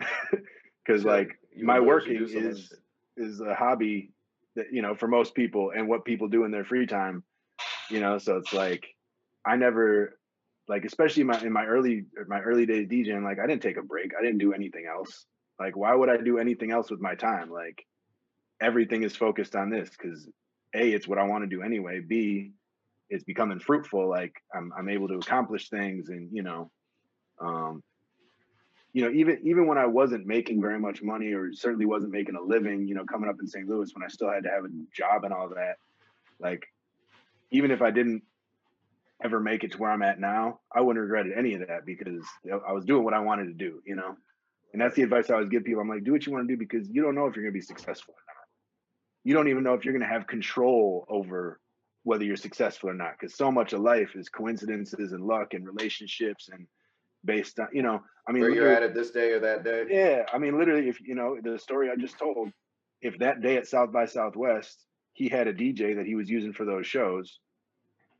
because 0.84 1.04
like 1.04 1.38
you 1.54 1.66
my 1.66 1.78
would 1.80 1.84
do 1.84 1.94
what 1.94 2.06
you 2.06 2.14
working 2.14 2.26
do 2.26 2.28
so 2.28 2.40
much 2.40 2.58
is 2.58 2.72
is 3.16 3.40
a 3.40 3.54
hobby 3.54 4.10
that 4.56 4.66
you 4.72 4.82
know 4.82 4.94
for 4.94 5.08
most 5.08 5.34
people 5.34 5.72
and 5.74 5.88
what 5.88 6.04
people 6.04 6.28
do 6.28 6.44
in 6.44 6.50
their 6.50 6.64
free 6.64 6.86
time 6.86 7.22
you 7.90 8.00
know 8.00 8.18
so 8.18 8.36
it's 8.36 8.52
like 8.52 8.86
i 9.46 9.56
never 9.56 10.18
like 10.68 10.84
especially 10.84 11.22
in 11.22 11.26
my 11.26 11.40
in 11.40 11.52
my 11.52 11.64
early 11.64 12.04
my 12.28 12.40
early 12.40 12.66
days 12.66 12.88
djing 12.88 13.24
like 13.24 13.38
i 13.38 13.46
didn't 13.46 13.62
take 13.62 13.76
a 13.76 13.82
break. 13.82 14.12
I 14.18 14.22
didn't 14.22 14.38
do 14.38 14.52
anything 14.52 14.86
else. 14.86 15.26
Like 15.58 15.76
why 15.76 15.94
would 15.94 16.08
i 16.08 16.16
do 16.16 16.38
anything 16.38 16.70
else 16.70 16.90
with 16.90 17.00
my 17.00 17.14
time? 17.14 17.50
Like 17.50 17.84
everything 18.60 19.02
is 19.02 19.16
focused 19.16 19.56
on 19.56 19.70
this 19.70 19.90
because 19.90 20.28
a 20.74 20.90
it's 20.90 21.08
what 21.08 21.18
i 21.18 21.24
want 21.24 21.42
to 21.44 21.54
do 21.54 21.62
anyway. 21.62 22.00
B 22.00 22.52
it's 23.10 23.24
becoming 23.24 23.60
fruitful. 23.60 24.08
Like 24.08 24.32
i'm, 24.54 24.72
I'm 24.76 24.88
able 24.88 25.08
to 25.08 25.14
accomplish 25.16 25.68
things 25.68 26.08
and 26.08 26.28
you 26.32 26.42
know 26.42 26.70
um 27.40 27.82
you 28.92 29.02
know, 29.02 29.10
even 29.10 29.38
even 29.42 29.66
when 29.66 29.78
I 29.78 29.86
wasn't 29.86 30.26
making 30.26 30.60
very 30.60 30.78
much 30.78 31.02
money 31.02 31.32
or 31.32 31.52
certainly 31.52 31.86
wasn't 31.86 32.12
making 32.12 32.36
a 32.36 32.42
living, 32.42 32.86
you 32.86 32.94
know, 32.94 33.04
coming 33.04 33.28
up 33.28 33.36
in 33.40 33.46
St. 33.46 33.66
Louis 33.66 33.90
when 33.94 34.04
I 34.04 34.08
still 34.08 34.30
had 34.30 34.44
to 34.44 34.50
have 34.50 34.64
a 34.64 34.68
job 34.94 35.24
and 35.24 35.32
all 35.32 35.48
that, 35.48 35.76
like 36.38 36.66
even 37.50 37.70
if 37.70 37.80
I 37.80 37.90
didn't 37.90 38.22
ever 39.24 39.40
make 39.40 39.64
it 39.64 39.72
to 39.72 39.78
where 39.78 39.90
I'm 39.90 40.02
at 40.02 40.20
now, 40.20 40.60
I 40.74 40.80
wouldn't 40.80 41.02
regret 41.02 41.26
any 41.34 41.54
of 41.54 41.66
that 41.66 41.86
because 41.86 42.24
I 42.44 42.72
was 42.72 42.84
doing 42.84 43.04
what 43.04 43.14
I 43.14 43.20
wanted 43.20 43.46
to 43.46 43.54
do, 43.54 43.80
you 43.86 43.94
know. 43.94 44.16
And 44.72 44.80
that's 44.80 44.96
the 44.96 45.02
advice 45.02 45.30
I 45.30 45.34
always 45.34 45.48
give 45.48 45.64
people. 45.64 45.80
I'm 45.80 45.88
like, 45.88 46.04
do 46.04 46.12
what 46.12 46.26
you 46.26 46.32
want 46.32 46.48
to 46.48 46.52
do 46.52 46.58
because 46.58 46.88
you 46.88 47.02
don't 47.02 47.14
know 47.14 47.26
if 47.26 47.36
you're 47.36 47.44
going 47.44 47.52
to 47.52 47.58
be 47.58 47.64
successful 47.64 48.14
or 48.14 48.24
not. 48.26 48.46
You 49.24 49.34
don't 49.34 49.48
even 49.48 49.62
know 49.62 49.74
if 49.74 49.84
you're 49.84 49.92
going 49.92 50.06
to 50.06 50.12
have 50.12 50.26
control 50.26 51.06
over 51.08 51.60
whether 52.04 52.24
you're 52.24 52.36
successful 52.36 52.90
or 52.90 52.94
not 52.94 53.12
because 53.12 53.34
so 53.34 53.52
much 53.52 53.72
of 53.72 53.80
life 53.80 54.16
is 54.16 54.28
coincidences 54.28 55.12
and 55.12 55.24
luck 55.24 55.54
and 55.54 55.66
relationships 55.66 56.48
and 56.52 56.66
based 57.24 57.58
on, 57.60 57.68
you 57.72 57.82
know, 57.82 58.02
I 58.28 58.32
mean, 58.32 58.42
Where 58.42 58.50
you're 58.50 58.72
at 58.72 58.82
at 58.82 58.94
this 58.94 59.10
day 59.10 59.32
or 59.32 59.40
that 59.40 59.64
day. 59.64 59.84
yeah, 59.90 60.24
I 60.32 60.38
mean, 60.38 60.58
literally, 60.58 60.88
if 60.88 61.00
you 61.00 61.14
know 61.14 61.38
the 61.42 61.58
story 61.58 61.90
I 61.90 61.96
just 61.96 62.18
told, 62.18 62.50
if 63.00 63.18
that 63.18 63.40
day 63.42 63.56
at 63.56 63.66
South 63.66 63.92
by 63.92 64.06
Southwest 64.06 64.84
he 65.14 65.28
had 65.28 65.46
a 65.46 65.52
DJ 65.52 65.96
that 65.96 66.06
he 66.06 66.14
was 66.14 66.30
using 66.30 66.52
for 66.54 66.64
those 66.64 66.86
shows, 66.86 67.38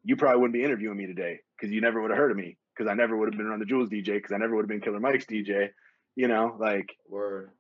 you 0.05 0.15
probably 0.17 0.41
wouldn't 0.41 0.53
be 0.55 0.65
interviewing 0.65 0.97
me 0.99 1.07
today 1.07 1.41
because 1.57 1.73
you 1.73 1.81
never 1.81 2.03
would 2.03 2.11
have 2.11 2.19
heard 2.19 2.31
of 2.31 2.37
me 2.37 2.59
because 2.77 2.91
I 2.91 2.95
never 2.95 3.17
would 3.17 3.29
have 3.33 3.39
been 3.39 3.47
Run 3.47 3.61
the 3.61 3.65
Jewels 3.65 3.89
DJ 3.89 4.15
because 4.15 4.33
I 4.33 4.37
never 4.39 4.55
would 4.57 4.63
have 4.65 4.69
been 4.69 4.81
Killer 4.81 5.01
Mike's 5.01 5.25
DJ. 5.25 5.71
You 6.17 6.29
know, 6.29 6.55
like 6.59 6.95
Word. 7.09 7.51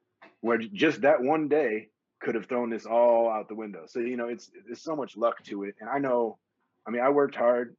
where 0.40 0.59
j- 0.59 0.68
just 0.72 1.01
that 1.03 1.22
one 1.22 1.49
day 1.49 1.88
could 2.20 2.34
have 2.34 2.47
thrown 2.47 2.68
this 2.70 2.84
all 2.86 3.30
out 3.30 3.49
the 3.49 3.55
window. 3.55 3.84
So 3.86 4.01
you 4.01 4.16
know, 4.16 4.28
it's 4.28 4.51
there's 4.66 4.82
so 4.82 4.95
much 4.97 5.16
luck 5.16 5.43
to 5.45 5.62
it, 5.64 5.76
and 5.80 5.88
I 5.88 5.99
know. 5.99 6.38
I 6.86 6.90
mean, 6.90 7.01
I 7.03 7.09
worked 7.11 7.36
hard, 7.36 7.74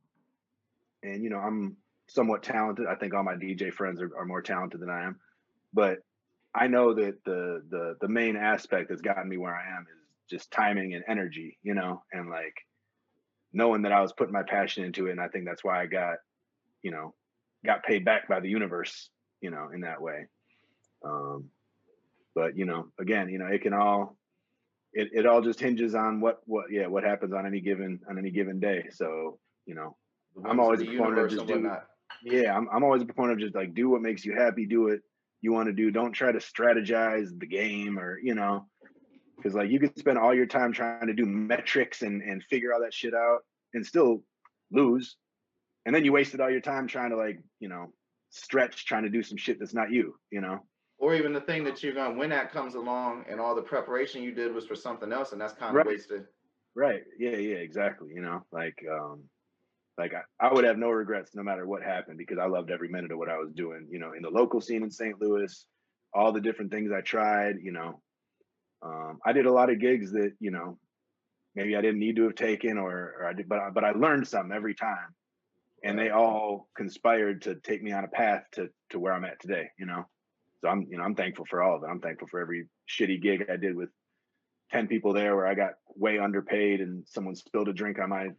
and 1.03 1.24
you 1.24 1.30
know, 1.30 1.38
I'm 1.38 1.76
somewhat 2.14 2.43
talented. 2.43 2.86
I 2.88 2.95
think 2.95 3.14
all 3.14 3.24
my 3.24 3.36
DJ 3.36 3.74
friends 3.74 4.01
are, 4.01 4.11
are 4.18 4.26
more 4.26 4.41
talented 4.41 4.80
than 4.80 4.89
I 4.89 5.03
am, 5.03 5.20
but 5.74 5.99
I 6.55 6.68
know 6.68 6.93
that 6.93 7.24
the 7.26 7.64
the 7.70 7.97
the 7.99 8.07
main 8.07 8.36
aspect 8.36 8.89
that's 8.89 9.01
gotten 9.01 9.28
me 9.28 9.38
where 9.38 9.55
I 9.55 9.76
am 9.76 9.82
is 9.84 9.99
just 10.30 10.51
timing 10.51 10.93
and 10.93 11.03
energy, 11.07 11.57
you 11.64 11.74
know, 11.74 12.03
and 12.11 12.30
like 12.30 12.55
knowing 13.51 13.82
that 13.84 13.91
I 13.91 14.01
was 14.01 14.14
putting 14.14 14.34
my 14.34 14.43
passion 14.43 14.84
into 14.84 15.07
it, 15.07 15.11
and 15.11 15.22
I 15.22 15.28
think 15.28 15.45
that's 15.45 15.64
why 15.64 15.82
I 15.82 15.88
got, 15.88 16.18
you 16.82 16.91
know, 16.91 17.14
got 17.66 17.84
paid 17.84 18.05
back 18.05 18.28
by 18.28 18.39
the 18.39 18.49
universe, 18.49 19.09
you 19.41 19.49
know, 19.49 19.70
in 19.74 19.82
that 19.82 20.01
way. 20.01 20.28
Um, 21.03 21.49
but 22.36 22.57
you 22.57 22.66
know, 22.66 22.88
again, 22.99 23.30
you 23.30 23.39
know, 23.39 23.47
it 23.47 23.61
can 23.61 23.74
all 23.74 24.18
it, 24.93 25.09
it 25.11 25.26
all 25.26 25.41
just 25.41 25.59
hinges 25.59 25.95
on 25.95 26.22
what 26.22 26.41
what 26.45 26.66
yeah 26.72 26.88
what 26.88 27.03
happens 27.03 27.34
on 27.34 27.47
any 27.47 27.61
given 27.61 27.99
on 28.07 28.20
any 28.20 28.30
given 28.30 28.59
day. 28.59 28.89
So 28.91 29.39
you 29.66 29.74
know, 29.74 29.95
I'm 30.45 30.59
always 30.59 30.82
a 30.82 30.86
proponent 30.86 31.20
of 31.20 31.30
just 31.30 31.39
and 31.39 31.47
do- 31.47 31.53
whatnot. 31.53 31.86
Yeah, 32.24 32.55
I'm 32.55 32.68
I'm 32.72 32.84
always 32.84 33.01
a 33.01 33.05
proponent 33.05 33.34
of 33.34 33.39
just 33.39 33.55
like 33.55 33.74
do 33.74 33.89
what 33.89 34.01
makes 34.01 34.26
you 34.26 34.36
happy, 34.36 34.66
do 34.66 34.89
it 34.89 35.01
you 35.43 35.51
want 35.51 35.68
to 35.68 35.74
do. 35.74 35.91
Don't 35.91 36.14
try 36.14 36.32
to 36.32 36.39
strategize 36.39 37.38
the 37.38 37.45
game 37.45 37.99
or 37.99 38.18
you 38.24 38.34
know, 38.34 38.66
because 39.36 39.53
like 39.53 39.70
you 39.70 39.80
could 39.80 39.97
spend 39.99 40.18
all 40.18 40.34
your 40.34 40.45
time 40.45 40.72
trying 40.72 41.07
to 41.07 41.14
do 41.14 41.26
metrics 41.26 42.01
and 42.01 42.22
and 42.24 42.41
figure 42.45 42.74
all 42.74 42.82
that 42.82 42.93
shit 42.93 43.14
out 43.14 43.39
and 43.74 43.86
still 43.86 44.24
lose, 44.72 45.18
and 45.86 45.93
then 45.93 46.05
you 46.05 46.14
wasted 46.14 46.39
all 46.39 46.49
your 46.49 46.61
time 46.61 46.88
trying 46.88 47.09
to 47.11 47.18
like 47.18 47.39
you 47.59 47.68
know 47.68 47.93
stretch 48.32 48.86
trying 48.86 49.03
to 49.03 49.09
do 49.09 49.22
some 49.22 49.38
shit 49.38 49.59
that's 49.59 49.74
not 49.74 49.91
you. 49.91 50.16
You 50.32 50.41
know. 50.41 50.59
Or 50.97 51.14
even 51.14 51.34
the 51.34 51.41
thing 51.41 51.66
that 51.66 51.84
you're 51.84 51.93
gonna 51.93 52.18
when 52.18 52.30
that 52.30 52.53
comes 52.53 52.76
along 52.76 53.26
and 53.30 53.41
all 53.41 53.53
the 53.53 53.61
preparation 53.61 54.24
you 54.24 54.32
did 54.32 54.53
was 54.53 54.66
for 54.66 54.76
something 54.76 55.11
else 55.11 55.34
and 55.34 55.41
that's 55.41 55.53
kind 55.53 55.72
of 55.72 55.76
Right. 55.76 55.86
wasted. 55.86 56.24
Right. 56.74 57.03
Yeah. 57.20 57.32
Yeah. 57.32 57.57
Exactly. 57.57 58.14
You 58.16 58.22
know, 58.22 58.45
like, 58.53 58.78
um, 58.89 59.24
like 59.98 60.14
I, 60.14 60.48
I 60.48 60.54
would 60.54 60.66
have 60.66 60.78
no 60.78 60.89
regrets 60.89 61.32
no 61.36 61.44
matter 61.44 61.68
what 61.68 61.84
happened 61.84 62.18
because 62.18 62.39
I 62.39 62.46
loved 62.46 62.72
every 62.72 62.89
minute 62.89 63.12
of 63.12 63.18
what 63.18 63.30
I 63.30 63.38
was 63.38 63.52
doing. 63.54 63.88
You 63.91 64.00
know, 64.00 64.14
in 64.14 64.24
the 64.24 64.30
local 64.30 64.62
scene 64.62 64.84
in 64.84 64.91
St. 64.91 65.20
Louis, 65.22 65.66
all 66.14 66.32
the 66.32 66.41
different 66.41 66.72
things 66.72 66.91
I 66.91 67.02
tried. 67.02 67.58
You 67.62 67.72
know, 67.72 68.02
um, 68.82 69.20
I 69.26 69.34
did 69.34 69.46
a 69.46 69.52
lot 69.52 69.70
of 69.70 69.80
gigs 69.80 70.12
that 70.14 70.34
you 70.39 70.52
know 70.52 70.78
maybe 71.56 71.76
I 71.76 71.82
didn't 71.82 72.00
need 72.00 72.16
to 72.16 72.24
have 72.24 72.36
taken, 72.36 72.78
or, 72.78 73.16
or 73.20 73.28
I 73.28 73.34
did, 73.34 73.48
but 73.48 73.60
I, 73.60 73.70
but 73.70 73.84
I 73.84 73.91
learned 73.91 74.28
something 74.28 74.56
every 74.56 74.74
time, 74.74 75.16
and 75.84 75.98
they 75.98 76.10
all 76.10 76.70
conspired 76.76 77.44
to 77.44 77.56
take 77.56 77.84
me 77.84 77.91
on 77.91 78.04
a 78.04 78.10
path 78.10 78.44
to 78.54 78.70
to 78.91 79.00
where 79.00 79.14
I'm 79.14 79.26
at 79.26 79.39
today. 79.39 79.70
You 79.78 79.86
know, 79.86 80.06
so 80.62 80.70
I'm 80.70 80.88
you 80.89 80.98
know 80.98 81.04
I'm 81.04 81.16
thankful 81.16 81.46
for 81.46 81.62
all 81.62 81.76
of 81.76 81.84
it. 81.84 81.88
I'm 81.88 82.02
thankful 82.02 82.28
for 82.30 82.39
every 82.39 82.68
shitty 82.89 83.22
gig 83.22 83.46
I 83.52 83.58
did 83.58 83.76
with 83.76 83.89
10 84.72 84.88
people 84.88 85.14
there 85.14 85.36
where 85.36 85.46
I 85.46 85.54
got 85.54 85.74
way 85.96 86.18
underpaid 86.18 86.82
and 86.82 87.06
someone 87.08 87.36
spilled 87.36 87.68
a 87.68 87.74
drink 87.74 88.00
on 88.00 88.10
my 88.10 88.30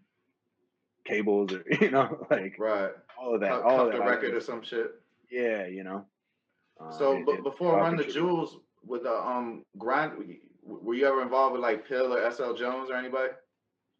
cables 1.04 1.52
or, 1.52 1.64
you 1.80 1.90
know, 1.90 2.26
like 2.30 2.56
Right. 2.58 2.90
all 3.20 3.34
of 3.34 3.40
that. 3.40 3.50
Cuff, 3.50 3.62
all 3.64 3.86
of 3.86 3.92
the 3.92 3.98
that. 3.98 4.06
record 4.08 4.34
or 4.34 4.40
some 4.40 4.62
shit. 4.62 4.94
Yeah, 5.30 5.66
you 5.66 5.84
know. 5.84 6.06
Uh, 6.80 6.90
So 6.90 7.16
it- 7.18 7.26
but 7.26 7.42
before 7.42 7.76
Run 7.76 7.96
the. 7.96 8.04
Jewels 8.04 8.58
with 8.86 9.04
the 9.04 9.14
um 9.14 9.64
grind 9.78 10.12
were 10.62 10.94
you 10.94 11.06
ever 11.06 11.22
involved 11.22 11.52
with 11.54 11.62
like 11.62 11.86
Pill 11.88 12.12
or 12.14 12.30
SL 12.30 12.52
Jones 12.54 12.90
or 12.90 12.94
anybody? 12.96 13.32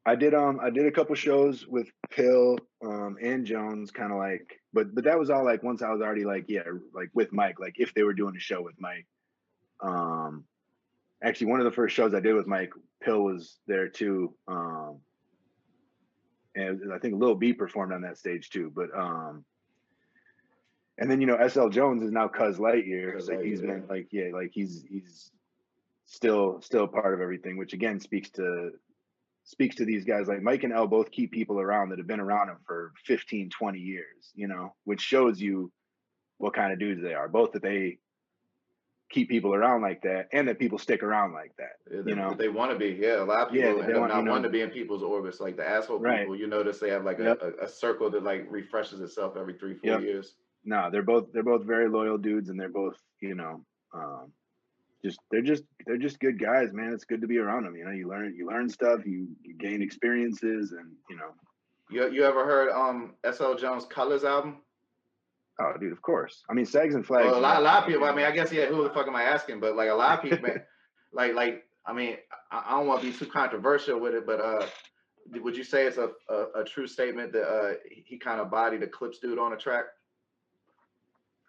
I 0.07 0.15
did 0.15 0.35
um 0.35 0.61
I 0.63 0.69
did 0.71 0.85
a 0.87 0.91
couple 0.91 1.15
shows 1.15 1.67
with 1.67 1.89
Pill 2.11 2.59
um 2.85 3.17
and 3.23 3.47
Jones 3.47 3.91
kind 3.91 4.13
of 4.13 4.19
like 4.19 4.61
but 4.75 4.95
but 4.95 5.05
that 5.05 5.19
was 5.19 5.31
all 5.31 5.45
like 5.45 5.63
once 5.63 5.81
I 5.83 5.91
was 5.91 6.03
already 6.03 6.25
like 6.25 6.45
yeah 6.49 6.63
like 6.93 7.09
with 7.15 7.33
Mike 7.33 7.59
like 7.61 7.77
if 7.79 7.95
they 7.95 8.03
were 8.03 8.13
doing 8.13 8.37
a 8.37 8.41
show 8.41 8.61
with 8.61 8.75
Mike 8.79 9.07
um 9.81 10.45
actually 11.23 11.47
one 11.47 11.61
of 11.61 11.65
the 11.65 11.73
first 11.73 11.95
shows 11.97 12.13
I 12.15 12.21
did 12.21 12.35
with 12.35 12.47
Mike 12.47 12.73
Pill 13.03 13.23
was 13.23 13.59
there 13.67 13.89
too 13.89 14.35
um 14.49 14.99
and 16.55 16.93
I 16.93 16.99
think 16.99 17.15
Lil 17.21 17.35
B 17.35 17.53
performed 17.53 17.93
on 17.93 18.03
that 18.03 18.19
stage 18.19 18.51
too. 18.51 18.73
But 18.75 18.97
um, 18.97 19.45
and 20.99 21.11
then 21.11 21.21
you 21.21 21.27
know 21.27 21.39
SL 21.47 21.69
Jones 21.69 22.03
is 22.03 22.13
now 22.13 22.29
Cuz 22.29 22.59
Lightyear, 22.59 23.15
Cuz 23.15 23.27
so 23.27 23.39
he's 23.39 23.61
Lightyear. 23.61 23.67
been 23.67 23.87
like 23.89 24.09
yeah, 24.13 24.31
like 24.33 24.51
he's 24.53 24.85
he's 24.89 25.31
still 26.07 26.61
still 26.61 26.87
part 26.87 27.15
of 27.15 27.21
everything, 27.21 27.57
which 27.57 27.73
again 27.73 28.01
speaks 28.01 28.31
to 28.31 28.73
speaks 29.45 29.77
to 29.77 29.85
these 29.85 30.05
guys 30.05 30.27
like 30.27 30.43
Mike 30.43 30.65
and 30.65 30.73
El 30.73 30.87
both 30.87 31.11
keep 31.11 31.31
people 31.31 31.61
around 31.61 31.91
that 31.91 31.99
have 31.99 32.07
been 32.07 32.21
around 32.21 32.49
them 32.49 32.57
for 32.67 32.93
15, 33.05 33.51
20 33.51 33.79
years, 33.79 34.33
you 34.35 34.49
know, 34.49 34.75
which 34.85 35.03
shows 35.03 35.39
you 35.39 35.71
what 36.39 36.55
kind 36.55 36.73
of 36.73 36.79
dudes 36.79 37.03
they 37.03 37.13
are. 37.13 37.29
Both 37.29 37.53
that 37.53 37.63
they 37.63 37.99
keep 39.11 39.29
people 39.29 39.55
around 39.55 39.83
like 39.83 40.03
that 40.03 40.29
and 40.33 40.49
that 40.49 40.59
people 40.59 40.79
stick 40.79 41.03
around 41.03 41.33
like 41.33 41.53
that. 41.59 41.73
Yeah, 41.91 42.01
they, 42.03 42.11
You 42.11 42.17
know? 42.17 42.35
they 42.35 42.49
want 42.49 42.73
to 42.73 42.79
be. 42.79 42.97
Yeah, 43.01 43.23
a 43.23 43.25
lot 43.25 43.49
of 43.49 43.55
Yeah, 43.55 43.69
people 43.73 43.79
they 43.83 43.85
end 43.87 43.95
up 43.95 44.01
want- 44.01 44.13
not 44.13 44.19
you 44.19 44.25
know- 44.25 44.31
wanting 44.33 44.43
to 44.45 44.51
be 44.51 44.61
in 44.63 44.71
people's 44.71 45.03
orbits. 45.03 45.41
Like 45.41 45.57
the 45.57 45.69
asshole 45.69 45.99
Right. 46.01 46.21
people, 46.21 46.37
you 46.37 46.47
notice 46.47 46.79
they 46.81 46.91
have 46.91 47.05
like 47.05 47.21
a, 47.21 47.25
Yep. 47.25 47.43
a, 47.43 47.65
a 47.65 47.69
circle 47.69 48.11
that 48.11 48.23
like 48.25 48.47
refreshes 48.51 49.01
itself 49.01 49.37
every 49.37 49.55
three, 49.55 49.75
four 49.75 49.91
Yep. 49.93 50.01
years. 50.03 50.35
no, 50.67 50.89
they're 50.91 51.03
both 51.03 51.31
they're 51.33 51.43
both 51.43 51.65
very 51.65 51.89
loyal 51.89 52.17
dudes, 52.19 52.49
and 52.49 52.59
they're 52.59 52.71
both 52.71 52.97
you 53.21 53.35
know, 53.35 53.63
um, 53.93 54.33
just 55.05 55.21
they're 55.31 55.43
just 55.43 55.65
they're 55.87 55.99
just 55.99 56.19
good 56.19 56.39
guys, 56.41 56.73
man. 56.73 56.93
It's 56.95 57.05
good 57.05 57.21
to 57.21 57.27
be 57.27 57.37
around 57.39 57.65
them. 57.65 57.77
You 57.77 57.85
know, 57.85 57.91
you 57.91 58.09
learn 58.09 58.35
you 58.35 58.47
learn 58.47 58.69
stuff, 58.71 59.05
you 59.05 59.29
you 59.43 59.55
gain 59.59 59.83
experiences, 59.83 60.73
and 60.73 60.91
you 61.11 61.17
know, 61.17 61.35
You 61.91 62.09
you 62.11 62.25
ever 62.25 62.47
heard 62.47 62.71
um 62.71 63.15
SL 63.31 63.55
Jones 63.57 63.85
Colors 63.85 64.25
album? 64.25 64.64
Oh, 65.61 65.73
dude, 65.79 65.93
of 65.93 66.03
course. 66.03 66.43
I 66.51 66.55
mean, 66.55 66.67
Sags 66.67 66.95
and 66.95 67.07
Flags. 67.07 67.27
Well, 67.27 67.39
a 67.39 67.41
lot, 67.41 67.59
a 67.59 67.61
lot 67.61 67.83
of 67.83 67.89
people. 67.89 68.05
I 68.05 68.15
mean, 68.15 68.25
I 68.25 68.33
guess 68.33 68.53
yeah. 68.53 68.67
Who 68.67 68.83
the 68.83 68.91
fuck 68.91 69.07
am 69.07 69.17
I 69.17 69.23
asking? 69.23 69.61
But 69.61 69.77
like 69.77 69.89
a 69.89 69.95
lot 69.95 70.19
of 70.19 70.23
people, 70.23 70.41
man, 70.49 70.63
like 71.13 71.35
like 71.35 71.65
I 71.87 71.93
mean, 71.93 72.17
I, 72.51 72.65
I 72.67 72.71
don't 72.73 72.87
want 72.87 73.03
to 73.03 73.11
be 73.11 73.17
too 73.17 73.27
controversial 73.27 74.01
with 74.01 74.15
it, 74.15 74.27
but 74.27 74.41
uh, 74.41 74.67
would 75.41 75.57
you 75.57 75.65
say 75.65 75.87
it's 75.87 75.99
a 75.99 76.11
a, 76.29 76.63
a 76.63 76.65
true 76.65 76.87
statement 76.87 77.33
that 77.33 77.47
uh 77.47 77.75
he 77.89 78.19
kind 78.19 78.41
of 78.41 78.51
bodied 78.51 78.81
the 78.81 78.87
Clipse 78.87 79.19
dude 79.19 79.39
on 79.39 79.53
the 79.53 79.57
track? 79.57 79.85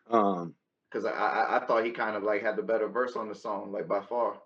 Um, 0.10 0.54
Because 0.92 1.06
I, 1.06 1.12
I 1.12 1.58
I 1.58 1.66
thought 1.66 1.84
he 1.84 1.92
kind 1.92 2.16
of 2.16 2.24
like 2.24 2.44
had 2.44 2.56
the 2.56 2.62
better 2.62 2.88
verse 2.88 3.16
on 3.16 3.28
the 3.28 3.36
song, 3.36 3.72
like 3.72 3.88
by 3.88 4.02
far. 4.02 4.38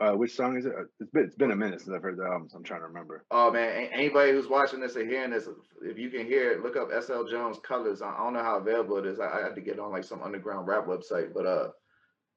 Uh, 0.00 0.12
which 0.12 0.34
song 0.34 0.56
is 0.56 0.66
it? 0.66 0.72
Uh, 0.76 0.82
It's 1.00 1.10
been 1.12 1.24
it's 1.24 1.36
been 1.36 1.52
a 1.52 1.56
minute 1.56 1.80
since 1.80 1.94
I've 1.94 2.02
heard 2.02 2.16
the 2.16 2.24
album, 2.24 2.48
so 2.48 2.56
I'm 2.58 2.64
trying 2.64 2.80
to 2.80 2.86
remember. 2.88 3.24
Oh 3.30 3.50
man, 3.52 3.68
a- 3.70 3.94
anybody 3.94 4.32
who's 4.32 4.48
watching 4.48 4.80
this 4.80 4.96
or 4.96 5.04
hearing 5.06 5.30
this, 5.30 5.48
if 5.82 5.98
you 5.98 6.10
can 6.10 6.26
hear 6.26 6.50
it, 6.52 6.62
look 6.62 6.76
up 6.76 6.90
SL 7.02 7.24
Jones 7.24 7.58
Colors. 7.62 8.02
I 8.02 8.10
I 8.10 8.18
don't 8.18 8.32
know 8.34 8.42
how 8.42 8.58
available 8.58 8.96
it 8.98 9.06
is. 9.06 9.20
I, 9.20 9.28
I 9.38 9.42
had 9.42 9.54
to 9.54 9.60
get 9.60 9.78
on 9.78 9.92
like 9.92 10.04
some 10.04 10.22
underground 10.22 10.66
rap 10.66 10.86
website, 10.86 11.32
but 11.32 11.46
uh, 11.46 11.68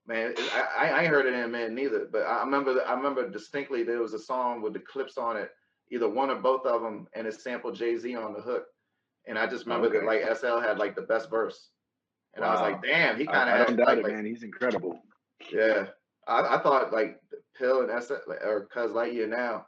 man, 0.05 0.36
I, 0.53 0.91
I 0.91 0.99
ain't 1.01 1.08
heard 1.10 1.26
it 1.26 1.34
in 1.34 1.41
a 1.43 1.47
minute 1.47 1.72
neither. 1.72 2.08
But 2.12 2.28
I 2.28 2.43
remember 2.43 2.80
I 2.88 2.93
remember 2.93 3.28
distinctly 3.30 3.84
there 3.84 4.01
was 4.01 4.14
a 4.14 4.20
song 4.20 4.62
with 4.62 4.74
the 4.74 4.80
Clipse 4.80 5.18
on 5.18 5.36
it, 5.36 5.49
either 5.91 6.08
one 6.08 6.30
or 6.30 6.36
both 6.36 6.66
of 6.68 6.84
them, 6.84 7.08
and 7.14 7.26
it 7.26 7.34
sampled 7.41 7.76
Jay 7.76 7.97
Z 7.97 8.16
on 8.16 8.34
the 8.34 8.41
hook. 8.41 8.66
And 9.26 9.38
I 9.38 9.47
just 9.47 9.66
remember 9.66 9.89
that 9.89 10.05
like 10.05 10.22
SL 10.38 10.60
had 10.60 10.78
like 10.78 10.95
the 10.95 11.01
best 11.01 11.30
verse, 11.32 11.70
and 12.36 12.45
I 12.45 12.51
was 12.51 12.62
like, 12.62 12.84
damn, 12.84 13.18
he 13.18 13.28
I, 13.28 13.32
kind 13.32 13.49
I 13.49 13.58
of 13.58 13.68
don't 13.68 13.76
doubt 13.78 13.88
like, 13.88 13.97
it, 13.97 14.08
man. 14.08 14.26
He's 14.26 14.43
incredible. 14.43 15.01
yeah, 15.51 15.88
I, 16.28 16.55
I 16.58 16.62
thought 16.62 16.93
like 16.93 17.20
Pill 17.58 17.82
and 17.82 17.91
S 17.91 18.12
or 18.12 18.68
Cuz 18.72 18.91
Lightyear 18.91 19.28
now, 19.28 19.66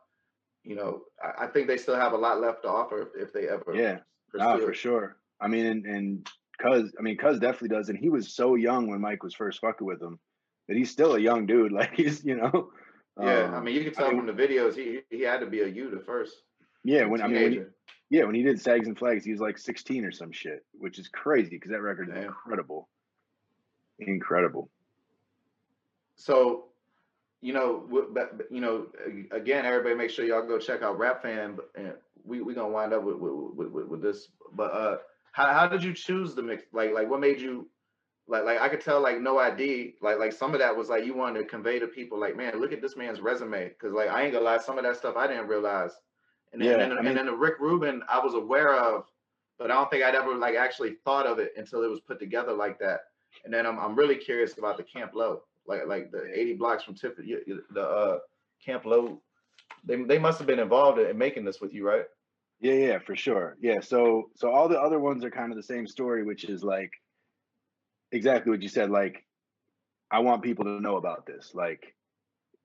you 0.63 0.75
know, 0.75 1.03
I, 1.23 1.45
I 1.45 1.47
think 1.47 1.67
they 1.67 1.77
still 1.77 1.95
have 1.95 2.13
a 2.13 2.17
lot 2.17 2.39
left 2.41 2.63
to 2.63 2.69
offer 2.69 3.01
if, 3.01 3.27
if 3.27 3.33
they 3.33 3.47
ever 3.47 3.73
Yeah. 3.75 3.99
it. 4.33 4.65
for 4.65 4.73
sure. 4.73 5.17
I 5.41 5.47
mean, 5.47 5.65
and, 5.65 5.85
and 5.85 6.29
Cuz, 6.61 6.93
I 6.99 7.01
mean, 7.01 7.17
Cuz 7.17 7.39
definitely 7.39 7.69
does, 7.69 7.89
and 7.89 7.97
he 7.97 8.09
was 8.09 8.33
so 8.33 8.55
young 8.55 8.87
when 8.89 9.01
Mike 9.01 9.23
was 9.23 9.33
first 9.33 9.61
fucking 9.61 9.87
with 9.87 10.01
him 10.01 10.19
that 10.67 10.77
he's 10.77 10.91
still 10.91 11.15
a 11.15 11.19
young 11.19 11.45
dude. 11.45 11.71
Like 11.79 11.93
he's, 11.95 12.23
you 12.23 12.35
know. 12.35 12.71
Yeah, 13.19 13.51
I 13.53 13.57
um, 13.57 13.63
mean, 13.65 13.75
you 13.75 13.83
can 13.83 13.93
tell 13.93 14.11
mean- 14.11 14.25
from 14.25 14.27
the 14.27 14.43
videos 14.47 14.75
he 14.75 15.01
he 15.09 15.21
had 15.23 15.39
to 15.39 15.45
be 15.45 15.61
a 15.61 15.67
youth 15.67 15.93
at 15.93 16.05
first. 16.05 16.43
yeah. 16.83 17.05
When 17.05 17.21
I 17.21 17.27
mean, 17.27 17.41
when 17.43 17.51
he, 17.53 17.59
yeah, 18.11 18.23
when 18.23 18.35
he 18.35 18.43
did 18.43 18.59
Sags 18.61 18.87
and 18.87 18.97
Flags, 18.97 19.23
he 19.25 19.31
was 19.31 19.39
like 19.41 19.57
16 19.57 20.03
or 20.05 20.11
some 20.11 20.31
shit, 20.31 20.65
which 20.73 20.97
is 20.99 21.07
crazy 21.09 21.51
because 21.51 21.71
that 21.71 21.81
record 21.81 22.09
is 22.09 22.23
incredible, 22.23 22.87
incredible. 23.99 24.69
So, 26.15 26.68
you 27.41 27.53
know, 27.53 27.85
you 28.51 28.61
know, 28.61 28.87
again, 29.31 29.65
everybody, 29.65 29.95
make 29.95 30.09
sure 30.09 30.25
y'all 30.25 30.45
go 30.45 30.59
check 30.59 30.81
out 30.81 30.97
Rap 30.97 31.21
Fan, 31.21 31.57
and 31.75 31.93
we 32.23 32.41
we 32.41 32.53
gonna 32.53 32.69
wind 32.69 32.93
up 32.93 33.03
with 33.03 33.15
with, 33.17 33.31
with, 33.55 33.69
with, 33.69 33.87
with 33.87 34.01
this. 34.01 34.29
But 34.53 34.73
uh, 34.73 34.97
how 35.31 35.51
how 35.53 35.67
did 35.67 35.83
you 35.83 35.93
choose 35.93 36.35
the 36.35 36.41
mix? 36.41 36.63
Like 36.73 36.93
like 36.93 37.09
what 37.09 37.19
made 37.19 37.39
you? 37.39 37.69
Like, 38.27 38.43
like 38.43 38.61
I 38.61 38.69
could 38.69 38.81
tell, 38.81 39.01
like 39.01 39.19
No 39.19 39.39
I.D, 39.39 39.95
like 40.03 40.19
like 40.19 40.31
some 40.33 40.53
of 40.53 40.59
that 40.59 40.75
was 40.75 40.87
like 40.89 41.03
you 41.03 41.15
wanted 41.15 41.39
to 41.39 41.45
convey 41.45 41.79
to 41.79 41.87
people, 41.87 42.19
like 42.19 42.37
man, 42.37 42.59
look 42.59 42.71
at 42.71 42.79
this 42.81 42.95
man's 42.95 43.21
resume, 43.21 43.69
because 43.69 43.91
like 43.91 44.09
I 44.09 44.21
ain't 44.21 44.33
gonna 44.33 44.45
lie, 44.45 44.59
some 44.59 44.77
of 44.77 44.83
that 44.83 44.97
stuff 44.97 45.15
I 45.17 45.25
didn't 45.25 45.47
realize, 45.47 45.93
and 46.53 46.61
then, 46.61 46.67
Yeah, 46.67 46.73
and, 46.73 46.81
then, 46.83 46.91
I 46.91 46.95
mean- 47.01 47.07
and 47.07 47.17
then 47.17 47.25
the 47.25 47.35
Rick 47.35 47.59
Rubin 47.59 48.03
I 48.07 48.19
was 48.19 48.35
aware 48.35 48.75
of, 48.75 49.05
but 49.57 49.71
I 49.71 49.73
don't 49.73 49.89
think 49.89 50.03
I'd 50.03 50.13
ever 50.13 50.35
like 50.35 50.53
actually 50.55 50.97
thought 51.05 51.25
of 51.25 51.39
it 51.39 51.53
until 51.57 51.83
it 51.83 51.89
was 51.89 52.01
put 52.01 52.19
together 52.19 52.53
like 52.53 52.77
that. 52.79 52.99
And 53.45 53.53
then 53.53 53.65
I'm 53.65 53.79
I'm 53.79 53.95
really 53.95 54.17
curious 54.17 54.57
about 54.59 54.77
the 54.77 54.83
Camp 54.83 55.13
Lo, 55.15 55.41
like 55.69 55.87
like 55.87 56.11
the 56.11 56.23
80 56.33 56.55
blocks 56.55 56.83
from 56.83 56.95
Tiffany, 56.95 57.35
the 57.71 57.81
uh, 57.81 58.17
Camp 58.65 58.85
Lo. 58.85 59.21
They 59.85 60.03
they 60.03 60.19
must 60.19 60.39
have 60.39 60.47
been 60.47 60.59
involved 60.59 60.99
in 60.99 61.17
making 61.17 61.45
this 61.45 61.61
with 61.61 61.73
you, 61.73 61.87
right? 61.87 62.05
Yeah, 62.59 62.73
yeah, 62.73 62.99
for 62.99 63.15
sure. 63.15 63.55
Yeah, 63.61 63.79
so 63.79 64.29
so 64.35 64.51
all 64.51 64.67
the 64.67 64.79
other 64.79 64.99
ones 64.99 65.23
are 65.23 65.31
kind 65.31 65.51
of 65.51 65.55
the 65.55 65.63
same 65.63 65.87
story, 65.87 66.23
which 66.23 66.43
is 66.43 66.63
like 66.63 66.91
exactly 68.11 68.51
what 68.51 68.61
you 68.61 68.67
said. 68.67 68.89
Like, 68.89 69.25
I 70.11 70.19
want 70.19 70.43
people 70.43 70.65
to 70.65 70.81
know 70.81 70.97
about 70.97 71.25
this. 71.25 71.51
Like, 71.53 71.95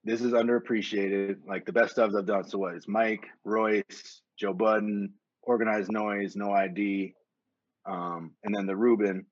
this 0.03 0.21
is 0.21 0.33
underappreciated. 0.33 1.37
Like 1.47 1.65
the 1.67 1.73
best 1.73 1.97
ofs 1.97 2.19
I've 2.19 2.27
done. 2.27 2.49
So 2.49 2.59
what? 2.59 2.75
It's 2.75 2.89
Mike, 2.89 3.27
Royce, 3.45 4.23
Joe 4.39 4.53
Budden, 4.53 5.13
Organized 5.43 5.93
Noise, 5.93 6.35
No 6.35 6.53
I.D, 6.53 7.15
um, 7.87 8.33
and 8.43 8.55
then 8.55 8.67
the 8.67 8.77
Rubin. 8.77 9.27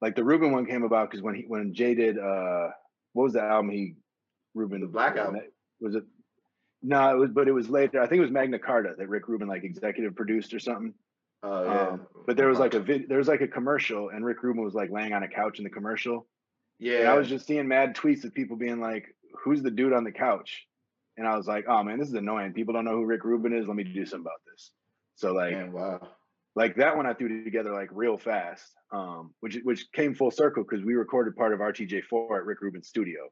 Like 0.00 0.14
the 0.14 0.24
Rubin 0.24 0.52
one 0.52 0.66
came 0.66 0.84
about 0.84 1.10
because 1.10 1.22
when 1.22 1.34
he 1.34 1.44
when 1.48 1.74
Jay 1.74 1.94
did 1.94 2.18
uh 2.18 2.68
what 3.16 3.24
was 3.24 3.32
the 3.32 3.42
album 3.42 3.70
he 3.70 3.94
Rubin 4.54 4.82
The 4.82 4.86
Black 4.86 5.16
Album. 5.16 5.40
was 5.80 5.94
it 5.94 6.04
no, 6.82 7.10
it 7.10 7.18
was, 7.18 7.30
but 7.30 7.48
it 7.48 7.52
was 7.52 7.68
later. 7.68 8.00
I 8.00 8.06
think 8.06 8.18
it 8.18 8.22
was 8.22 8.30
Magna 8.30 8.58
Carta 8.58 8.94
that 8.96 9.08
Rick 9.08 9.28
Rubin 9.28 9.48
like 9.48 9.64
executive 9.64 10.14
produced 10.14 10.52
or 10.54 10.60
something. 10.60 10.94
Oh 11.42 11.64
yeah. 11.64 11.88
Um, 11.88 12.06
but 12.26 12.36
there 12.36 12.48
was 12.48 12.58
like 12.58 12.74
a 12.74 12.80
vid, 12.80 13.08
there 13.08 13.18
was 13.18 13.28
like 13.28 13.40
a 13.40 13.48
commercial, 13.48 14.10
and 14.10 14.24
Rick 14.24 14.42
Rubin 14.42 14.62
was 14.62 14.74
like 14.74 14.90
laying 14.90 15.12
on 15.12 15.22
a 15.22 15.28
couch 15.28 15.58
in 15.58 15.64
the 15.64 15.70
commercial. 15.70 16.26
yeah. 16.78 17.00
And 17.00 17.08
I 17.08 17.18
was 17.18 17.28
just 17.28 17.46
seeing 17.46 17.66
mad 17.66 17.96
tweets 17.96 18.24
of 18.24 18.34
people 18.34 18.56
being 18.56 18.80
like, 18.80 19.06
"Who's 19.42 19.62
the 19.62 19.70
dude 19.70 19.94
on 19.94 20.04
the 20.04 20.12
couch?" 20.12 20.66
And 21.16 21.26
I 21.26 21.36
was 21.36 21.46
like, 21.46 21.64
"Oh 21.66 21.82
man, 21.82 21.98
this 21.98 22.08
is 22.08 22.14
annoying. 22.14 22.52
People 22.52 22.74
don't 22.74 22.84
know 22.84 22.96
who 22.96 23.06
Rick 23.06 23.24
Rubin 23.24 23.54
is. 23.54 23.66
Let 23.66 23.76
me 23.76 23.84
do 23.84 24.04
something 24.04 24.26
about 24.26 24.42
this." 24.52 24.70
So 25.16 25.32
like, 25.32 25.52
Man, 25.52 25.72
wow. 25.72 26.08
Like 26.56 26.74
that 26.76 26.96
one 26.96 27.06
I 27.06 27.12
threw 27.12 27.44
together 27.44 27.72
like 27.72 27.90
real 27.92 28.16
fast, 28.18 28.72
um, 28.90 29.32
which 29.40 29.58
which 29.62 29.92
came 29.92 30.14
full 30.14 30.30
circle 30.32 30.64
because 30.68 30.84
we 30.84 30.94
recorded 30.94 31.36
part 31.36 31.52
of 31.52 31.60
RTJ4 31.60 32.38
at 32.38 32.44
Rick 32.44 32.62
Rubin's 32.62 32.88
studio, 32.88 33.28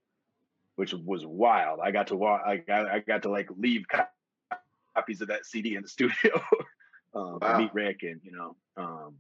which 0.76 0.92
was 0.94 1.26
wild. 1.26 1.80
I 1.82 1.90
got 1.90 2.06
to 2.08 2.16
walk, 2.16 2.42
I 2.46 2.58
got, 2.58 2.86
I 2.88 3.00
got 3.00 3.22
to 3.22 3.30
like 3.30 3.48
leave 3.56 3.84
copies 4.94 5.20
of 5.20 5.28
that 5.28 5.46
CD 5.46 5.74
in 5.74 5.82
the 5.82 5.88
studio, 5.96 6.40
um, 7.14 7.38
Wow. 7.40 7.58
meet 7.58 7.74
Rick, 7.74 8.02
and 8.02 8.20
you 8.22 8.32
know, 8.32 8.56
um, 8.76 9.14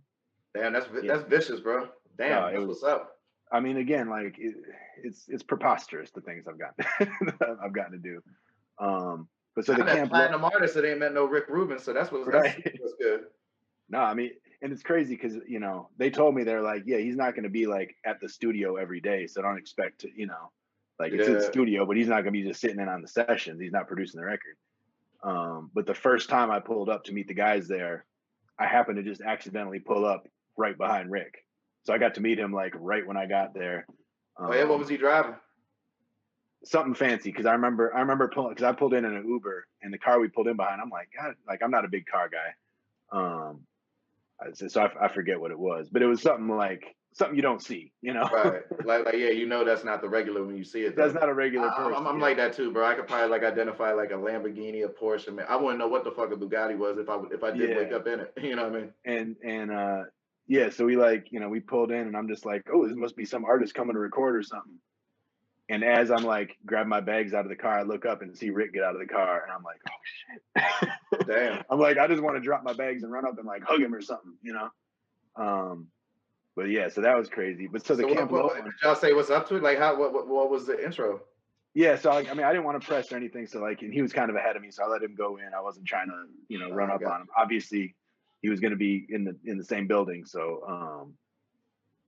Damn, 0.54 0.72
that's 0.72 0.86
Yeah. 1.02 1.16
that's 1.16 1.28
vicious, 1.28 1.60
bro. 1.60 1.88
Damn, 2.16 2.28
No, 2.30 2.46
that's 2.46 2.58
was- 2.58 2.68
what's 2.68 2.84
up. 2.84 3.10
I 3.52 3.60
mean, 3.60 3.76
again, 3.76 4.08
like 4.08 4.36
it, 4.38 4.54
it's 5.02 5.24
it's 5.28 5.42
preposterous 5.42 6.10
the 6.10 6.20
things 6.20 6.46
I've 6.48 6.58
gotten 6.58 6.84
I've 7.62 7.72
gotten 7.72 7.92
to 7.92 7.98
do. 7.98 8.20
Um, 8.78 9.28
but 9.54 9.64
so 9.64 9.74
So 9.74 9.78
the 9.78 9.84
camp. 9.84 10.10
Platinum 10.10 10.44
artist 10.44 10.74
that 10.74 10.84
ain't 10.84 10.98
met 10.98 11.12
no 11.14 11.24
Rick 11.26 11.48
Rubin, 11.48 11.78
so 11.78 11.92
that's 11.92 12.10
what's 12.10 12.26
that's, 12.26 12.42
Right. 12.56 12.76
what's 12.80 12.94
good. 13.00 13.24
No, 13.88 13.98
I 13.98 14.14
mean, 14.14 14.30
and 14.62 14.72
it's 14.72 14.82
crazy 14.82 15.14
because 15.14 15.36
you 15.46 15.60
know 15.60 15.90
they 15.98 16.10
told 16.10 16.34
me 16.34 16.42
they're 16.44 16.62
like, 16.62 16.84
yeah, 16.86 16.98
he's 16.98 17.16
not 17.16 17.34
going 17.34 17.44
to 17.44 17.50
be 17.50 17.66
like 17.66 17.94
at 18.04 18.20
the 18.20 18.28
studio 18.28 18.76
every 18.76 19.00
day, 19.00 19.26
so 19.26 19.42
don't 19.42 19.58
expect 19.58 20.00
to, 20.00 20.08
you 20.14 20.26
know, 20.26 20.50
like 20.98 21.12
it's 21.12 21.28
in 21.28 21.34
Yeah. 21.34 21.40
studio, 21.40 21.84
but 21.86 21.96
he's 21.96 22.08
not 22.08 22.22
going 22.22 22.32
to 22.34 22.40
be 22.40 22.44
just 22.44 22.60
sitting 22.60 22.80
in 22.80 22.88
on 22.88 23.02
the 23.02 23.08
sessions. 23.08 23.60
He's 23.60 23.72
not 23.72 23.86
producing 23.88 24.20
the 24.20 24.26
record. 24.26 24.56
Um, 25.22 25.70
but 25.74 25.86
the 25.86 25.94
first 25.94 26.28
time 26.28 26.50
I 26.50 26.60
pulled 26.60 26.88
up 26.88 27.04
to 27.04 27.12
meet 27.12 27.28
the 27.28 27.34
guys 27.34 27.66
there, 27.68 28.04
I 28.58 28.66
happened 28.66 28.96
to 28.96 29.02
just 29.02 29.20
accidentally 29.20 29.80
pull 29.80 30.04
up 30.04 30.26
right 30.56 30.76
behind 30.76 31.10
Rick, 31.10 31.44
so 31.82 31.92
I 31.92 31.98
got 31.98 32.14
to 32.14 32.20
meet 32.20 32.38
him 32.38 32.52
like 32.52 32.72
right 32.76 33.06
when 33.06 33.16
I 33.16 33.26
got 33.26 33.54
there. 33.54 33.86
Oh 34.38 34.52
yeah, 34.54 34.64
what 34.64 34.74
Um, 34.74 34.80
was 34.80 34.88
he 34.88 34.96
driving? 34.96 35.34
something 36.64 36.94
fancy 36.94 37.30
because 37.30 37.44
I 37.44 37.52
remember 37.52 37.94
I 37.94 38.00
remember 38.00 38.28
pulling 38.28 38.54
because 38.54 38.64
I 38.64 38.72
pulled 38.72 38.94
in 38.94 39.04
in 39.04 39.14
an 39.14 39.28
Uber 39.28 39.66
and 39.82 39.92
the 39.92 39.98
car 39.98 40.18
we 40.18 40.28
pulled 40.28 40.48
in 40.48 40.56
behind. 40.56 40.80
I'm 40.80 40.88
like, 40.88 41.10
God, 41.14 41.34
like 41.46 41.62
I'm 41.62 41.70
not 41.70 41.84
a 41.84 41.88
big 41.88 42.06
car 42.06 42.30
guy, 42.30 43.18
um, 43.18 43.60
so 44.54 44.80
I, 44.80 45.06
I 45.06 45.08
forget 45.08 45.40
what 45.40 45.50
it 45.50 45.58
was, 45.58 45.88
but 45.90 46.02
it 46.02 46.06
was 46.06 46.22
something 46.22 46.48
like 46.48 46.96
something 47.12 47.36
you 47.36 47.42
don't 47.42 47.62
see, 47.62 47.92
you 48.02 48.12
know. 48.12 48.28
Right, 48.32 48.62
like 48.84 49.04
like 49.04 49.14
yeah, 49.14 49.30
you 49.30 49.46
know 49.46 49.64
that's 49.64 49.84
not 49.84 50.02
the 50.02 50.08
regular 50.08 50.44
when 50.44 50.56
you 50.56 50.64
see 50.64 50.80
it. 50.82 50.96
That's 50.96 51.14
not 51.14 51.28
a 51.28 51.34
regular 51.34 51.68
I- 51.70 51.76
person. 51.76 51.94
I'm, 51.96 52.06
I'm 52.06 52.16
yeah. 52.18 52.22
like 52.22 52.36
that 52.38 52.52
too, 52.54 52.72
bro. 52.72 52.86
I 52.86 52.94
could 52.94 53.06
probably 53.06 53.28
like 53.28 53.44
identify 53.44 53.92
like 53.92 54.10
a 54.10 54.14
Lamborghini, 54.14 54.84
a 54.84 54.88
Porsche. 54.88 55.32
Man, 55.34 55.46
I 55.48 55.56
wouldn't 55.56 55.78
know 55.78 55.88
what 55.88 56.04
the 56.04 56.10
fuck 56.10 56.32
a 56.32 56.36
Bugatti 56.36 56.76
was 56.76 56.98
if 56.98 57.08
I 57.08 57.18
if 57.32 57.42
I 57.44 57.50
did 57.52 57.70
Yeah. 57.70 57.76
wake 57.76 57.92
up 57.92 58.06
in 58.06 58.20
it. 58.20 58.32
You 58.42 58.56
know 58.56 58.68
what 58.68 58.76
I 58.76 58.80
mean? 58.80 58.92
and 59.04 59.36
and 59.44 59.70
uh, 59.70 60.02
yeah, 60.46 60.70
so 60.70 60.84
we 60.84 60.96
like 60.96 61.28
you 61.30 61.40
know 61.40 61.48
we 61.48 61.60
pulled 61.60 61.90
in 61.90 62.06
and 62.06 62.16
I'm 62.16 62.28
just 62.28 62.44
like, 62.44 62.62
oh, 62.72 62.86
this 62.86 62.96
must 62.96 63.16
be 63.16 63.24
some 63.24 63.44
artist 63.44 63.74
coming 63.74 63.94
to 63.94 64.00
record 64.00 64.36
or 64.36 64.42
something. 64.42 64.78
And 65.70 65.82
as 65.82 66.10
I'm 66.10 66.24
like 66.24 66.58
grabbing 66.66 66.90
my 66.90 67.00
bags 67.00 67.32
out 67.32 67.44
of 67.44 67.48
the 67.48 67.56
car, 67.56 67.78
I 67.78 67.82
look 67.82 68.04
up 68.04 68.20
and 68.20 68.36
see 68.36 68.50
Rick 68.50 68.74
get 68.74 68.82
out 68.84 68.94
of 68.94 69.00
the 69.00 69.06
car, 69.06 69.42
and 69.44 69.52
I'm 69.52 69.62
like, 69.62 69.80
oh 69.88 71.20
shit. 71.20 71.26
Damn. 71.26 71.62
I'm 71.70 71.78
like, 71.80 71.96
I 71.98 72.06
just 72.06 72.22
want 72.22 72.36
to 72.36 72.40
drop 72.40 72.62
my 72.64 72.74
bags 72.74 73.02
and 73.02 73.10
run 73.10 73.26
up 73.26 73.38
and 73.38 73.46
like 73.46 73.62
hug 73.62 73.80
him 73.80 73.94
or 73.94 74.02
something, 74.02 74.34
you 74.42 74.52
know. 74.52 74.68
Um, 75.36 75.88
but 76.54 76.64
yeah, 76.70 76.88
so 76.88 77.00
that 77.00 77.16
was 77.16 77.28
crazy. 77.28 77.66
But 77.66 77.84
so 77.86 77.96
the 77.96 78.02
So 78.02 78.14
Camp 78.14 78.30
what, 78.30 78.44
what- 78.44 78.64
did 78.64 78.72
y'all 78.82 78.94
say 78.94 79.12
what's 79.14 79.30
up 79.30 79.48
to 79.48 79.56
it? 79.56 79.62
Like 79.62 79.78
how 79.78 79.98
what, 79.98 80.12
what 80.12 80.28
what 80.28 80.50
was 80.50 80.66
the 80.66 80.82
intro? 80.84 81.20
Yeah, 81.76 81.96
so 81.96 82.10
I, 82.10 82.18
I 82.20 82.34
mean, 82.34 82.44
I 82.44 82.52
didn't 82.52 82.64
want 82.64 82.80
to 82.80 82.86
press 82.86 83.10
or 83.10 83.16
anything. 83.16 83.48
So 83.48 83.60
like, 83.60 83.82
and 83.82 83.92
he 83.92 84.00
was 84.00 84.12
kind 84.12 84.30
of 84.30 84.36
ahead 84.36 84.54
of 84.54 84.62
me, 84.62 84.70
so 84.70 84.84
I 84.84 84.86
let 84.86 85.02
him 85.02 85.16
go 85.16 85.38
in. 85.38 85.48
I 85.56 85.60
wasn't 85.60 85.86
trying 85.86 86.06
to, 86.06 86.26
you 86.48 86.60
know, 86.60 86.70
run 86.70 86.88
Oh, 86.90 86.94
up 86.94 87.02
on 87.04 87.22
him. 87.22 87.26
Obviously, 87.36 87.96
he 88.42 88.48
was 88.48 88.60
going 88.60 88.70
to 88.70 88.76
be 88.76 89.06
in 89.08 89.24
the 89.24 89.36
in 89.44 89.58
the 89.58 89.64
same 89.64 89.88
building. 89.88 90.24
So, 90.24 90.62
um, 90.68 91.14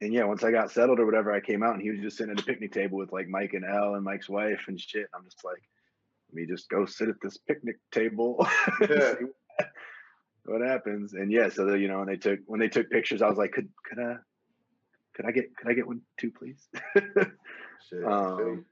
and 0.00 0.12
yeah, 0.12 0.24
once 0.24 0.44
I 0.44 0.50
got 0.50 0.70
settled 0.70 1.00
or 1.00 1.06
whatever, 1.06 1.32
I 1.32 1.40
came 1.40 1.62
out 1.62 1.74
and 1.74 1.82
he 1.82 1.90
was 1.90 2.00
just 2.00 2.18
sitting 2.18 2.32
at 2.32 2.40
a 2.40 2.44
picnic 2.44 2.72
table 2.72 2.98
with 2.98 3.12
like 3.12 3.28
Mike 3.28 3.54
and 3.54 3.64
El 3.64 3.94
and 3.94 4.04
Mike's 4.04 4.28
wife 4.28 4.64
and 4.68 4.80
shit. 4.80 5.08
I'm 5.14 5.24
just 5.24 5.44
like, 5.44 5.62
let 6.28 6.34
me 6.34 6.46
just 6.46 6.68
go 6.68 6.84
sit 6.84 7.08
at 7.08 7.16
this 7.22 7.38
picnic 7.38 7.76
table. 7.92 8.46
Yeah. 8.90 9.14
what, 10.44 10.60
happens. 10.60 11.14
And 11.14 11.32
yeah, 11.32 11.48
so 11.48 11.64
the, 11.64 11.78
you 11.78 11.88
know, 11.88 11.98
when 11.98 12.08
they 12.08 12.16
took 12.16 12.40
when 12.46 12.60
they 12.60 12.68
took 12.68 12.90
pictures, 12.90 13.22
I 13.22 13.28
was 13.28 13.38
like, 13.38 13.52
could 13.52 13.68
could 13.88 13.98
I 13.98 14.16
could 15.14 15.24
I 15.24 15.30
get 15.30 15.56
could 15.56 15.70
I 15.70 15.74
get 15.74 15.86
one 15.86 16.02
too, 16.18 16.30
please? 16.30 16.68
Shit, 16.94 18.04
I 18.04 18.36
feel 18.36 18.38
you. 18.38 18.52
um, 18.52 18.64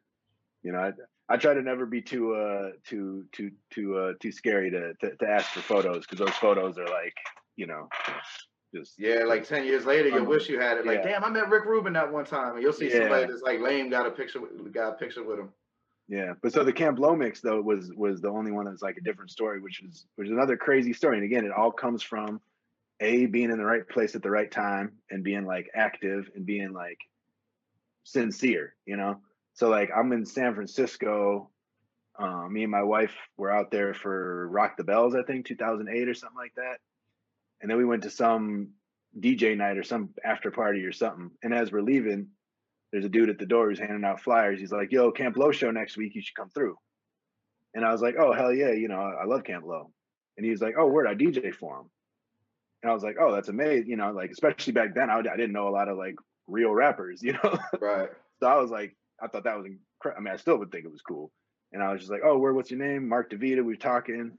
you 0.63 0.73
know, 0.73 0.79
I, 0.79 0.93
I 1.29 1.37
try 1.39 1.55
to 1.55 1.63
never 1.63 1.87
be 1.87 2.03
too 2.03 2.35
uh 2.35 2.71
too 2.87 3.25
too 3.33 3.53
too 3.71 3.97
uh 3.97 4.13
too 4.21 4.31
scary 4.31 4.71
to 4.71 4.93
to, 5.01 5.17
to 5.17 5.27
ask 5.29 5.51
for 5.51 5.61
photos 5.61 6.07
because 6.07 6.19
those 6.19 6.37
photos 6.37 6.77
are 6.77 6.87
like 6.87 7.17
you 7.57 7.67
know 7.67 7.89
just 8.75 8.99
Yeah, 8.99 9.25
like 9.25 9.47
ten 9.47 9.65
years 9.65 9.85
later, 9.87 10.09
you 10.09 10.19
Um, 10.19 10.27
wish 10.27 10.49
you 10.49 10.59
had 10.59 10.79
it. 10.79 10.87
Like, 10.87 11.01
yeah. 11.05 11.13
damn, 11.13 11.25
I 11.25 11.31
met 11.31 11.49
Rick 11.49 11.65
Rubin 11.65 11.93
that 11.95 12.13
one 12.13 12.25
time, 12.25 12.55
and 12.55 12.63
you'll 12.63 12.73
see 12.73 12.91
somebody 12.91 13.27
that's 13.27 13.43
like 13.43 13.61
lame 13.61 13.89
got 13.91 14.07
a 14.07 14.11
picture, 14.11 14.41
with, 14.41 14.73
got 14.73 14.91
a 14.91 14.97
picture 14.97 15.23
with 15.23 15.39
him. 15.39 15.53
yeah. 16.09 16.35
But 16.43 16.53
so 16.53 16.65
the 16.65 16.73
Camp 16.73 16.99
Lo 16.99 17.15
mix 17.17 17.41
though 17.41 17.61
was 17.61 17.91
was 17.95 18.21
the 18.21 18.31
only 18.31 18.53
one 18.53 18.67
that's 18.67 18.83
like 18.83 18.97
a 18.97 19.03
different 19.03 19.31
story, 19.31 19.61
which 19.61 19.83
is 19.83 20.07
which 20.17 20.27
is 20.27 20.33
another 20.33 20.57
crazy 20.57 20.93
story. 20.93 21.17
And 21.17 21.25
again, 21.25 21.45
it 21.45 21.53
all 21.53 21.71
comes 21.73 22.03
from 22.03 22.41
a 23.01 23.27
being 23.27 23.51
in 23.51 23.59
the 23.59 23.65
right 23.65 23.89
place 23.89 24.15
at 24.15 24.23
the 24.23 24.31
right 24.31 24.51
time 24.51 24.93
and 25.11 25.25
being 25.25 25.45
like 25.47 25.69
active 25.75 26.31
and 26.35 26.47
being 26.47 26.73
like 26.73 26.99
sincere, 28.05 28.75
you 28.87 28.97
know. 28.97 29.21
So 29.55 29.69
like 29.69 29.91
I'm 29.95 30.13
in 30.13 30.25
San 30.27 30.55
Francisco. 30.55 31.51
Um, 32.17 32.53
me 32.53 32.63
and 32.63 32.71
my 32.71 32.83
wife 32.85 33.15
were 33.37 33.51
out 33.51 33.73
there 33.73 33.93
for 33.93 34.47
Rock 34.49 34.77
the 34.77 34.85
Bells, 34.85 35.17
I 35.17 35.23
think 35.25 35.47
2008 35.47 36.09
or 36.09 36.15
something 36.15 36.37
like 36.37 36.55
that. 36.55 36.79
And 37.61 37.71
then 37.71 37.79
we 37.79 37.85
went 37.85 38.03
to 38.03 38.11
some 38.11 38.71
DJ 39.19 39.57
night 39.57 39.79
or 39.79 39.83
some 39.83 40.11
after 40.25 40.51
party 40.51 40.85
or 40.85 40.93
something. 40.93 41.31
And 41.43 41.55
as 41.55 41.73
we're 41.73 41.83
leaving, 41.83 42.29
there's 42.93 43.05
a 43.05 43.09
dude 43.09 43.31
at 43.31 43.39
the 43.39 43.47
door 43.47 43.69
who's 43.69 43.79
handing 43.79 44.05
out 44.05 44.21
flyers. 44.21 44.61
He's 44.61 44.73
like, 44.73 44.93
"Yo, 44.93 45.11
Camp 45.13 45.37
Lo 45.37 45.51
show 45.53 45.71
next 45.71 45.97
week. 45.97 46.15
You 46.15 46.23
should 46.23 46.37
come 46.37 46.51
through." 46.51 46.77
And 47.75 47.85
I 47.85 47.91
was 47.93 48.03
like, 48.03 48.17
"Oh 48.19 48.33
hell 48.33 48.53
yeah, 48.53 48.73
you 48.73 48.89
know 48.89 49.01
I 49.01 49.25
love 49.25 49.45
Camp 49.45 49.65
Lo." 49.67 49.91
And 50.37 50.45
he 50.45 50.51
was 50.51 50.61
like, 50.61 50.75
"Oh, 50.79 50.87
word, 50.87 51.07
I 51.07 51.15
DJ 51.15 51.53
for 51.55 51.79
him." 51.81 51.91
And 52.83 52.91
I 52.91 52.95
was 52.95 53.03
like, 53.03 53.17
"Oh, 53.21 53.33
that's 53.33 53.49
amazing." 53.49 53.89
You 53.89 53.97
know, 53.97 54.13
like 54.13 54.31
especially 54.31 54.73
back 54.75 54.95
then, 54.95 55.11
I, 55.11 55.19
I 55.19 55.23
didn't 55.23 55.53
know 55.53 55.69
a 55.69 55.71
lot 55.71 55.89
of 55.89 55.97
like 55.97 56.17
real 56.47 56.73
rappers. 56.73 57.21
You 57.23 57.33
know, 57.33 57.59
Right. 57.81 58.11
so 58.41 58.47
I 58.47 58.57
was 58.59 58.71
like, 58.71 58.95
I 59.23 59.27
thought 59.29 59.45
that 59.45 59.57
was 59.57 59.67
incredible. 59.67 60.21
I 60.21 60.25
mean, 60.25 60.35
I 60.35 60.37
still 60.37 60.59
would 60.59 60.71
think 60.71 60.85
it 60.85 60.91
was 60.93 61.03
cool. 61.03 61.33
And 61.73 61.83
I 61.83 61.91
was 61.93 62.01
just 62.01 62.13
like, 62.13 62.21
oh, 62.25 62.39
where, 62.39 62.53
what's 62.53 62.71
your 62.71 62.79
name? 62.79 63.09
Mark 63.09 63.31
DeVita. 63.31 63.57
We 63.57 63.63
were 63.63 63.77
talking. 63.77 64.39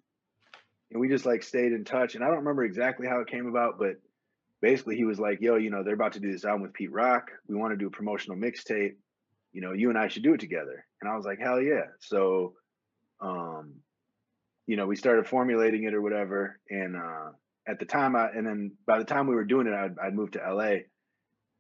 And 0.95 1.01
we 1.01 1.09
just 1.09 1.25
like 1.25 1.43
stayed 1.43 1.73
in 1.73 1.83
touch. 1.83 2.15
And 2.15 2.23
I 2.23 2.27
don't 2.27 2.37
remember 2.37 2.63
exactly 2.63 3.05
how 3.05 3.19
it 3.19 3.27
came 3.27 3.47
about, 3.47 3.77
but 3.77 3.97
basically 4.61 4.95
he 4.95 5.03
was 5.03 5.19
like, 5.19 5.41
yo, 5.41 5.57
you 5.57 5.69
know, 5.69 5.83
they're 5.83 5.93
about 5.93 6.13
to 6.13 6.21
do 6.21 6.31
this 6.31 6.45
album 6.45 6.61
with 6.61 6.73
Pete 6.73 6.93
Rock. 6.93 7.31
We 7.49 7.55
want 7.57 7.73
to 7.73 7.77
do 7.77 7.87
a 7.87 7.91
promotional 7.91 8.37
mixtape. 8.37 8.93
You 9.51 9.59
know, 9.59 9.73
you 9.73 9.89
and 9.89 9.99
I 9.99 10.07
should 10.07 10.23
do 10.23 10.35
it 10.35 10.39
together. 10.39 10.85
And 11.01 11.11
I 11.11 11.17
was 11.17 11.25
like, 11.25 11.37
hell 11.37 11.59
yeah. 11.59 11.87
So, 11.99 12.53
um, 13.19 13.73
you 14.67 14.77
know, 14.77 14.87
we 14.87 14.95
started 14.95 15.27
formulating 15.27 15.83
it 15.83 15.93
or 15.93 16.01
whatever. 16.01 16.61
And 16.69 16.95
uh, 16.95 17.31
at 17.67 17.77
the 17.77 17.85
time, 17.85 18.15
I, 18.15 18.29
and 18.29 18.47
then 18.47 18.71
by 18.87 18.97
the 18.97 19.03
time 19.03 19.27
we 19.27 19.35
were 19.35 19.43
doing 19.43 19.67
it, 19.67 19.73
I'd, 19.73 19.99
I'd 20.01 20.15
moved 20.15 20.33
to 20.33 20.49
LA. 20.49 20.75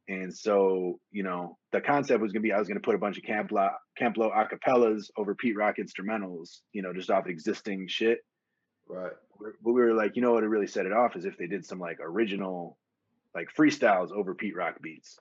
And 0.07 0.33
so, 0.33 1.01
you 1.11 1.23
know, 1.23 1.57
the 1.73 1.81
concept 1.81 2.21
was 2.21 2.31
gonna 2.31 2.41
be 2.41 2.53
I 2.53 2.59
was 2.59 2.69
gonna 2.69 2.79
put 2.79 2.95
a 2.95 2.99
bunch 2.99 3.17
of 3.17 3.25
Camp 3.25 3.51
Lo, 3.51 3.67
Camp 3.97 4.15
Lo 4.15 4.31
acapellas 4.31 5.07
over 5.17 5.35
Pete 5.35 5.57
Rock 5.57 5.75
instrumentals, 5.77 6.59
you 6.71 6.81
know, 6.81 6.93
just 6.93 7.09
off 7.09 7.27
existing 7.27 7.89
shit. 7.89 8.19
Right. 8.87 9.11
But 9.39 9.53
we 9.63 9.73
were 9.73 9.93
like, 9.93 10.15
you 10.15 10.21
know 10.21 10.33
what, 10.33 10.43
it 10.43 10.47
really 10.47 10.67
set 10.67 10.85
it 10.85 10.93
off 10.93 11.15
is 11.15 11.25
if 11.25 11.37
they 11.37 11.47
did 11.47 11.65
some 11.65 11.79
like 11.79 11.99
original, 12.01 12.77
like 13.33 13.49
freestyles 13.55 14.11
over 14.11 14.33
Pete 14.33 14.55
Rock 14.55 14.81
beats. 14.81 15.19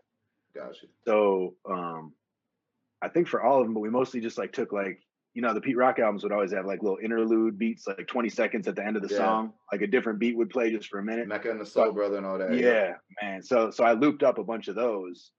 Gotcha. 0.55 0.87
So, 1.05 1.55
um, 1.69 2.13
I 3.03 3.09
think 3.09 3.29
for 3.29 3.43
all 3.43 3.61
of 3.61 3.67
them, 3.67 3.75
but 3.75 3.81
we 3.81 3.91
mostly 3.91 4.21
just 4.21 4.39
like 4.39 4.53
took 4.53 4.73
like, 4.73 5.01
you 5.35 5.43
know, 5.43 5.53
the 5.53 5.61
Pete 5.61 5.77
Rock 5.77 5.99
albums 5.99 6.23
would 6.23 6.31
always 6.33 6.53
have 6.53 6.65
like 6.65 6.81
little 6.83 6.99
interlude 7.03 7.59
beats, 7.59 7.87
like 7.89 8.07
20 8.07 8.29
seconds 8.29 8.69
at 8.69 8.77
the 8.77 8.87
end 8.87 8.97
of 8.97 9.03
the 9.03 9.13
Yeah. 9.13 9.19
song, 9.19 9.53
like 9.73 9.83
a 9.83 9.87
different 9.87 10.21
beat 10.21 10.37
would 10.37 10.49
play 10.49 10.71
just 10.71 10.89
for 10.89 11.01
a 11.01 11.05
minute. 11.05 11.27
Mecca 11.27 11.51
and 11.51 11.61
the 11.61 11.67
Soul 11.67 11.93
Brother 11.93 12.17
and 12.19 12.25
all 12.25 12.39
that. 12.39 12.55
Yeah, 12.55 12.95
man. 13.21 13.43
So 13.43 13.71
so 13.71 13.83
I 13.85 13.95
looped 13.95 14.23
up 14.23 14.39
a 14.39 14.45
bunch 14.45 14.69
of 14.69 14.77
those. 14.77 15.33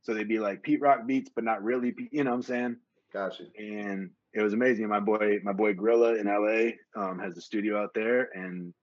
So 0.00 0.14
they'd 0.14 0.26
be 0.26 0.38
like 0.38 0.62
Pete 0.62 0.80
Rock 0.80 1.06
beats, 1.06 1.30
but 1.34 1.44
not 1.44 1.62
really. 1.62 1.94
You 2.12 2.24
know 2.24 2.30
what 2.30 2.36
I'm 2.36 2.42
saying? 2.42 2.76
Gotcha. 3.12 3.44
And 3.58 4.10
it 4.32 4.42
was 4.42 4.52
amazing. 4.52 4.88
My 4.88 5.00
boy, 5.00 5.38
my 5.42 5.52
boy 5.52 5.74
Grilla 5.74 6.20
in 6.20 6.26
LA 6.26 7.00
um, 7.00 7.18
has 7.18 7.36
a 7.36 7.40
studio 7.40 7.82
out 7.82 7.94
there, 7.94 8.28
and 8.34 8.74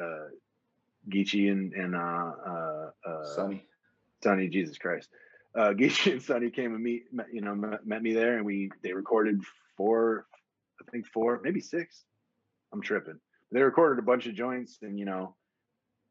uh, 0.00 0.28
Geechi 1.08 1.50
and 1.50 1.72
and 1.72 1.94
uh, 1.94 1.98
uh, 2.46 2.90
uh, 3.06 3.24
Sonny. 3.34 3.64
Sonny, 4.22 4.48
Jesus 4.48 4.78
Christ, 4.78 5.08
uh, 5.54 5.68
Geechi 5.78 6.12
and 6.12 6.22
Sonny 6.22 6.50
came 6.50 6.74
and 6.74 6.82
meet, 6.82 7.04
met, 7.12 7.26
you 7.32 7.40
know, 7.40 7.54
met, 7.54 7.86
met 7.86 8.02
me 8.02 8.12
there, 8.12 8.36
and 8.36 8.44
we 8.44 8.70
they 8.82 8.92
recorded 8.92 9.40
four, 9.76 10.26
I 10.80 10.90
think 10.90 11.06
four, 11.06 11.40
maybe 11.42 11.60
six. 11.60 12.02
I'm 12.72 12.82
tripping. 12.82 13.20
They 13.52 13.62
recorded 13.62 14.02
a 14.02 14.06
bunch 14.06 14.26
of 14.26 14.34
joints, 14.34 14.78
and 14.82 14.98
you 14.98 15.04
know, 15.04 15.36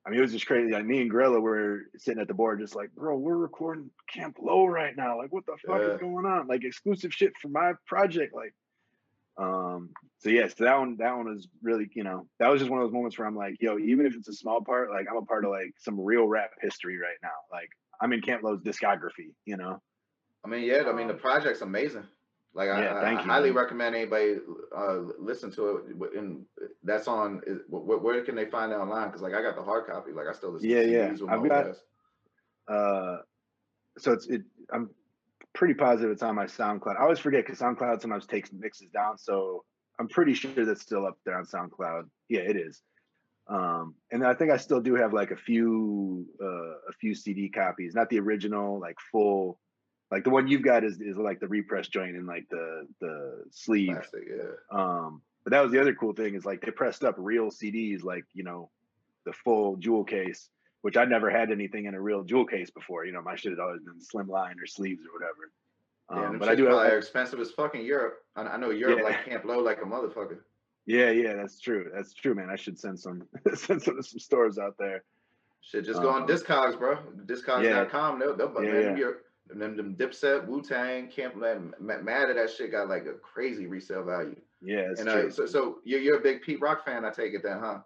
I 0.05 0.09
mean, 0.09 0.19
it 0.19 0.21
was 0.21 0.33
just 0.33 0.47
crazy. 0.47 0.71
Like 0.73 0.85
me 0.85 0.99
and 1.01 1.09
Gorilla 1.09 1.39
were 1.39 1.83
sitting 1.97 2.21
at 2.21 2.27
the 2.27 2.33
board, 2.33 2.59
just 2.59 2.75
like, 2.75 2.91
bro, 2.93 3.15
we're 3.17 3.37
recording 3.37 3.89
Camp 4.13 4.37
Lo 4.41 4.65
right 4.65 4.95
now. 4.97 5.17
Like, 5.17 5.31
what 5.31 5.45
the 5.45 5.55
fuck 5.65 5.79
Yeah. 5.79 5.93
is 5.93 5.99
going 5.99 6.25
on? 6.25 6.47
Like, 6.47 6.65
exclusive 6.65 7.13
shit 7.13 7.31
for 7.41 7.47
my 7.47 7.73
project. 7.87 8.33
Like, 8.35 8.53
um, 9.37 9.91
so 10.19 10.29
yes, 10.29 10.53
that 10.55 10.77
one, 10.77 10.97
that 10.97 11.15
one 11.15 11.33
was 11.33 11.47
really, 11.61 11.89
you 11.95 12.03
know, 12.03 12.27
that 12.39 12.49
was 12.49 12.59
just 12.59 12.69
one 12.69 12.81
of 12.81 12.85
those 12.85 12.93
moments 12.93 13.17
where 13.17 13.27
I'm 13.27 13.35
like, 13.35 13.55
yo, 13.61 13.79
even 13.79 14.05
if 14.05 14.13
it's 14.15 14.27
a 14.27 14.33
small 14.33 14.61
part, 14.61 14.89
like 14.91 15.07
I'm 15.09 15.17
a 15.17 15.25
part 15.25 15.45
of 15.45 15.51
like 15.51 15.73
some 15.79 15.99
real 15.99 16.27
rap 16.27 16.51
history 16.61 16.97
right 16.97 17.17
now. 17.23 17.29
Like, 17.51 17.69
I'm 18.01 18.11
in 18.11 18.21
Camp 18.21 18.43
Lo's 18.43 18.59
discography, 18.61 19.31
you 19.45 19.55
know. 19.55 19.81
I 20.43 20.49
mean, 20.49 20.63
yeah. 20.63 20.83
I 20.87 20.91
mean, 20.91 21.07
the 21.07 21.13
project's 21.13 21.61
amazing. 21.61 22.03
Like, 22.55 22.69
I, 22.69 22.83
Yeah, 22.83 22.93
I, 22.93 23.11
I 23.11 23.15
highly 23.15 23.49
man. 23.49 23.57
recommend 23.57 23.95
anybody 23.95 24.37
uh, 24.75 24.99
listen 25.17 25.51
to 25.53 25.77
it. 25.77 26.17
And 26.17 26.45
that's 26.83 27.07
on. 27.07 27.41
Is, 27.47 27.59
where, 27.67 27.97
where 27.97 28.23
can 28.23 28.35
they 28.35 28.45
find 28.45 28.71
it 28.71 28.75
online? 28.75 29.07
Because 29.07 29.21
like, 29.21 29.33
I 29.33 29.41
got 29.41 29.55
the 29.55 29.63
hard 29.63 29.87
copy. 29.87 30.11
Like, 30.11 30.27
I 30.27 30.33
still 30.33 30.51
listen 30.51 30.69
Yeah, 30.69 30.81
to 30.83 30.91
yeah. 30.91 31.11
With 31.11 31.21
my 31.21 31.33
I've 31.35 31.49
got-. 31.49 31.75
Uh, 32.67 33.17
so 33.97 34.11
it's 34.13 34.27
it. 34.27 34.43
I'm 34.71 34.89
pretty 35.53 35.73
positive 35.73 36.11
it's 36.11 36.23
on 36.23 36.35
my 36.35 36.45
SoundCloud. 36.45 36.97
I 36.97 37.03
always 37.03 37.19
forget 37.19 37.45
because 37.45 37.59
SoundCloud 37.59 38.01
sometimes 38.01 38.25
takes 38.25 38.51
mixes 38.51 38.89
down, 38.89 39.17
so 39.17 39.63
I'm 39.99 40.07
pretty 40.07 40.33
sure 40.33 40.65
that's 40.65 40.81
still 40.81 41.05
up 41.05 41.17
there 41.25 41.37
on 41.37 41.45
SoundCloud. 41.45 42.03
Yeah, 42.29 42.41
it 42.41 42.55
is. 42.55 42.81
Um, 43.47 43.95
and 44.11 44.25
I 44.25 44.33
think 44.33 44.51
I 44.51 44.57
still 44.57 44.79
do 44.79 44.95
have 44.95 45.13
like 45.13 45.31
a 45.31 45.35
few 45.35 46.25
uh, 46.41 46.75
a 46.89 46.93
few 46.99 47.13
CD 47.13 47.49
copies, 47.49 47.93
not 47.93 48.09
the 48.09 48.19
original, 48.19 48.79
like 48.79 48.95
full. 49.11 49.59
Like 50.13 50.23
the 50.23 50.29
one 50.29 50.47
you've 50.47 50.61
got 50.61 50.83
is 50.83 51.01
is 51.01 51.17
like 51.17 51.39
the 51.39 51.47
repress 51.47 51.87
joint 51.87 52.15
and 52.15 52.27
like 52.27 52.47
the 52.51 52.87
the 53.01 53.43
sleeve. 53.49 53.93
Plastic, 53.93 54.27
yeah. 54.29 54.43
Um, 54.79 55.21
but 55.43 55.51
that 55.51 55.61
was 55.61 55.71
the 55.71 55.81
other 55.81 55.95
cool 55.95 56.13
thing 56.13 56.35
is 56.35 56.45
like 56.45 56.61
they 56.61 56.69
pressed 56.71 57.03
up 57.03 57.15
real 57.17 57.49
CDs, 57.49 58.03
like 58.03 58.23
you 58.33 58.43
know, 58.43 58.69
the 59.25 59.33
full 59.33 59.75
jewel 59.77 60.03
case, 60.03 60.49
which 60.83 60.97
I'd 60.97 61.09
never 61.09 61.31
had 61.31 61.51
anything 61.51 61.85
in 61.85 61.95
a 61.95 61.99
real 61.99 62.23
jewel 62.23 62.45
case 62.45 62.69
before. 62.69 63.05
You 63.05 63.11
know, 63.13 63.23
my 63.23 63.35
shit 63.35 63.53
had 63.53 63.59
always 63.59 63.81
been 63.81 63.95
slimline 63.99 64.61
or 64.61 64.67
sleeves 64.67 65.01
or 65.07 65.13
whatever. 65.19 65.51
Yeah, 66.11 66.17
Um, 66.27 66.31
them 66.33 66.39
but 66.39 66.49
I 66.49 66.53
do 66.55 66.65
have, 66.67 66.93
expensive 66.93 67.39
as 67.39 67.49
fucking 67.49 67.83
Europe. 67.83 68.19
I, 68.35 68.43
I 68.43 68.57
know 68.57 68.69
Europe 68.69 68.99
Yeah. 68.99 69.05
like 69.05 69.25
Camp 69.25 69.45
Lo 69.45 69.57
like 69.59 69.79
a 69.81 69.85
motherfucker. 69.85 70.37
yeah, 70.85 71.09
yeah, 71.09 71.33
that's 71.35 71.59
true. 71.59 71.89
That's 71.91 72.13
true, 72.13 72.35
man. 72.35 72.51
I 72.51 72.55
should 72.55 72.77
send 72.77 72.99
some 72.99 73.23
send 73.55 73.81
some 73.81 73.99
some 74.03 74.19
stores 74.19 74.59
out 74.59 74.75
there. 74.77 75.03
Shit, 75.61 75.85
just 75.85 76.01
go 76.01 76.09
on 76.09 76.21
Um, 76.23 76.27
Discogs, 76.27 76.77
bro. 76.77 76.97
Discogs.com. 77.25 78.19
They'll, 78.19 78.35
they'll, 78.35 78.53
Yeah, 78.63 78.71
man, 78.71 78.81
yeah. 78.83 78.95
your- 78.97 79.17
them, 79.47 79.77
them 79.77 79.95
Dipset, 79.95 80.47
Wu 80.47 80.61
Tang, 80.61 81.07
Camp 81.07 81.35
Lo, 81.37 81.71
mad 81.79 82.29
at 82.29 82.35
that 82.35 82.49
shit 82.49 82.71
got 82.71 82.89
like 82.89 83.05
a 83.05 83.13
crazy 83.13 83.67
resale 83.67 84.03
value. 84.03 84.39
Yeah, 84.61 84.89
and 84.97 85.07
true. 85.07 85.27
uh, 85.27 85.29
so, 85.29 85.45
so 85.45 85.77
you're, 85.83 85.99
you're 85.99 86.17
a 86.17 86.21
big 86.21 86.41
Pete 86.41 86.61
Rock 86.61 86.85
fan, 86.85 87.03
I 87.03 87.09
take 87.11 87.33
it 87.33 87.43
then, 87.43 87.59
huh? 87.59 87.79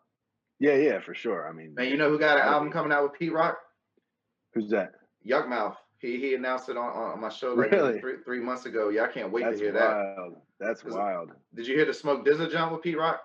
yeah, 0.59 0.75
yeah, 0.75 0.99
for 0.99 1.13
sure. 1.13 1.47
I 1.47 1.51
mean, 1.51 1.73
Man, 1.73 1.89
you 1.89 1.97
know 1.97 2.09
who 2.09 2.19
got 2.19 2.37
an 2.37 2.43
album 2.43 2.71
coming 2.71 2.91
out 2.91 3.03
with 3.03 3.13
Pete 3.13 3.33
Rock? 3.33 3.57
who's 4.53 4.69
that? 4.69 4.93
Yukmouth. 5.27 5.75
He 5.99 6.19
he 6.19 6.35
announced 6.35 6.69
it 6.69 6.77
on, 6.77 6.85
on 6.85 7.19
my 7.19 7.29
show 7.29 7.53
like 7.53 7.71
Really? 7.71 7.99
three, 7.99 8.17
three 8.23 8.39
months 8.39 8.65
ago. 8.65 8.89
Yeah, 8.89 9.03
I 9.03 9.07
can't 9.07 9.31
wait 9.31 9.45
That's 9.45 9.57
to 9.57 9.63
hear 9.63 9.73
that. 9.73 10.35
That's 10.59 10.83
wild. 10.83 11.31
Did 11.55 11.67
you 11.67 11.75
hear 11.75 11.85
the 11.85 11.93
Smoke 11.93 12.25
DZA 12.25 12.51
jump 12.51 12.71
with 12.71 12.81
Pete 12.81 12.97
Rock? 12.97 13.21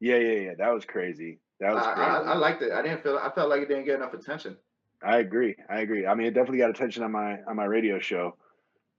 Yeah, 0.00 0.16
yeah, 0.16 0.40
yeah. 0.40 0.54
That 0.58 0.72
was 0.72 0.84
crazy. 0.84 1.40
That 1.60 1.74
was 1.74 1.84
I, 1.84 1.94
crazy. 1.94 2.10
I, 2.10 2.32
I 2.32 2.34
liked 2.36 2.62
it. 2.62 2.72
I 2.72 2.82
didn't 2.82 3.02
feel. 3.02 3.18
I 3.18 3.30
felt 3.30 3.48
like 3.48 3.62
it 3.62 3.68
didn't 3.68 3.84
get 3.84 3.96
enough 3.96 4.14
attention. 4.14 4.56
I 5.02 5.18
agree. 5.18 5.56
I 5.68 5.80
agree. 5.80 6.06
I 6.06 6.14
mean, 6.14 6.26
it 6.26 6.34
definitely 6.34 6.58
got 6.58 6.70
attention 6.70 7.02
on 7.02 7.12
my 7.12 7.38
on 7.48 7.56
my 7.56 7.64
radio 7.64 7.98
show. 7.98 8.36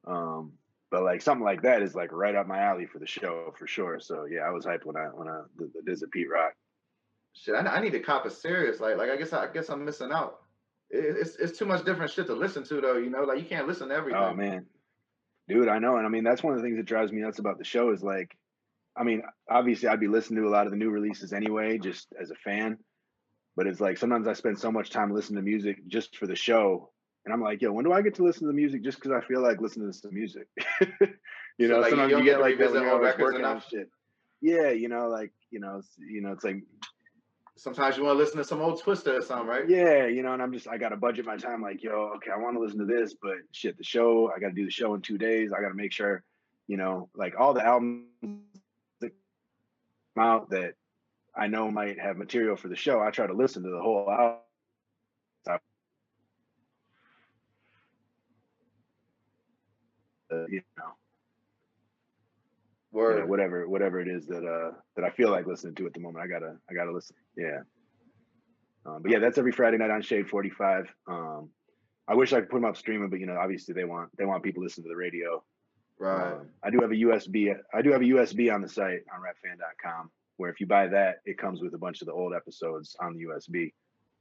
Um, 0.08 0.54
but 0.90 1.04
like 1.04 1.22
something 1.22 1.44
like 1.44 1.62
that 1.62 1.82
is 1.82 1.96
like 1.96 2.12
right 2.12 2.36
up 2.36 2.48
my 2.48 2.60
alley 2.60 2.86
for 2.86 3.00
the 3.00 3.08
show 3.08 3.54
for 3.58 3.68
sure. 3.68 4.00
So 4.00 4.26
yeah, 4.26 4.42
I 4.42 4.50
was 4.50 4.66
hyped 4.66 4.86
when 4.86 4.98
I 4.98 5.06
when 5.06 5.28
I 5.28 5.42
the, 5.58 5.72
the 5.74 5.82
Diz 5.86 6.04
Pete 6.12 6.30
Rock. 6.30 6.54
Shit, 7.34 7.56
I, 7.56 7.60
I 7.60 7.82
need 7.82 7.94
to 7.94 8.00
cop 8.00 8.26
a 8.26 8.30
serious. 8.30 8.80
Like, 8.80 8.98
like 8.98 9.10
I 9.10 9.16
guess 9.16 9.32
I, 9.32 9.48
guess 9.48 9.70
I'm 9.70 9.86
missing 9.86 10.12
out. 10.12 10.40
It, 10.90 11.16
it's 11.18 11.36
it's 11.38 11.58
too 11.58 11.66
much 11.66 11.86
different 11.86 12.12
shit 12.12 12.28
to 12.28 12.36
listen 12.36 12.64
to 12.66 12.82
though. 12.82 12.98
You 12.98 13.10
know, 13.10 13.24
like 13.24 13.40
you 13.40 13.46
can't 13.46 13.68
listen 13.68 13.90
to 13.90 13.96
everything. 13.96 14.22
Oh 14.22 14.34
man, 14.34 14.66
dude, 15.48 15.70
I 15.70 15.80
know, 15.80 15.98
and 15.98 16.06
I 16.06 16.10
mean 16.10 16.24
that's 16.24 16.44
one 16.44 16.54
of 16.54 16.60
the 16.60 16.66
things 16.66 16.78
that 16.78 16.86
drives 16.86 17.12
me 17.12 17.22
nuts 17.22 17.40
about 17.40 17.58
the 17.58 17.64
show 17.64 17.92
is 17.92 18.04
like, 18.04 18.36
I 18.98 19.04
mean, 19.04 19.22
obviously 19.50 19.88
I'd 19.88 20.00
be 20.02 20.08
listening 20.08 20.42
to 20.42 20.50
a 20.50 20.52
lot 20.52 20.66
of 20.66 20.72
the 20.72 20.78
new 20.78 20.90
releases 20.90 21.32
anyway, 21.32 21.78
just 21.78 22.14
as 22.20 22.32
a 22.32 22.36
fan. 22.36 22.78
But 23.56 23.68
it's 23.68 23.82
like 23.82 23.98
sometimes 23.98 24.28
I 24.28 24.34
spend 24.34 24.60
so 24.60 24.72
much 24.72 24.90
time 24.90 25.14
listening 25.14 25.44
to 25.44 25.50
music 25.50 25.88
just 25.88 26.16
for 26.16 26.26
the 26.26 26.36
show 26.36 26.92
and 27.26 27.34
I'm 27.34 27.42
like, 27.42 27.62
yo, 27.62 27.72
when 27.72 27.86
do 27.86 27.94
I 27.94 28.02
get 28.02 28.16
to 28.16 28.24
listen 28.24 28.42
to 28.42 28.48
the 28.48 28.54
music 28.54 28.84
just 28.84 29.00
because 29.00 29.12
I 29.12 29.26
feel 29.26 29.42
like 29.42 29.62
listening 29.62 29.92
to 29.92 29.98
some 29.98 30.14
music? 30.14 30.48
you 31.58 31.68
know, 31.68 31.76
so 31.76 31.80
like 31.82 31.90
sometimes 31.92 32.12
you, 32.12 32.18
you 32.18 32.24
get 32.24 32.40
like 32.40 32.58
that 32.58 32.72
when 32.72 32.84
you're 32.84 32.92
always 32.92 33.18
working 33.18 33.42
enough. 33.42 33.64
on 33.66 33.70
shit. 33.70 33.90
Yeah, 34.42 34.70
you 34.70 34.90
know, 34.90 35.08
like 35.08 35.32
you 35.52 35.60
know, 35.60 35.82
you 36.00 36.22
know, 36.22 36.32
it's 36.32 36.44
like 36.44 36.64
sometimes 37.58 37.96
you 37.96 38.04
want 38.04 38.16
to 38.16 38.24
listen 38.24 38.38
to 38.38 38.44
some 38.44 38.60
old 38.60 38.82
Twista 38.82 39.20
or 39.20 39.22
something, 39.22 39.48
right? 39.48 39.70
Yeah, 39.70 40.08
you 40.08 40.24
know, 40.24 40.34
and 40.34 40.42
I'm 40.42 40.52
just 40.52 40.68
I 40.68 40.80
got 40.80 40.90
to 40.90 40.98
budget 40.98 41.26
my 41.26 41.38
time. 41.38 41.62
Like, 41.62 41.84
yo, 41.84 42.14
okay, 42.16 42.32
I 42.32 42.38
want 42.38 42.56
to 42.56 42.60
listen 42.60 42.80
to 42.80 42.86
this, 42.86 43.14
but 43.22 43.38
shit, 43.52 43.78
the 43.78 43.84
show, 43.84 44.32
I 44.36 44.40
got 44.40 44.48
to 44.48 44.56
do 44.56 44.66
the 44.66 44.72
show 44.72 44.96
in 44.96 45.02
two 45.02 45.20
days. 45.20 45.52
I 45.54 45.62
got 45.62 45.70
to 45.70 45.76
make 45.76 45.94
sure, 45.94 46.24
you 46.68 46.78
know, 46.78 47.10
like 47.16 47.36
all 47.40 47.54
the 47.54 47.64
albums 47.64 48.08
that 49.00 49.12
come 50.16 50.26
out 50.26 50.50
that 50.50 50.74
I 51.36 51.48
know 51.48 51.72
might 51.72 52.00
have 52.00 52.18
material 52.18 52.56
for 52.56 52.68
the 52.68 52.76
show. 52.76 53.02
I 53.02 53.12
try 53.12 53.28
to 53.28 53.34
listen 53.34 53.64
to 53.64 53.70
the 53.70 53.82
whole 53.82 54.10
album 54.10 54.38
uh, 60.32 60.48
you 60.48 60.62
know, 60.78 60.84
Word. 62.92 63.16
You 63.16 63.20
know, 63.22 63.28
whatever 63.28 63.70
whatever 63.70 64.02
it 64.02 64.08
is 64.08 64.28
that 64.28 64.46
uh 64.46 64.76
that 64.96 65.06
I 65.06 65.10
feel 65.12 65.30
like 65.30 65.46
listening 65.46 65.76
to 65.76 65.86
at 65.86 65.94
the 65.94 66.00
moment. 66.00 66.24
I 66.24 66.28
gotta 66.28 66.58
I 66.70 66.74
gotta 66.74 66.92
listen. 66.92 67.16
Yeah. 67.38 67.60
Um, 68.86 69.02
but 69.02 69.12
yeah, 69.12 69.20
that's 69.20 69.38
every 69.38 69.52
Friday 69.52 69.78
night 69.78 69.92
on 69.92 70.02
Shade 70.02 70.28
45. 70.28 70.92
Um, 71.08 71.50
I 72.08 72.16
wish 72.16 72.34
I 72.34 72.40
could 72.40 72.50
put 72.50 72.58
them 72.58 72.66
up 72.66 72.76
streaming, 72.76 73.10
but 73.10 73.20
you 73.20 73.28
know, 73.28 73.38
obviously 73.38 73.74
they 73.74 73.84
want 73.84 74.10
they 74.18 74.26
want 74.26 74.44
people 74.44 74.62
to 74.62 74.66
listen 74.66 74.84
to 74.84 74.90
the 74.90 74.96
radio. 74.96 75.44
Right. 76.00 76.34
Um, 76.34 76.50
I 76.64 76.72
do 76.72 76.80
have 76.82 76.92
a 76.92 76.96
USB. 76.96 77.56
I 77.74 77.82
do 77.82 77.92
have 77.92 78.02
a 78.02 78.06
USB 78.06 78.54
on 78.54 78.62
the 78.62 78.68
site 78.68 79.04
on 79.14 79.22
rapfan.com 79.22 80.10
where 80.42 80.50
if 80.50 80.60
you 80.60 80.66
buy 80.66 80.88
that, 80.88 81.18
it 81.26 81.38
comes 81.38 81.62
with 81.62 81.74
a 81.76 81.78
bunch 81.78 82.02
of 82.02 82.08
the 82.08 82.14
old 82.14 82.34
episodes 82.34 82.96
on 83.00 83.16
the 83.16 83.26
USB. 83.26 83.72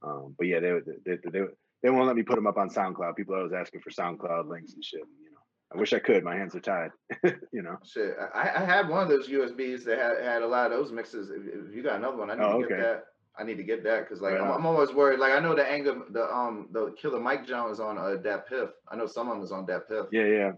Um, 0.03 0.35
but 0.37 0.47
yeah, 0.47 0.59
they, 0.59 0.71
they 1.05 1.17
they 1.31 1.41
they 1.81 1.89
won't 1.89 2.05
let 2.05 2.15
me 2.15 2.23
put 2.23 2.35
them 2.35 2.47
up 2.47 2.57
on 2.57 2.69
SoundCloud. 2.69 3.15
People 3.15 3.33
are 3.35 3.39
always 3.39 3.53
asking 3.53 3.81
for 3.81 3.89
SoundCloud 3.89 4.47
links 4.47 4.73
and 4.73 4.83
shit. 4.83 4.99
You 4.99 5.31
know, 5.31 5.39
I 5.73 5.79
wish 5.79 5.93
I 5.93 5.99
could. 5.99 6.23
My 6.23 6.35
hands 6.35 6.55
are 6.55 6.59
tied. 6.59 6.91
you 7.51 7.63
know. 7.63 7.77
Shit, 7.83 8.15
I, 8.33 8.51
I, 8.55 8.65
had 8.65 8.87
one 8.87 9.01
of 9.01 9.09
those 9.09 9.27
USBs 9.27 9.83
that 9.85 9.97
had, 9.97 10.23
had 10.23 10.41
a 10.43 10.47
lot 10.47 10.71
of 10.71 10.77
those 10.77 10.91
mixes. 10.91 11.31
If, 11.31 11.69
if 11.69 11.75
you 11.75 11.81
got 11.81 11.95
another 11.95 12.17
one, 12.17 12.29
I 12.29 12.35
need 12.35 12.43
oh, 12.43 12.61
to 12.61 12.67
get 12.67 12.77
that. 12.77 13.03
I 13.37 13.43
need 13.43 13.57
to 13.57 13.63
get 13.63 13.83
that 13.85 14.01
because 14.01 14.21
like 14.21 14.33
right 14.33 14.41
I'm, 14.41 14.51
I'm, 14.51 14.65
always 14.65 14.93
worried. 14.93 15.19
Like 15.19 15.33
I 15.33 15.39
know 15.39 15.55
the 15.55 15.69
anger, 15.69 16.01
the 16.11 16.23
um, 16.31 16.67
the 16.71 16.93
Killer 17.01 17.19
Mike 17.19 17.47
Jones 17.47 17.79
on 17.79 17.97
uh, 17.97 18.17
DatPiff. 18.21 18.69
I 18.89 18.95
know 18.95 19.07
some 19.07 19.29
of 19.29 19.35
them 19.35 19.43
is 19.43 19.51
on 19.51 19.65
DatPiff. 19.65 20.07
Yeah, 20.11 20.25
yeah. 20.25 20.51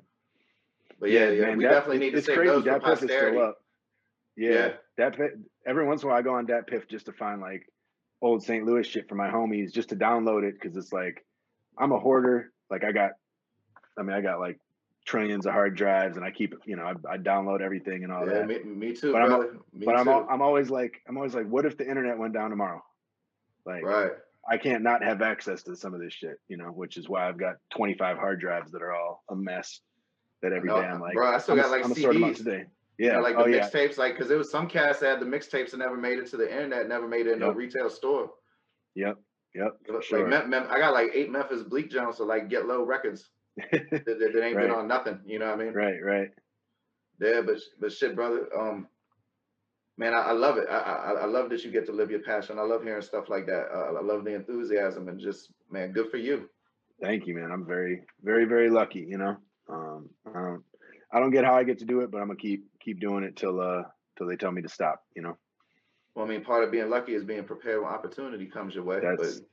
But 0.99 1.11
yeah, 1.11 1.29
yeah, 1.29 1.47
man, 1.47 1.57
we 1.57 1.63
that, 1.65 1.71
definitely 1.71 1.99
need 1.99 2.11
to 2.11 2.21
save 2.21 2.37
crazy. 2.37 2.51
those 2.51 2.63
for 2.63 2.79
posterity. 2.79 3.53
Yeah, 4.35 4.49
yeah, 4.49 4.71
that 4.97 5.17
every 5.65 5.85
once 5.85 6.01
in 6.01 6.07
a 6.07 6.11
while 6.11 6.19
I 6.19 6.23
go 6.23 6.35
on 6.35 6.47
DatPiff 6.47 6.87
just 6.89 7.05
to 7.07 7.13
find 7.13 7.41
like 7.41 7.67
old 8.21 8.43
St. 8.43 8.65
Louis 8.65 8.85
shit 8.85 9.09
for 9.09 9.15
my 9.15 9.29
homies, 9.29 9.73
just 9.73 9.89
to 9.89 9.95
download 9.95 10.43
it 10.43 10.55
because 10.59 10.75
it's 10.77 10.93
like 10.93 11.25
I'm 11.77 11.91
a 11.91 11.99
hoarder. 11.99 12.51
Like 12.69 12.83
I 12.83 12.91
got, 12.91 13.11
I 13.97 14.03
mean, 14.03 14.15
I 14.15 14.21
got 14.21 14.39
like 14.39 14.59
trillions 15.05 15.45
of 15.45 15.51
hard 15.51 15.75
drives 15.75 16.15
and 16.15 16.25
I 16.25 16.31
keep 16.31 16.53
you 16.65 16.77
know 16.77 16.83
I, 16.83 17.13
I 17.13 17.17
download 17.17 17.59
everything 17.61 18.03
and 18.03 18.13
all 18.13 18.25
yeah, 18.25 18.45
that. 18.45 18.47
Me, 18.47 18.59
me 18.63 18.93
too, 18.93 19.11
but. 19.11 19.21
I'm, 19.21 19.41
me 19.73 19.85
but 19.85 20.03
too. 20.03 20.11
I'm 20.11 20.29
I'm 20.29 20.41
always 20.41 20.69
like 20.69 21.01
I'm 21.07 21.17
always 21.17 21.35
like, 21.35 21.47
what 21.47 21.65
if 21.65 21.77
the 21.77 21.87
internet 21.87 22.17
went 22.17 22.33
down 22.33 22.49
tomorrow? 22.49 22.83
Like 23.65 23.83
right. 23.83 24.11
I 24.49 24.57
can't 24.57 24.83
not 24.83 25.03
have 25.03 25.21
access 25.21 25.63
to 25.63 25.75
some 25.75 25.93
of 25.93 26.01
this 26.01 26.13
shit, 26.13 26.37
you 26.49 26.57
know, 26.57 26.65
which 26.65 26.97
is 26.97 27.07
why 27.07 27.29
I've 27.29 27.37
got 27.37 27.55
25 27.75 28.17
hard 28.17 28.41
drives 28.41 28.71
that 28.71 28.81
are 28.81 28.93
all 28.93 29.23
a 29.29 29.35
mess. 29.35 29.79
That 30.41 30.51
every 30.51 30.67
day 30.67 30.75
I'm 30.75 30.99
like, 30.99 31.13
bro, 31.13 31.33
I 31.33 31.37
still 31.37 31.55
I'm 31.55 31.61
got 31.61 31.71
like 31.71 31.85
I'm 31.85 31.93
CDs 31.93 32.35
today. 32.35 32.65
Yeah, 32.99 33.19
like 33.19 33.35
the 33.35 33.43
oh, 33.43 33.47
mixtapes, 33.47 33.97
yeah. 33.97 34.03
like 34.03 34.13
because 34.13 34.27
there 34.27 34.37
was 34.37 34.51
some 34.51 34.67
cast 34.67 34.99
that 34.99 35.09
had 35.09 35.19
the 35.19 35.25
mixtapes 35.25 35.71
that 35.71 35.77
never 35.77 35.97
made 35.97 36.19
it 36.19 36.27
to 36.27 36.37
the 36.37 36.49
internet, 36.49 36.87
never 36.87 37.07
made 37.07 37.25
it 37.25 37.33
in 37.33 37.39
yep. 37.39 37.49
a 37.49 37.53
retail 37.53 37.89
store. 37.89 38.29
Yep, 38.95 39.17
yep. 39.55 39.71
Like, 39.89 40.03
sure. 40.03 40.33
I 40.33 40.79
got 40.79 40.93
like 40.93 41.09
eight 41.13 41.31
Memphis 41.31 41.63
Bleek 41.63 41.89
Jones, 41.89 42.17
so 42.17 42.25
like 42.25 42.49
Get 42.49 42.67
Low 42.67 42.83
Records 42.83 43.29
that, 43.71 43.81
that, 44.05 44.43
ain't 44.43 44.55
right. 44.55 44.67
been 44.67 44.71
on 44.71 44.87
nothing. 44.87 45.19
You 45.25 45.39
know 45.39 45.47
what 45.47 45.59
I 45.59 45.63
mean? 45.63 45.73
Right, 45.73 46.03
right. 46.03 46.29
Yeah, 47.19 47.41
but 47.45 47.57
but 47.79 47.91
shit, 47.91 48.15
brother. 48.15 48.47
Um, 48.57 48.87
man, 49.97 50.13
I, 50.13 50.19
I 50.19 50.31
love 50.31 50.57
it. 50.57 50.67
I, 50.69 50.77
I, 50.77 51.11
I 51.21 51.25
love 51.25 51.49
that 51.49 51.63
you 51.63 51.71
get 51.71 51.85
to 51.87 51.91
live 51.91 52.11
your 52.11 52.21
passion. 52.21 52.59
I 52.59 52.63
love 52.63 52.83
hearing 52.83 53.01
stuff 53.01 53.29
like 53.29 53.45
that. 53.47 53.67
Uh, 53.73 53.97
I 53.97 54.01
love 54.03 54.23
the 54.23 54.35
enthusiasm 54.35 55.07
and 55.07 55.19
just 55.19 55.51
man, 55.71 55.91
good 55.91 56.09
for 56.09 56.17
you. 56.17 56.49
Thank 57.01 57.27
you, 57.27 57.35
man. 57.35 57.51
I'm 57.51 57.65
very, 57.65 58.01
very, 58.23 58.45
very 58.45 58.69
lucky. 58.69 59.05
You 59.07 59.17
know, 59.17 59.37
um, 59.69 60.09
I 60.27 60.39
don't, 60.39 60.63
I 61.11 61.19
don't 61.19 61.31
get 61.31 61.45
how 61.45 61.55
I 61.55 61.63
get 61.63 61.79
to 61.79 61.85
do 61.85 62.01
it, 62.01 62.11
but 62.11 62.21
I'm 62.21 62.27
gonna 62.27 62.39
keep 62.39 62.65
keep 62.83 62.99
doing 62.99 63.23
it 63.23 63.35
till 63.35 63.59
uh 63.59 63.83
till 64.17 64.27
they 64.27 64.35
tell 64.35 64.51
me 64.51 64.61
to 64.61 64.69
stop. 64.69 65.03
You 65.15 65.23
know. 65.23 65.37
Well, 66.15 66.25
I 66.25 66.29
mean, 66.29 66.43
part 66.43 66.63
of 66.63 66.71
being 66.71 66.89
lucky 66.89 67.15
is 67.15 67.23
being 67.23 67.43
prepared 67.43 67.81
when 67.81 67.91
opportunity 67.91 68.45
comes 68.45 68.75
your 68.75 68.83
way. 68.83 68.99
That's, 69.01 69.39
but 69.39 69.47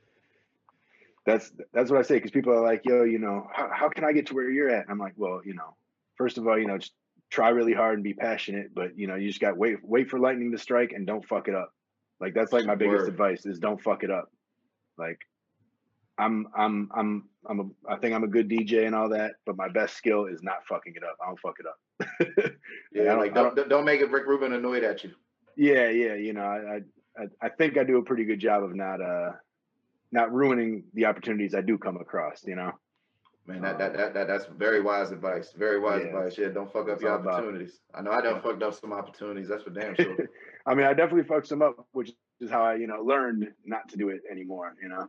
that's 1.26 1.52
that's 1.72 1.90
what 1.90 1.98
I 1.98 2.02
say 2.02 2.16
because 2.16 2.30
people 2.30 2.52
are 2.52 2.62
like, 2.62 2.82
yo, 2.84 3.04
you 3.04 3.18
know, 3.18 3.46
how, 3.52 3.70
how 3.72 3.88
can 3.88 4.04
I 4.04 4.12
get 4.12 4.26
to 4.26 4.34
where 4.34 4.50
you're 4.50 4.70
at? 4.70 4.82
And 4.82 4.90
I'm 4.90 4.98
like, 4.98 5.14
well, 5.16 5.40
you 5.44 5.54
know, 5.54 5.76
first 6.16 6.38
of 6.38 6.46
all, 6.46 6.58
you 6.58 6.66
know, 6.66 6.78
just 6.78 6.92
try 7.30 7.48
really 7.50 7.72
hard 7.72 7.94
and 7.94 8.04
be 8.04 8.14
passionate, 8.14 8.74
but 8.74 8.98
you 8.98 9.06
know, 9.06 9.14
you 9.14 9.28
just 9.28 9.40
got 9.40 9.56
wait 9.56 9.78
wait 9.82 10.10
for 10.10 10.18
lightning 10.18 10.52
to 10.52 10.58
strike 10.58 10.92
and 10.92 11.06
don't 11.06 11.24
fuck 11.24 11.48
it 11.48 11.54
up. 11.54 11.72
Like 12.20 12.34
that's 12.34 12.52
like 12.52 12.66
my 12.66 12.74
biggest 12.74 13.08
advice 13.08 13.46
is 13.46 13.58
don't 13.58 13.80
fuck 13.80 14.02
it 14.02 14.10
up. 14.10 14.30
Like 14.98 15.20
I'm 16.18 16.46
I'm 16.56 16.88
I'm 16.94 17.28
I'm 17.48 17.60
a 17.60 17.92
I 17.92 17.96
think 17.96 18.14
I'm 18.14 18.24
a 18.24 18.28
good 18.28 18.48
DJ 18.48 18.86
and 18.86 18.94
all 18.94 19.08
that, 19.10 19.32
but 19.46 19.56
my 19.56 19.68
best 19.68 19.96
skill 19.96 20.26
is 20.26 20.42
not 20.42 20.66
fucking 20.68 20.94
it 20.96 21.02
up. 21.02 21.16
I 21.22 21.26
don't 21.26 21.40
fuck 21.40 21.56
it 21.58 21.66
up. 21.66 22.52
yeah, 22.92 23.04
don't, 23.04 23.18
like 23.18 23.34
don't, 23.34 23.56
don't, 23.56 23.68
don't 23.68 23.84
make 23.84 24.00
it 24.00 24.10
Rick 24.10 24.26
Rubin 24.26 24.52
annoyed 24.52 24.84
at 24.84 25.02
you. 25.04 25.12
Yeah, 25.56 25.88
yeah, 25.88 26.14
you 26.14 26.32
know, 26.32 26.42
I 26.42 26.80
I 27.20 27.26
I 27.42 27.48
think 27.48 27.78
I 27.78 27.84
do 27.84 27.98
a 27.98 28.02
pretty 28.02 28.24
good 28.24 28.40
job 28.40 28.62
of 28.62 28.74
not 28.74 29.00
uh 29.00 29.32
not 30.12 30.32
ruining 30.32 30.84
the 30.94 31.06
opportunities 31.06 31.54
I 31.54 31.60
do 31.60 31.78
come 31.78 31.96
across, 31.96 32.44
you 32.44 32.56
know. 32.56 32.72
Man, 33.46 33.62
that, 33.62 33.78
that, 33.78 33.96
that, 33.96 34.14
that 34.14 34.26
that's 34.28 34.46
very 34.46 34.80
wise 34.80 35.10
advice. 35.10 35.52
Very 35.56 35.80
wise 35.80 36.02
yeah. 36.02 36.08
advice. 36.08 36.38
Yeah, 36.38 36.48
don't 36.48 36.72
fuck 36.72 36.88
up 36.88 37.00
your 37.00 37.12
opportunities. 37.12 37.80
About. 37.90 38.00
I 38.00 38.04
know 38.04 38.10
I 38.12 38.20
done 38.20 38.34
yeah. 38.36 38.42
fucked 38.42 38.62
up 38.62 38.74
some 38.74 38.92
opportunities. 38.92 39.48
That's 39.48 39.62
for 39.62 39.70
damn 39.70 39.94
sure. 39.96 40.28
I 40.66 40.74
mean, 40.74 40.86
I 40.86 40.92
definitely 40.92 41.24
fucked 41.24 41.48
some 41.48 41.62
up, 41.62 41.86
which 41.92 42.12
is 42.40 42.50
how 42.50 42.62
I, 42.62 42.74
you 42.74 42.86
know, 42.86 43.02
learned 43.02 43.48
not 43.64 43.88
to 43.88 43.96
do 43.96 44.10
it 44.10 44.20
anymore. 44.30 44.74
You 44.82 44.90
know. 44.90 45.08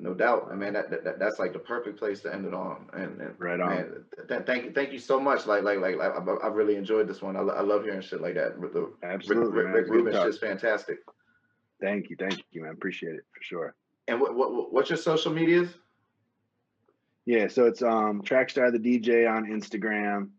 No 0.00 0.14
doubt. 0.14 0.48
I 0.50 0.54
mean, 0.54 0.72
that, 0.72 0.90
that 1.04 1.18
that's 1.18 1.38
like 1.38 1.52
the 1.52 1.58
perfect 1.58 1.98
place 1.98 2.20
to 2.20 2.32
end 2.32 2.46
it 2.46 2.54
on. 2.54 2.86
And, 2.94 3.20
and 3.20 3.34
right 3.38 3.60
on. 3.60 3.68
Man, 3.68 4.04
th- 4.28 4.42
thank 4.46 4.64
you, 4.64 4.72
thank 4.72 4.92
you 4.92 4.98
so 4.98 5.20
much. 5.20 5.46
Like, 5.46 5.62
like, 5.62 5.78
like, 5.78 5.96
like 5.96 6.12
I, 6.12 6.46
I 6.46 6.48
really 6.48 6.76
enjoyed 6.76 7.06
this 7.06 7.20
one. 7.20 7.36
I, 7.36 7.40
I 7.40 7.60
love 7.60 7.84
hearing 7.84 8.00
shit 8.00 8.22
like 8.22 8.34
that. 8.34 8.58
The, 8.58 8.90
Absolutely, 9.02 9.62
Rick, 9.62 9.74
Rick 9.74 9.88
Rubin's 9.88 10.16
just 10.16 10.40
fantastic. 10.40 11.00
Thank 11.82 12.08
you, 12.08 12.16
thank 12.18 12.42
you, 12.50 12.62
man. 12.62 12.72
Appreciate 12.72 13.14
it 13.14 13.24
for 13.30 13.42
sure. 13.42 13.74
And 14.08 14.20
what, 14.20 14.34
what 14.34 14.72
what's 14.72 14.88
your 14.88 14.96
social 14.96 15.32
medias? 15.32 15.68
Yeah, 17.26 17.48
so 17.48 17.66
it's 17.66 17.82
um 17.82 18.22
Trackstar 18.22 18.72
the 18.72 18.78
DJ 18.78 19.30
on 19.30 19.44
Instagram, 19.44 20.30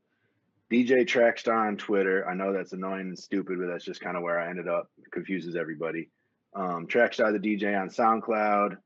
DJ 0.72 1.06
Trackstar 1.06 1.68
on 1.68 1.78
Twitter. 1.78 2.28
I 2.28 2.34
know 2.34 2.52
that's 2.52 2.74
annoying 2.74 3.10
and 3.10 3.20
stupid, 3.20 3.60
but 3.60 3.68
that's 3.68 3.86
just 3.86 4.02
kind 4.02 4.18
of 4.18 4.24
where 4.24 4.40
I 4.40 4.50
ended 4.50 4.68
up. 4.68 4.90
It 4.98 5.12
confuses 5.12 5.56
everybody. 5.56 6.10
Um, 6.56 6.88
Trackstar 6.88 7.32
the 7.32 7.40
DJ 7.40 7.80
on 7.80 7.90
SoundCloud. 7.90 8.78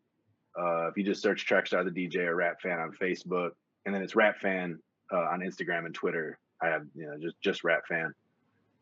Uh, 0.59 0.87
if 0.87 0.97
you 0.97 1.03
just 1.03 1.21
search 1.21 1.47
Trackstar 1.47 1.83
the 1.83 1.91
DJ 1.91 2.27
or 2.27 2.35
Rap 2.35 2.61
Fan 2.61 2.79
on 2.79 2.91
Facebook, 2.91 3.51
and 3.85 3.93
then 3.93 4.01
it's 4.01 4.15
Rap 4.15 4.39
Fan 4.39 4.79
uh, 5.11 5.17
on 5.17 5.41
Instagram 5.41 5.85
and 5.85 5.93
Twitter. 5.93 6.37
I 6.61 6.67
have 6.67 6.85
you 6.95 7.07
know 7.07 7.17
just 7.19 7.39
just 7.41 7.63
Rap 7.63 7.83
Fan. 7.87 8.13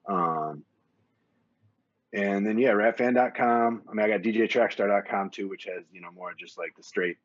Um, 0.07 0.63
and 2.13 2.45
then 2.45 2.59
yeah, 2.59 2.69
rapfan.com. 2.69 3.82
I 3.89 3.93
mean, 3.93 4.05
I 4.05 4.07
got 4.07 4.21
djtrackstar.com 4.21 5.32
too, 5.32 5.49
which 5.49 5.65
has, 5.65 5.84
you 5.91 5.99
know, 5.99 6.11
more 6.11 6.32
just 6.38 6.59
like 6.59 6.76
the 6.78 6.84
straight 6.84 7.17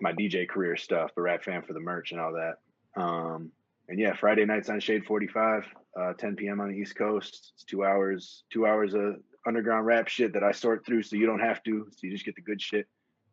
my 0.00 0.12
DJ 0.12 0.48
career 0.48 0.76
stuff, 0.76 1.12
but 1.14 1.22
rap 1.22 1.42
fan 1.42 1.62
for 1.62 1.72
the 1.72 1.80
merch 1.80 2.12
and 2.12 2.20
all 2.20 2.32
that. 2.32 3.00
Um, 3.00 3.50
and 3.88 3.98
yeah, 3.98 4.14
Friday 4.14 4.44
nights 4.44 4.68
on 4.68 4.80
Shade 4.80 5.04
45, 5.04 5.64
uh, 5.98 6.12
10 6.14 6.36
p.m. 6.36 6.60
on 6.60 6.70
the 6.70 6.76
East 6.76 6.96
Coast. 6.96 7.52
It's 7.54 7.64
two 7.64 7.84
hours, 7.84 8.44
two 8.52 8.66
hours 8.66 8.94
of 8.94 9.16
underground 9.46 9.86
rap 9.86 10.08
shit 10.08 10.32
that 10.32 10.42
I 10.42 10.52
sort 10.52 10.84
through 10.84 11.02
so 11.02 11.16
you 11.16 11.26
don't 11.26 11.40
have 11.40 11.62
to. 11.64 11.86
So 11.90 11.98
you 12.02 12.10
just 12.10 12.24
get 12.24 12.34
the 12.34 12.42
good 12.42 12.60
shit. 12.60 12.86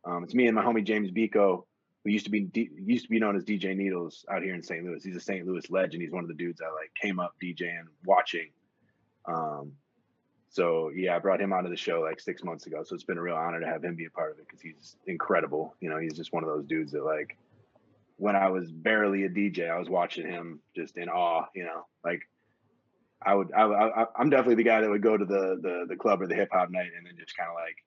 Um, 0.06 0.24
it's 0.24 0.34
me 0.34 0.48
and 0.48 0.56
my 0.56 0.64
homie 0.64 0.84
James 0.84 1.12
Biko, 1.12 1.64
who 2.04 2.10
used 2.12 2.26
to 2.26 2.32
be 2.32 2.42
D- 2.42 2.70
used 2.76 3.06
to 3.06 3.10
be 3.10 3.20
known 3.20 3.36
as 3.36 3.44
DJ 3.44 3.76
Needles 3.76 4.26
out 4.32 4.42
here 4.42 4.56
in 4.56 4.64
St. 4.64 4.84
Louis. 4.84 5.04
He's 5.04 5.16
a 5.16 5.22
St. 5.22 5.46
Louis 5.46 5.70
legend. 5.70 6.02
He's 6.02 6.12
one 6.12 6.24
of 6.24 6.28
the 6.28 6.36
dudes 6.36 6.62
I 6.62 6.72
like 6.74 6.92
came 7.00 7.20
up 7.20 7.36
DJing, 7.42 7.84
watching. 8.06 8.50
Um, 9.26 9.74
so 10.50 10.90
yeah, 10.96 11.16
I 11.16 11.20
brought 11.20 11.40
him 11.40 11.54
onto 11.54 11.70
the 11.70 11.78
show 11.78 12.02
like 12.02 12.20
six 12.20 12.44
months 12.44 12.66
ago. 12.66 12.84
So 12.84 12.96
it's 12.96 13.04
been 13.04 13.18
a 13.18 13.22
real 13.22 13.36
honor 13.36 13.60
to 13.60 13.68
have 13.68 13.84
him 13.84 13.96
be 13.96 14.06
a 14.06 14.10
part 14.10 14.32
of 14.32 14.40
it 14.40 14.46
because 14.48 14.62
he's 14.62 14.98
incredible. 15.08 15.76
You 15.80 15.90
know, 15.90 15.98
he's 15.98 16.14
just 16.14 16.34
one 16.34 16.44
of 16.44 16.50
those 16.50 16.66
dudes 16.66 16.92
that 16.92 17.06
like 17.06 17.38
when 18.22 18.36
I 18.36 18.50
was 18.50 18.72
barely 18.72 19.24
a 19.24 19.30
DJ. 19.30 19.68
I 19.68 19.80
was 19.80 19.90
watching 19.90 20.28
him 20.28 20.60
just 20.76 20.98
in 20.98 21.10
awe, 21.10 21.46
you 21.56 21.64
know, 21.64 21.88
like 22.06 22.22
I 23.20 23.34
would, 23.34 23.52
I, 23.52 23.64
I, 23.64 24.06
I'm 24.16 24.30
definitely 24.30 24.56
the 24.56 24.64
guy 24.64 24.82
that 24.82 24.90
would 24.90 25.02
go 25.02 25.18
to 25.18 25.26
the, 25.26 25.60
the, 25.60 25.86
the 25.90 25.96
club 25.96 26.22
or 26.22 26.28
the 26.28 26.36
hip 26.36 26.50
hop 26.52 26.70
night 26.70 26.92
and 26.96 27.06
then 27.08 27.16
just 27.18 27.36
kind 27.36 27.50
of 27.50 27.56
like, 27.56 27.78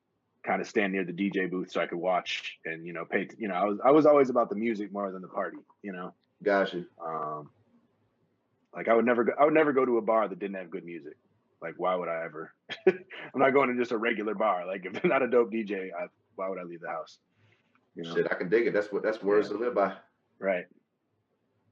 kind 0.44 0.60
of 0.60 0.68
stand 0.68 0.92
near 0.92 1.04
the 1.04 1.12
DJ 1.12 1.50
booth 1.50 1.70
so 1.72 1.80
I 1.80 1.86
could 1.86 1.98
watch 1.98 2.58
and, 2.64 2.86
you 2.86 2.92
know, 2.92 3.04
pay, 3.04 3.28
you 3.38 3.48
know, 3.48 3.54
I 3.54 3.64
was, 3.64 3.78
I 3.84 3.90
was 3.90 4.06
always 4.06 4.30
about 4.30 4.50
the 4.50 4.56
music 4.56 4.92
more 4.92 5.10
than 5.10 5.22
the 5.22 5.28
party, 5.28 5.56
you 5.82 5.92
know? 5.92 6.12
Gotcha. 6.42 6.84
Um, 7.04 7.50
like 8.74 8.88
I 8.88 8.94
would 8.94 9.06
never 9.06 9.24
go, 9.24 9.32
I 9.38 9.44
would 9.44 9.54
never 9.54 9.72
go 9.72 9.84
to 9.84 9.98
a 9.98 10.02
bar 10.02 10.28
that 10.28 10.38
didn't 10.38 10.56
have 10.56 10.70
good 10.70 10.84
music. 10.84 11.16
Like, 11.62 11.74
why 11.78 11.94
would 11.94 12.08
I 12.08 12.24
ever? 12.24 12.52
I'm 12.86 12.96
not 13.36 13.54
going 13.54 13.70
to 13.70 13.80
just 13.80 13.92
a 13.92 13.96
regular 13.96 14.34
bar. 14.34 14.66
Like, 14.66 14.84
if 14.84 14.92
they're 14.92 15.10
not 15.10 15.22
a 15.22 15.28
dope 15.28 15.50
DJ, 15.50 15.88
I, 15.98 16.08
why 16.36 16.48
would 16.48 16.58
I 16.58 16.64
leave 16.64 16.82
the 16.82 16.88
house? 16.88 17.18
You 17.94 18.02
know? 18.02 18.14
Shit, 18.14 18.26
I 18.30 18.34
can 18.34 18.50
dig 18.50 18.66
it. 18.66 18.74
That's 18.74 18.92
what 18.92 19.02
that's 19.02 19.22
words 19.22 19.48
yeah. 19.48 19.56
to 19.56 19.64
live 19.64 19.74
by. 19.74 19.94
Right. 20.38 20.66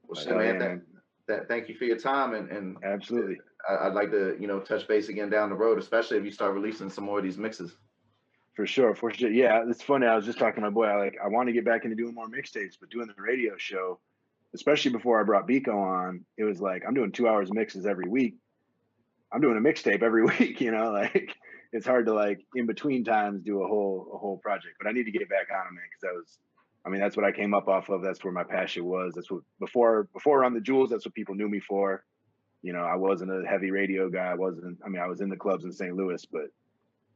Well, 0.07 0.18
shit, 0.18 0.35
man, 0.35 0.55
yeah, 0.61 1.35
man. 1.37 1.47
thank 1.49 1.68
you 1.68 1.75
for 1.75 1.85
your 1.85 1.99
time 1.99 2.35
and 2.35 2.51
and 2.51 2.77
absolutely. 2.85 3.39
I, 3.68 3.89
would 3.89 3.95
like 3.95 4.11
to 4.12 4.37
you 4.41 4.47
know 4.47 4.61
touch 4.61 4.89
base 4.89 5.09
again 5.09 5.31
down 5.31 5.51
the 5.51 5.57
road, 5.57 5.79
especially 5.79 6.16
if 6.16 6.25
you 6.25 6.31
start 6.31 6.55
releasing 6.55 6.89
some 6.89 7.05
more 7.05 7.18
of 7.18 7.25
these 7.25 7.39
mixes. 7.39 7.77
For 8.55 8.66
sure, 8.66 8.94
for 8.94 9.12
sure. 9.12 9.30
Yeah, 9.30 9.64
it's 9.66 9.82
funny. 9.82 10.07
I 10.07 10.14
was 10.14 10.26
just 10.26 10.38
talking 10.38 10.62
to 10.62 10.70
my 10.70 10.74
boy. 10.74 10.84
I 10.84 10.96
like 10.96 11.16
I 11.22 11.28
want 11.28 11.48
to 11.48 11.53
get 11.53 11.64
back 11.64 11.84
into 11.84 11.96
doing 11.96 12.14
more 12.14 12.28
mixtapes, 12.28 12.74
but 12.78 12.90
doing 12.90 13.07
the 13.07 13.22
radio 13.22 13.57
show, 13.57 13.98
especially 14.55 14.90
before 14.90 15.18
I 15.18 15.22
brought 15.22 15.48
Biko 15.48 15.74
on, 15.74 16.24
it 16.36 16.44
was 16.44 16.61
like 16.61 16.82
I'm 16.86 16.94
doing 16.94 17.12
two 17.12 17.28
hours 17.28 17.53
mixes 17.53 17.86
every 17.86 18.09
week. 18.09 18.36
I'm 19.32 19.40
doing 19.40 19.57
a 19.57 19.61
mixtape 19.61 20.03
every 20.03 20.24
week, 20.38 20.61
you 20.61 20.70
know, 20.70 20.90
like 20.90 21.34
it's 21.72 21.86
hard 21.86 22.07
to 22.07 22.14
like 22.14 22.44
in 22.55 22.66
between 22.66 23.05
times 23.05 23.42
do 23.42 23.62
a 23.62 23.66
whole 23.66 24.11
a 24.12 24.18
whole 24.18 24.36
project. 24.36 24.74
But 24.78 24.88
I 24.88 24.92
need 24.92 25.05
to 25.05 25.12
get 25.12 25.30
back 25.30 25.48
on 25.50 25.66
it, 25.66 25.72
man, 25.72 25.84
because 25.88 26.03
that 26.03 26.14
was 26.14 26.38
I 26.84 26.90
mean, 26.90 27.00
that's 27.00 27.16
what 27.16 27.24
I 27.24 27.32
came 27.32 27.55
up 27.55 27.68
off 27.68 27.88
of. 27.88 28.03
That's 28.03 28.22
where 28.24 28.32
my 28.32 28.44
passion 28.44 28.84
was. 28.84 29.14
That's 29.14 29.30
what 29.30 29.42
before 29.61 30.09
before 30.12 30.44
on 30.44 30.53
the 30.53 30.61
jewels, 30.61 30.90
that's 30.90 31.07
what 31.07 31.14
people 31.14 31.34
knew 31.34 31.48
me 31.48 31.61
for. 31.61 32.05
You 32.61 32.74
know, 32.74 32.82
I 32.82 32.96
wasn't 32.96 33.30
a 33.30 33.48
heavy 33.48 33.70
radio 33.70 34.11
guy. 34.11 34.26
I 34.26 34.34
wasn't 34.34 34.78
I 34.84 34.90
mean, 34.90 35.00
I 35.00 35.07
was 35.07 35.22
in 35.22 35.30
the 35.30 35.36
clubs 35.36 35.64
in 35.64 35.72
St. 35.72 35.96
Louis, 35.96 36.22
but 36.30 36.48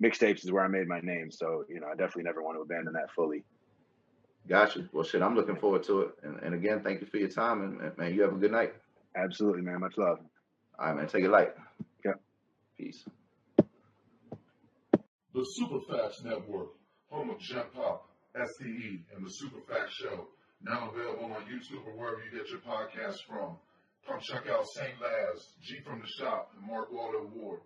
mixtapes 0.03 0.45
is 0.45 0.53
where 0.53 0.65
I 0.65 0.69
made 0.69 0.89
my 0.89 1.01
name. 1.01 1.31
So, 1.31 1.65
you 1.69 1.81
know, 1.81 1.87
I 1.87 1.95
definitely 1.95 2.25
never 2.25 2.43
want 2.43 2.57
to 2.57 2.63
abandon 2.63 2.95
that 2.95 3.11
fully. 3.15 3.45
Gotcha. 4.49 4.89
Well, 4.93 5.05
shit, 5.05 5.23
I'm 5.23 5.35
looking 5.35 5.57
forward 5.57 5.83
to 5.85 6.03
it. 6.03 6.11
And, 6.23 6.39
and 6.41 6.55
again, 6.55 6.83
thank 6.83 7.01
you 7.01 7.07
for 7.07 7.17
your 7.17 7.29
time. 7.29 7.63
And, 7.63 7.81
and, 7.81 7.99
man, 7.99 8.15
you 8.15 8.23
have 8.23 8.33
a 8.33 8.37
good 8.37 8.53
night. 8.53 8.75
Absolutely, 9.17 9.63
man. 9.63 9.81
Much 9.81 9.97
love. 9.97 10.19
All 10.79 10.87
right, 10.87 10.97
man. 10.97 11.09
Take 11.09 11.25
it 11.25 11.31
light. 11.31 11.55
Yeah. 12.05 12.13
Peace. 12.79 13.05
The 15.35 15.47
Superfacts 15.61 16.25
Network, 16.25 16.69
home 17.11 17.31
of 17.31 17.39
Gen 17.41 17.65
Pop, 17.75 18.09
STE, 18.35 19.05
and 19.15 19.27
the 19.27 19.31
Superfacts 19.31 19.91
Show, 19.91 20.29
now 20.63 20.91
available 20.91 21.27
on 21.27 21.43
YouTube 21.43 21.87
or 21.87 21.93
wherever 21.99 22.23
you 22.25 22.39
get 22.39 22.49
your 22.49 22.61
podcasts 22.61 23.21
from. 23.29 23.57
Come 24.07 24.21
check 24.21 24.45
out 24.49 24.65
St. 24.67 24.95
Laz, 25.03 25.49
G 25.61 25.81
from 25.85 26.01
the 26.01 26.07
Shop, 26.07 26.53
and 26.57 26.67
Mark 26.67 26.93
Waldo 26.93 27.29
Ward. 27.35 27.61